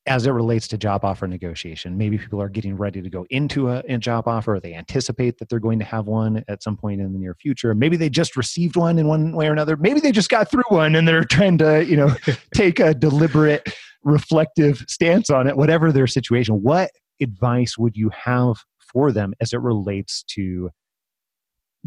as 0.07 0.27
it 0.27 0.31
relates 0.31 0.67
to 0.69 0.77
job 0.77 1.05
offer 1.05 1.29
negotiation. 1.29 1.97
Maybe 1.97 2.19
people 2.19 2.43
are 2.43 2.49
getting 2.49 2.77
ready 2.77 3.01
to 3.01 3.09
go 3.09 3.25
into 3.31 3.71
a, 3.71 3.83
a, 3.89 3.99
job 3.99 4.27
offer, 4.27 4.55
or 4.55 4.61
they 4.61 4.75
anticipate 4.75 5.39
that 5.39 5.49
they're 5.49 5.61
going 5.61 5.79
to 5.79 5.85
have 5.85 6.07
one 6.07 6.45
at 6.49 6.63
some 6.63 6.77
point 6.77 7.01
in 7.01 7.13
the 7.13 7.19
near 7.19 7.35
future. 7.35 7.73
Maybe 7.75 7.97
they 7.97 8.11
just 8.11 8.37
received 8.37 8.75
one 8.75 8.99
in 8.99 9.07
one 9.07 9.33
way 9.33 9.47
or 9.47 9.53
another. 9.53 9.77
Maybe 9.77 10.01
they 10.01 10.11
just 10.11 10.29
got 10.29 10.51
through 10.51 10.65
one 10.69 10.97
and 10.97 11.07
they're 11.07 11.25
trying 11.25 11.59
to, 11.59 11.85
you 11.85 11.97
know, 11.97 12.15
take 12.55 12.81
a 12.81 12.95
deliberate, 12.95 13.73
reflective 14.03 14.85
stance 14.89 15.31
on 15.31 15.47
it, 15.47 15.57
whatever 15.57 15.93
their 15.93 16.09
situation. 16.09 16.63
What 16.63 16.91
advice 17.21 17.79
would 17.79 17.97
you 17.97 18.11
have 18.11 18.57
for 18.81 19.13
them 19.13 19.35
as 19.41 19.53
it 19.53 19.61
relates 19.61 20.25
to 20.25 20.71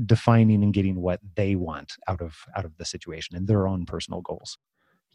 defining 0.05 0.63
and 0.63 0.73
getting 0.73 1.01
what 1.01 1.19
they 1.35 1.55
want 1.55 1.93
out 2.07 2.21
of 2.21 2.35
out 2.55 2.65
of 2.65 2.77
the 2.77 2.85
situation 2.85 3.35
and 3.35 3.47
their 3.47 3.67
own 3.67 3.85
personal 3.85 4.21
goals? 4.21 4.57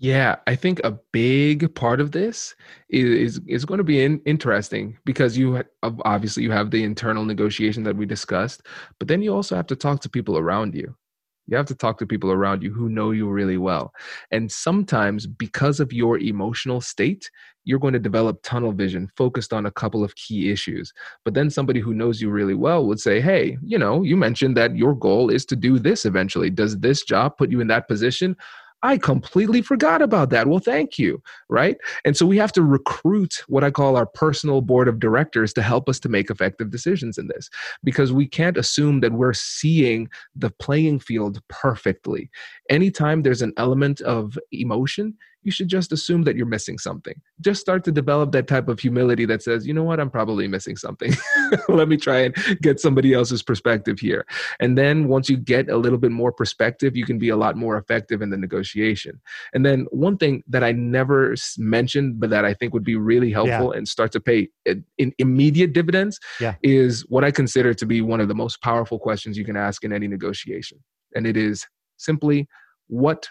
Yeah, 0.03 0.37
I 0.47 0.57
think 0.57 0.81
a 0.83 0.99
big 1.13 1.75
part 1.75 2.01
of 2.01 2.13
this 2.13 2.55
is 2.89 3.39
is, 3.47 3.67
going 3.67 3.79
to 3.79 3.85
be 3.85 4.03
in, 4.03 4.21
interesting 4.25 4.97
because 5.05 5.37
you 5.37 5.63
obviously 5.83 6.43
you 6.43 6.51
have 6.53 6.71
the 6.71 6.83
internal 6.85 7.27
negotiation 7.27 7.83
that 7.85 7.97
we 7.97 8.07
discussed, 8.07 8.63
but 8.99 9.09
then 9.09 9.21
you 9.21 9.35
also 9.35 9.57
have 9.57 9.67
to 9.67 9.77
talk 9.77 10.01
to 10.01 10.09
people 10.09 10.39
around 10.39 10.75
you. 10.75 10.97
You 11.49 11.57
have 11.59 11.67
to 11.67 11.75
talk 11.75 11.99
to 11.99 12.07
people 12.07 12.31
around 12.33 12.63
you 12.63 12.73
who 12.73 12.89
know 12.89 13.11
you 13.11 13.29
really 13.29 13.59
well. 13.59 13.93
And 14.31 14.51
sometimes 14.51 15.27
because 15.27 15.81
of 15.81 15.93
your 15.93 16.19
emotional 16.19 16.81
state, 16.81 17.31
you're 17.65 17.81
going 17.81 17.93
to 17.93 17.99
develop 17.99 18.41
tunnel 18.43 18.73
vision 18.73 19.09
focused 19.17 19.53
on 19.53 19.67
a 19.67 19.71
couple 19.73 20.03
of 20.05 20.15
key 20.15 20.51
issues. 20.51 20.93
But 21.25 21.35
then 21.35 21.51
somebody 21.51 21.81
who 21.81 21.93
knows 21.93 22.23
you 22.23 22.31
really 22.31 22.55
well 22.55 22.87
would 22.87 23.01
say, 23.01 23.21
Hey, 23.21 23.59
you 23.63 23.77
know, 23.79 24.03
you 24.03 24.17
mentioned 24.17 24.57
that 24.57 24.77
your 24.77 24.95
goal 24.95 25.29
is 25.29 25.45
to 25.47 25.57
do 25.57 25.79
this 25.79 26.07
eventually. 26.07 26.49
Does 26.51 26.79
this 26.79 27.03
job 27.03 27.37
put 27.37 27.51
you 27.51 27.61
in 27.61 27.67
that 27.67 27.89
position? 27.89 28.37
I 28.83 28.97
completely 28.97 29.61
forgot 29.61 30.01
about 30.01 30.31
that. 30.31 30.47
Well, 30.47 30.59
thank 30.59 30.99
you. 30.99 31.23
Right. 31.49 31.77
And 32.05 32.17
so 32.17 32.25
we 32.25 32.39
have 32.39 32.53
to 32.53 32.63
recruit 32.63 33.43
what 33.47 33.63
I 33.63 33.71
call 33.71 33.97
our 33.97 34.07
personal 34.07 34.63
board 34.63 34.89
of 34.89 34.99
directors 34.99 35.53
to 35.55 35.63
help 35.63 35.89
us 35.89 36.01
to 36.01 36.09
make 36.09 36.31
effective 36.31 36.71
decisions 36.71 37.19
in 37.19 37.29
this 37.29 37.51
because 37.85 38.13
we 38.13 38.27
can't 38.27 38.57
assume 38.57 39.01
that 39.01 39.13
we're 39.13 39.35
seeing 39.35 40.09
the 40.35 40.51
playing 40.51 41.01
field 41.01 41.41
perfectly. 41.49 42.31
Anytime 42.71 43.23
there's 43.23 43.43
an 43.43 43.53
element 43.57 44.01
of 44.01 44.39
emotion, 44.53 45.15
you 45.43 45.51
should 45.51 45.69
just 45.69 45.93
assume 45.93 46.25
that 46.25 46.37
you're 46.37 46.47
missing 46.47 46.79
something. 46.79 47.15
Just 47.41 47.61
start 47.61 47.85
to 47.85 47.93
develop 47.93 48.33
that 48.33 48.47
type 48.47 48.69
of 48.69 48.79
humility 48.79 49.25
that 49.27 49.43
says, 49.43 49.67
you 49.67 49.73
know 49.73 49.83
what, 49.83 50.01
I'm 50.01 50.11
probably 50.11 50.47
missing 50.49 50.77
something. 50.77 51.13
Let 51.69 51.89
me 51.89 51.97
try 51.97 52.19
and 52.21 52.35
get 52.61 52.81
somebody 52.81 53.15
else's 53.15 53.43
perspective 53.43 53.99
here. 53.99 54.27
And 54.61 54.77
then 54.77 55.09
once 55.09 55.31
you 55.31 55.37
get 55.37 55.69
a 55.69 55.77
little 55.77 55.99
bit 55.99 56.11
more 56.11 56.33
perspective, 56.33 56.97
you 56.97 57.05
can 57.05 57.19
be 57.19 57.31
a 57.31 57.37
lot 57.37 57.57
more 57.57 57.77
effective 57.77 58.23
in 58.23 58.31
the 58.31 58.37
negotiation. 58.37 59.21
And 59.55 59.65
then 59.65 59.87
one 59.91 60.17
thing 60.19 60.43
that 60.49 60.63
I 60.63 60.73
never 60.73 61.35
mentioned, 61.59 62.21
but 62.21 62.31
that 62.31 62.45
I 62.45 62.55
think 62.55 62.75
would 62.75 62.85
be 62.85 62.97
really 62.97 63.31
helpful 63.31 63.73
yeah. 63.73 63.79
and 63.79 63.89
start 63.89 64.13
to 64.13 64.21
pay 64.21 64.49
in 64.67 65.13
immediate 65.19 65.73
dividends 65.73 66.19
yeah. 66.41 66.55
is 66.63 67.03
what 67.09 67.25
I 67.25 67.31
consider 67.31 67.75
to 67.75 67.87
be 67.87 68.01
one 68.03 68.21
of 68.21 68.29
the 68.29 68.35
most 68.35 68.61
powerful 68.63 68.99
questions 68.99 69.39
you 69.39 69.45
can 69.45 69.57
ask 69.57 69.85
in 69.85 69.93
any 69.93 70.07
negotiation. 70.07 70.79
And 71.15 71.27
it 71.27 71.37
is 71.37 71.67
simply, 71.97 72.49
what 72.91 73.29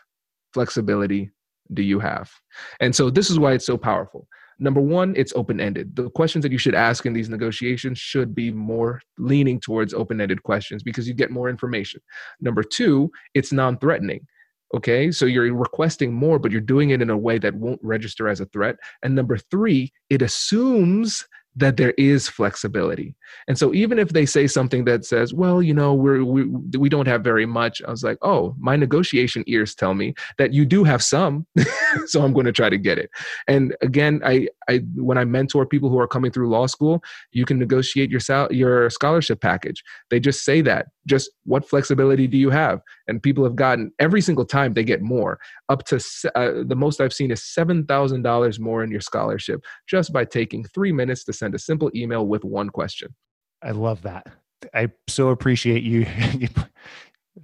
flexibility 0.54 1.30
do 1.74 1.82
you 1.82 2.00
have? 2.00 2.32
And 2.80 2.96
so 2.96 3.10
this 3.10 3.30
is 3.30 3.40
why 3.40 3.54
it's 3.54 3.66
so 3.66 3.78
powerful. 3.78 4.28
Number 4.60 4.82
one, 4.82 5.14
it's 5.16 5.34
open 5.36 5.62
ended. 5.62 5.96
The 5.96 6.10
questions 6.10 6.44
that 6.44 6.52
you 6.52 6.58
should 6.58 6.76
ask 6.76 7.06
in 7.06 7.14
these 7.14 7.30
negotiations 7.30 7.98
should 7.98 8.36
be 8.36 8.52
more 8.52 9.02
leaning 9.18 9.60
towards 9.60 9.94
open 9.94 10.20
ended 10.20 10.44
questions 10.44 10.84
because 10.84 11.08
you 11.08 11.14
get 11.14 11.32
more 11.32 11.50
information. 11.50 12.02
Number 12.42 12.62
two, 12.62 13.10
it's 13.34 13.54
non 13.54 13.78
threatening. 13.78 14.28
Okay, 14.76 15.12
so 15.12 15.26
you're 15.26 15.52
requesting 15.56 16.14
more, 16.14 16.38
but 16.38 16.52
you're 16.52 16.62
doing 16.62 16.92
it 16.92 17.02
in 17.02 17.10
a 17.10 17.18
way 17.18 17.40
that 17.40 17.56
won't 17.56 17.80
register 17.82 18.28
as 18.28 18.40
a 18.40 18.46
threat. 18.48 18.76
And 19.02 19.16
number 19.16 19.38
three, 19.38 19.92
it 20.10 20.22
assumes 20.22 21.26
that 21.56 21.78
there 21.78 21.94
is 21.98 22.28
flexibility. 22.28 23.16
And 23.48 23.58
so 23.58 23.74
even 23.74 24.00
if 24.00 24.10
they 24.10 24.26
say 24.26 24.48
something 24.48 24.86
that 24.86 25.06
says, 25.06 25.34
well, 25.34 25.62
you 25.62 25.74
know, 25.74 25.94
we're, 25.94 26.24
we, 26.24 26.46
we 26.78 26.90
don't 26.90 27.08
have 27.08 27.24
very 27.24 27.46
much, 27.46 27.82
I 27.86 27.92
was 27.92 28.04
like, 28.04 28.18
oh, 28.22 28.56
my 28.60 28.76
negotiation 28.76 29.44
ears 29.48 29.76
tell 29.76 29.94
me 29.94 30.14
that 30.38 30.54
you 30.54 30.66
do 30.66 30.84
have 30.84 31.04
some. 31.04 31.46
so 32.06 32.24
I'm 32.24 32.34
going 32.34 32.46
to 32.46 32.52
try 32.52 32.70
to 32.70 32.78
get 32.78 32.98
it. 32.98 33.10
And 33.48 33.76
again, 33.82 34.22
I, 34.24 34.48
I, 34.70 34.82
when 34.96 35.18
I 35.18 35.26
mentor 35.26 35.66
people 35.66 35.90
who 35.90 36.00
are 36.00 36.08
coming 36.08 36.32
through 36.32 36.50
law 36.50 36.68
school, 36.68 37.04
you 37.32 37.46
can 37.46 37.60
negotiate 37.60 38.10
your, 38.10 38.20
sal- 38.20 38.52
your 38.54 38.90
scholarship 38.90 39.42
package. 39.42 39.84
They 40.10 40.20
just 40.20 40.46
say 40.46 40.62
that, 40.62 40.88
just 41.10 41.32
what 41.46 41.68
flexibility 41.68 42.28
do 42.28 42.38
you 42.38 42.50
have? 42.52 42.82
And 43.08 43.22
people 43.22 43.44
have 43.44 43.56
gotten 43.56 43.92
every 44.00 44.22
single 44.22 44.46
time 44.46 44.74
they 44.74 44.84
get 44.84 45.02
more 45.02 45.40
up 45.68 45.84
to 45.86 45.96
uh, 46.36 46.64
the 46.66 46.76
most 46.76 47.02
I've 47.02 47.14
seen 47.14 47.32
is 47.32 47.42
$7,000 47.42 48.60
more 48.60 48.84
in 48.84 48.92
your 48.92 49.02
scholarship 49.02 49.62
just 49.88 50.14
by 50.14 50.24
taking 50.24 50.64
three 50.64 50.92
minutes 50.92 51.24
to 51.26 51.34
send 51.34 51.56
a 51.56 51.60
simple 51.60 51.92
email 51.96 52.28
with 52.28 52.44
one 52.44 52.70
question. 52.70 53.14
I 53.62 53.72
love 53.72 54.04
that. 54.04 54.28
I 54.74 54.90
so 55.08 55.30
appreciate 55.30 55.84
you. 55.84 56.06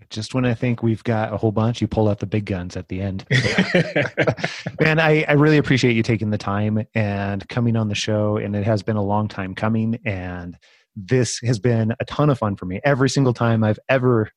just 0.10 0.34
when 0.34 0.46
I 0.46 0.54
think 0.54 0.84
we've 0.84 1.04
got 1.04 1.34
a 1.34 1.38
whole 1.38 1.52
bunch, 1.52 1.82
you 1.82 1.88
pull 1.88 2.10
out 2.10 2.20
the 2.20 2.26
big 2.26 2.46
guns 2.46 2.76
at 2.76 2.90
the 2.90 3.02
end. 3.02 3.26
and 4.80 5.02
I, 5.02 5.26
I 5.28 5.34
really 5.34 5.58
appreciate 5.58 5.96
you 5.96 6.04
taking 6.04 6.30
the 6.30 6.38
time 6.38 6.86
and 6.94 7.48
coming 7.50 7.76
on 7.76 7.88
the 7.88 7.96
show. 7.96 8.38
And 8.38 8.56
it 8.56 8.66
has 8.66 8.84
been 8.84 8.98
a 8.98 9.04
long 9.04 9.28
time 9.28 9.56
coming. 9.56 10.00
And 10.06 10.58
this 10.96 11.40
has 11.44 11.60
been 11.60 11.94
a 12.00 12.06
ton 12.06 12.30
of 12.30 12.38
fun 12.38 12.56
for 12.56 12.66
me. 12.66 12.80
Every 12.84 13.10
single 13.10 13.34
time 13.34 13.64
I've 13.64 13.80
ever 13.90 14.32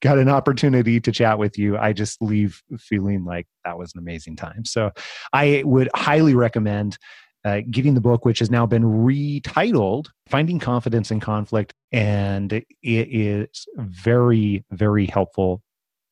got 0.00 0.18
an 0.18 0.28
opportunity 0.28 1.00
to 1.00 1.10
chat 1.10 1.38
with 1.38 1.58
you, 1.58 1.76
I 1.76 1.92
just 1.92 2.20
leave 2.20 2.62
feeling 2.78 3.24
like 3.24 3.46
that 3.64 3.78
was 3.78 3.92
an 3.94 3.98
amazing 3.98 4.36
time. 4.36 4.64
So 4.64 4.90
I 5.32 5.62
would 5.64 5.88
highly 5.94 6.34
recommend 6.34 6.98
uh, 7.44 7.60
getting 7.70 7.94
the 7.94 8.00
book, 8.00 8.24
which 8.24 8.38
has 8.38 8.50
now 8.50 8.66
been 8.66 8.84
retitled 8.84 10.06
Finding 10.28 10.58
Confidence 10.58 11.10
in 11.10 11.20
Conflict. 11.20 11.74
And 11.92 12.52
it 12.52 12.66
is 12.82 13.66
very, 13.76 14.64
very 14.70 15.06
helpful. 15.06 15.62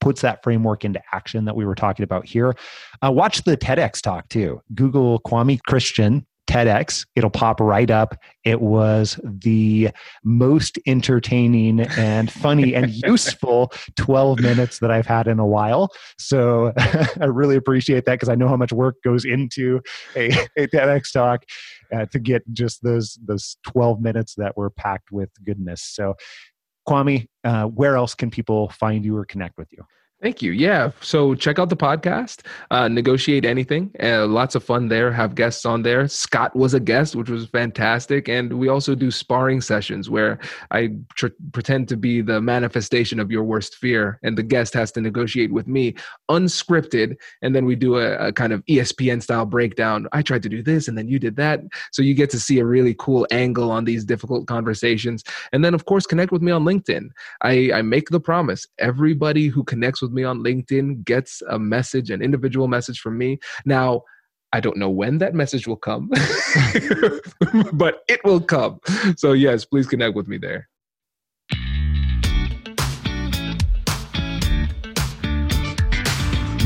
Puts 0.01 0.21
that 0.23 0.43
framework 0.43 0.85
into 0.85 1.01
action 1.13 1.45
that 1.45 1.55
we 1.55 1.65
were 1.65 1.75
talking 1.75 2.03
about 2.03 2.27
here. 2.27 2.55
Uh, 3.03 3.13
watch 3.13 3.45
the 3.45 3.57
TEDx 3.57 4.03
talk 4.03 4.29
too. 4.29 4.61
Google 4.75 5.21
Kwame 5.21 5.61
Christian 5.67 6.27
TEDx. 6.47 7.07
It'll 7.17 7.31
pop 7.31 7.61
right 7.61 7.91
up. 7.91 8.17
It 8.45 8.61
was 8.61 9.19
the 9.23 9.91
most 10.25 10.79
entertaining 10.87 11.81
and 11.81 12.31
funny 12.31 12.75
and 12.75 12.91
useful 13.07 13.73
12 13.97 14.41
minutes 14.41 14.79
that 14.81 14.91
I've 14.91 15.07
had 15.07 15.29
in 15.29 15.39
a 15.39 15.47
while. 15.47 15.91
So 16.19 16.73
I 16.79 17.25
really 17.25 17.57
appreciate 17.57 18.05
that 18.07 18.15
because 18.15 18.29
I 18.29 18.35
know 18.35 18.49
how 18.49 18.57
much 18.57 18.73
work 18.73 18.97
goes 19.05 19.25
into 19.25 19.81
a, 20.17 20.31
a 20.57 20.67
TEDx 20.67 21.13
talk 21.13 21.45
uh, 21.95 22.07
to 22.07 22.19
get 22.19 22.43
just 22.53 22.83
those 22.83 23.19
those 23.25 23.57
12 23.67 24.01
minutes 24.01 24.35
that 24.37 24.57
were 24.57 24.71
packed 24.71 25.13
with 25.13 25.31
goodness. 25.45 25.83
So 25.83 26.15
Kwame, 26.89 27.29
uh, 27.45 27.67
where 27.67 27.97
else 27.97 28.15
can 28.15 28.31
people 28.31 28.69
find 28.71 29.05
you 29.05 29.17
or 29.17 29.25
connect 29.25 29.57
with 29.57 29.69
you? 29.73 29.85
Thank 30.23 30.41
you. 30.41 30.53
Yeah. 30.53 30.93
So 31.01 31.35
check 31.35 31.59
out 31.59 31.69
the 31.69 31.77
podcast, 31.77 32.47
uh, 32.71 32.87
Negotiate 32.87 33.45
Anything. 33.45 33.91
Uh, 34.01 34.25
lots 34.29 34.55
of 34.55 34.63
fun 34.63 34.87
there. 34.87 35.11
Have 35.11 35.35
guests 35.35 35.67
on 35.67 35.83
there. 35.83 36.07
Scott 36.07 36.55
was 36.55 36.75
a 36.75 36.79
guest, 36.81 37.17
which 37.17 37.29
was 37.29 37.47
fantastic. 37.47 38.29
And 38.29 38.53
we 38.53 38.69
also 38.69 38.95
do 38.95 39.11
sparring 39.11 39.61
sessions 39.61 40.09
where 40.09 40.39
I 40.71 40.91
tr- 41.17 41.35
pretend 41.51 41.89
to 41.89 41.97
be 41.97 42.21
the 42.21 42.41
manifestation 42.41 43.19
of 43.19 43.33
your 43.33 43.43
worst 43.43 43.75
fear, 43.75 44.21
and 44.23 44.39
the 44.39 44.45
guest 44.45 44.75
has 44.75 44.93
to 44.93 45.01
negotiate 45.01 45.53
with 45.53 45.67
me 45.67 45.97
unscripted. 46.31 47.17
And 47.43 47.53
then 47.53 47.65
we 47.65 47.75
do 47.75 47.97
a, 47.97 48.29
a 48.29 48.33
kind 48.33 48.53
of 48.53 48.65
ESPN 48.67 49.25
style 49.25 49.45
breakdown. 49.45 50.07
I 50.13 50.23
tried 50.23 50.45
to 50.45 50.49
do 50.49 50.63
this, 50.63 50.87
and 50.87 50.97
then 50.97 51.09
you 51.09 51.19
did 51.19 51.35
that. 51.37 51.63
So 51.91 52.01
you 52.01 52.15
get 52.15 52.31
to 52.31 52.39
see 52.39 52.61
a 52.61 52.65
really 52.65 52.95
cool 52.97 53.27
angle 53.33 53.73
on 53.73 53.87
these 53.87 54.05
difficult 54.05 54.47
conversations. 54.47 55.25
And 55.53 55.65
then, 55.65 55.75
of 55.75 55.87
course, 55.87 56.07
connect 56.07 56.31
with 56.31 56.43
me 56.43 56.53
on 56.53 56.65
LinkedIn. 56.65 57.09
I, 57.41 57.73
I 57.75 57.83
make 57.83 58.11
the 58.11 58.21
promise 58.21 58.69
everybody 58.79 59.49
who 59.49 59.65
connects 59.65 60.01
with 60.01 60.12
me 60.13 60.25
on 60.25 60.41
LinkedIn 60.41 61.05
gets 61.05 61.43
a 61.49 61.59
message, 61.59 62.11
an 62.11 62.23
individual 62.23 62.69
message 62.69 63.01
from 63.01 63.19
me. 63.19 63.39
Now, 63.65 64.03
I 64.53 64.61
don't 64.61 64.77
know 64.77 64.91
when 64.91 65.19
that 65.19 65.35
message 65.35 65.67
will 65.67 65.77
come, 65.77 66.11
but 67.73 68.03
it 68.09 68.23
will 68.25 68.41
come. 68.41 68.81
So, 69.17 69.33
yes, 69.33 69.65
please 69.65 69.87
connect 69.87 70.15
with 70.15 70.29
me 70.29 70.37
there. 70.37 70.69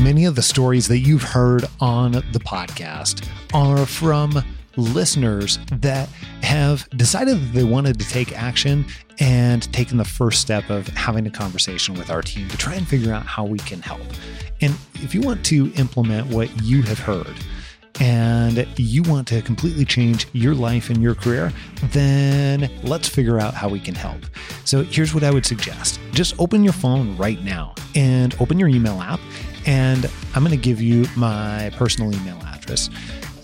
Many 0.01 0.25
of 0.25 0.35
the 0.35 0.43
stories 0.43 0.87
that 0.89 0.99
you've 0.99 1.23
heard 1.23 1.65
on 1.79 2.11
the 2.11 2.39
podcast 2.39 3.27
are 3.53 3.85
from 3.85 4.43
listeners 4.77 5.59
that 5.71 6.07
have 6.41 6.87
decided 6.91 7.39
that 7.39 7.53
they 7.53 7.63
wanted 7.63 7.99
to 7.99 8.07
take 8.07 8.31
action 8.37 8.85
and 9.19 9.71
taken 9.73 9.97
the 9.97 10.05
first 10.05 10.41
step 10.41 10.69
of 10.69 10.87
having 10.89 11.25
a 11.27 11.31
conversation 11.31 11.95
with 11.95 12.09
our 12.09 12.21
team 12.21 12.47
to 12.49 12.57
try 12.57 12.75
and 12.75 12.87
figure 12.87 13.13
out 13.13 13.25
how 13.25 13.43
we 13.43 13.57
can 13.59 13.81
help. 13.81 14.01
And 14.61 14.75
if 14.95 15.13
you 15.13 15.21
want 15.21 15.45
to 15.47 15.71
implement 15.73 16.27
what 16.27 16.49
you 16.63 16.81
have 16.83 16.99
heard, 16.99 17.35
and 17.99 18.67
you 18.77 19.01
want 19.03 19.27
to 19.27 19.41
completely 19.41 19.85
change 19.85 20.27
your 20.33 20.53
life 20.53 20.89
and 20.89 21.01
your 21.01 21.15
career, 21.15 21.51
then 21.85 22.69
let's 22.83 23.07
figure 23.07 23.39
out 23.39 23.53
how 23.53 23.67
we 23.67 23.79
can 23.79 23.95
help. 23.95 24.19
So 24.65 24.83
here's 24.83 25.13
what 25.13 25.23
I 25.23 25.31
would 25.31 25.45
suggest 25.45 25.99
just 26.11 26.39
open 26.39 26.63
your 26.63 26.73
phone 26.73 27.17
right 27.17 27.43
now 27.43 27.73
and 27.95 28.35
open 28.39 28.59
your 28.59 28.69
email 28.69 29.01
app. 29.01 29.19
And 29.65 30.05
I'm 30.33 30.43
going 30.43 30.55
to 30.55 30.61
give 30.61 30.81
you 30.81 31.05
my 31.15 31.71
personal 31.75 32.13
email 32.13 32.37
address 32.45 32.89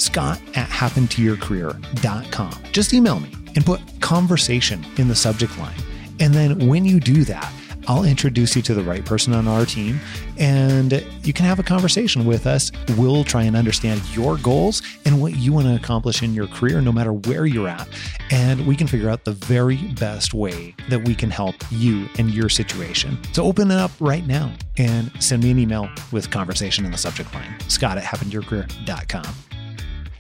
scott 0.04 0.40
at 0.56 0.68
happentoyourcareer.com. 0.68 2.64
Just 2.72 2.94
email 2.94 3.20
me 3.20 3.32
and 3.56 3.66
put 3.66 3.82
conversation 4.02 4.86
in 4.98 5.08
the 5.08 5.16
subject 5.16 5.58
line. 5.58 5.78
And 6.20 6.34
then 6.34 6.68
when 6.68 6.86
you 6.86 7.00
do 7.00 7.24
that, 7.26 7.52
I'll 7.88 8.04
introduce 8.04 8.56
you 8.56 8.62
to 8.64 8.74
the 8.74 8.84
right 8.84 9.04
person 9.04 9.34
on 9.34 9.48
our 9.48 9.66
team 9.66 10.00
and 10.38 11.04
you 11.24 11.34
can 11.34 11.46
have 11.46 11.60
a 11.60 11.64
conversation 11.64 12.26
with 12.26 12.48
us. 12.48 12.72
We'll 12.98 13.24
try 13.24 13.44
and 13.44 13.56
understand 13.56 14.02
your 14.16 14.38
goals 14.38 14.82
and 15.06 15.22
what 15.22 15.36
you 15.36 15.54
want 15.54 15.68
to 15.68 15.76
accomplish 15.76 16.24
in 16.24 16.34
your 16.34 16.48
career, 16.48 16.82
no 16.82 16.92
matter 16.92 17.14
where 17.14 17.46
you're 17.46 17.68
at. 17.68 17.88
And 18.32 18.66
we 18.66 18.76
can 18.76 18.88
figure 18.88 19.10
out 19.10 19.26
the 19.26 19.34
very 19.34 19.78
best 20.00 20.34
way 20.34 20.76
that 20.90 21.06
we 21.06 21.14
can 21.14 21.30
help 21.30 21.56
you 21.72 22.08
and 22.18 22.34
your 22.34 22.50
situation. 22.50 23.18
So 23.34 23.44
open 23.44 23.70
it 23.70 23.78
up 23.78 23.92
right 24.00 24.26
now 24.26 24.54
and 24.78 25.12
send 25.20 25.44
me 25.44 25.52
an 25.52 25.60
email 25.60 25.90
with 26.12 26.32
conversation 26.32 26.86
in 26.86 26.92
the 26.92 26.98
subject 26.98 27.34
line. 27.34 27.60
Scott 27.68 27.98
at 27.98 28.04
happentoyourcareer.com. 28.04 29.53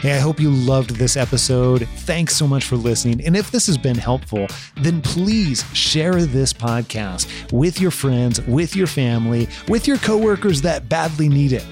Hey, 0.03 0.17
I 0.17 0.19
hope 0.19 0.37
you 0.37 0.51
loved 0.51 0.97
this 0.97 1.15
episode. 1.15 1.87
Thanks 1.99 2.35
so 2.35 2.45
much 2.45 2.65
for 2.65 2.75
listening. 2.75 3.25
And 3.25 3.37
if 3.37 3.51
this 3.51 3.67
has 3.67 3.77
been 3.77 3.95
helpful, 3.95 4.47
then 4.75 5.01
please 5.01 5.63
share 5.73 6.25
this 6.25 6.51
podcast 6.51 7.53
with 7.53 7.79
your 7.79 7.89
friends, 7.89 8.41
with 8.41 8.75
your 8.75 8.85
family, 8.85 9.47
with 9.69 9.87
your 9.87 9.95
coworkers 9.99 10.61
that 10.63 10.89
badly 10.89 11.29
need 11.29 11.53
it. 11.53 11.65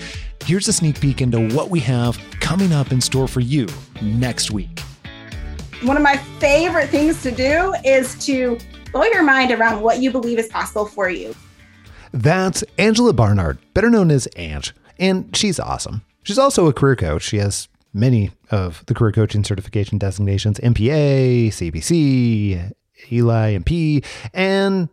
Here's 0.45 0.69
a 0.69 0.71
sneak 0.71 1.01
peek 1.01 1.19
into 1.19 1.53
what 1.53 1.69
we 1.69 1.81
have 1.81 2.17
coming 2.39 2.71
up 2.71 2.93
in 2.93 3.01
store 3.01 3.27
for 3.27 3.41
you 3.41 3.67
next 4.01 4.49
week. 4.49 4.79
One 5.83 5.97
of 5.97 6.03
my 6.03 6.15
favorite 6.39 6.87
things 6.87 7.21
to 7.23 7.31
do 7.31 7.73
is 7.83 8.17
to 8.27 8.57
blow 8.93 9.03
your 9.03 9.23
mind 9.23 9.51
around 9.51 9.81
what 9.81 9.99
you 9.99 10.09
believe 10.09 10.39
is 10.39 10.47
possible 10.47 10.85
for 10.85 11.09
you. 11.09 11.35
That's 12.13 12.63
Angela 12.77 13.11
Barnard, 13.11 13.57
better 13.73 13.89
known 13.89 14.09
as 14.09 14.29
Ange, 14.37 14.73
and 14.97 15.35
she's 15.35 15.59
awesome. 15.59 16.03
She's 16.23 16.37
also 16.37 16.67
a 16.67 16.73
career 16.73 16.95
coach. 16.95 17.23
She 17.23 17.39
has 17.39 17.67
many 17.93 18.31
of 18.49 18.85
the 18.85 18.93
career 18.93 19.11
coaching 19.11 19.43
certification 19.43 19.97
designations 19.97 20.59
MPA, 20.59 21.47
CBC, 21.47 22.71
Eli, 23.11 23.57
MP, 23.57 24.05
and 24.33 24.89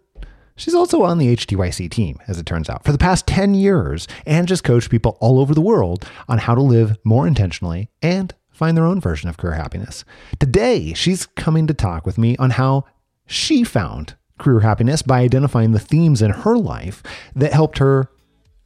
she's 0.56 0.74
also 0.74 1.02
on 1.02 1.18
the 1.18 1.34
HTYC 1.36 1.90
team, 1.90 2.18
as 2.26 2.38
it 2.38 2.46
turns 2.46 2.68
out. 2.68 2.84
For 2.84 2.92
the 2.92 2.98
past 2.98 3.26
10 3.26 3.54
years, 3.54 4.08
Ange 4.26 4.50
has 4.50 4.60
coached 4.60 4.90
people 4.90 5.16
all 5.20 5.40
over 5.40 5.54
the 5.54 5.60
world 5.60 6.08
on 6.28 6.38
how 6.38 6.54
to 6.54 6.62
live 6.62 6.96
more 7.04 7.26
intentionally 7.26 7.90
and 8.02 8.34
find 8.50 8.76
their 8.76 8.86
own 8.86 9.00
version 9.00 9.28
of 9.28 9.36
career 9.36 9.54
happiness. 9.54 10.04
Today, 10.40 10.92
she's 10.94 11.26
coming 11.26 11.66
to 11.66 11.74
talk 11.74 12.04
with 12.04 12.18
me 12.18 12.36
on 12.38 12.50
how 12.50 12.84
she 13.26 13.62
found 13.62 14.16
career 14.38 14.60
happiness 14.60 15.02
by 15.02 15.20
identifying 15.20 15.72
the 15.72 15.78
themes 15.78 16.22
in 16.22 16.30
her 16.30 16.56
life 16.56 17.02
that 17.34 17.52
helped 17.52 17.78
her 17.78 18.08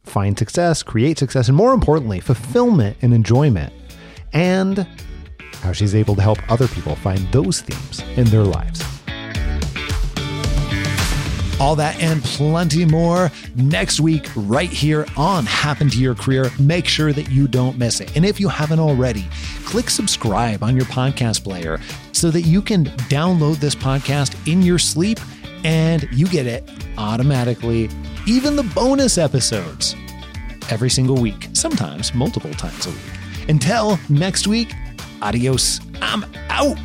find 0.03 0.37
success, 0.37 0.83
create 0.83 1.17
success, 1.17 1.47
and 1.47 1.57
more 1.57 1.73
importantly, 1.73 2.19
fulfillment 2.19 2.97
and 3.01 3.13
enjoyment 3.13 3.73
and 4.33 4.87
how 5.61 5.71
she's 5.71 5.95
able 5.95 6.15
to 6.15 6.21
help 6.21 6.39
other 6.51 6.67
people 6.67 6.95
find 6.95 7.19
those 7.31 7.61
themes 7.61 8.01
in 8.17 8.25
their 8.25 8.43
lives. 8.43 8.83
All 11.59 11.75
that 11.77 11.97
and 12.01 12.21
plenty 12.23 12.83
more 12.83 13.31
next 13.55 14.01
week, 14.01 14.27
right 14.35 14.69
here 14.69 15.05
on 15.15 15.45
Happen 15.45 15.89
to 15.91 15.97
Your 15.97 16.15
Career. 16.15 16.51
Make 16.59 16.87
sure 16.87 17.13
that 17.13 17.29
you 17.29 17.47
don't 17.47 17.77
miss 17.77 18.01
it. 18.01 18.13
And 18.17 18.25
if 18.25 18.39
you 18.39 18.49
haven't 18.49 18.79
already, 18.79 19.25
click 19.63 19.89
subscribe 19.89 20.61
on 20.61 20.75
your 20.75 20.85
podcast 20.87 21.43
player 21.43 21.79
so 22.11 22.31
that 22.31 22.41
you 22.41 22.61
can 22.61 22.85
download 23.07 23.57
this 23.57 23.75
podcast 23.75 24.35
in 24.51 24.61
your 24.61 24.79
sleep 24.79 25.19
and 25.63 26.07
you 26.11 26.27
get 26.27 26.47
it 26.47 26.69
automatically, 26.97 27.89
even 28.27 28.57
the 28.57 28.63
bonus 28.75 29.17
episodes 29.17 29.95
every 30.69 30.89
single 30.89 31.15
week, 31.15 31.47
sometimes 31.53 32.13
multiple 32.13 32.51
times 32.55 32.87
a 32.87 32.89
week. 32.89 33.22
Until 33.49 33.99
next 34.09 34.47
week, 34.47 34.73
adios. 35.21 35.79
I'm 36.01 36.25
out. 36.49 36.77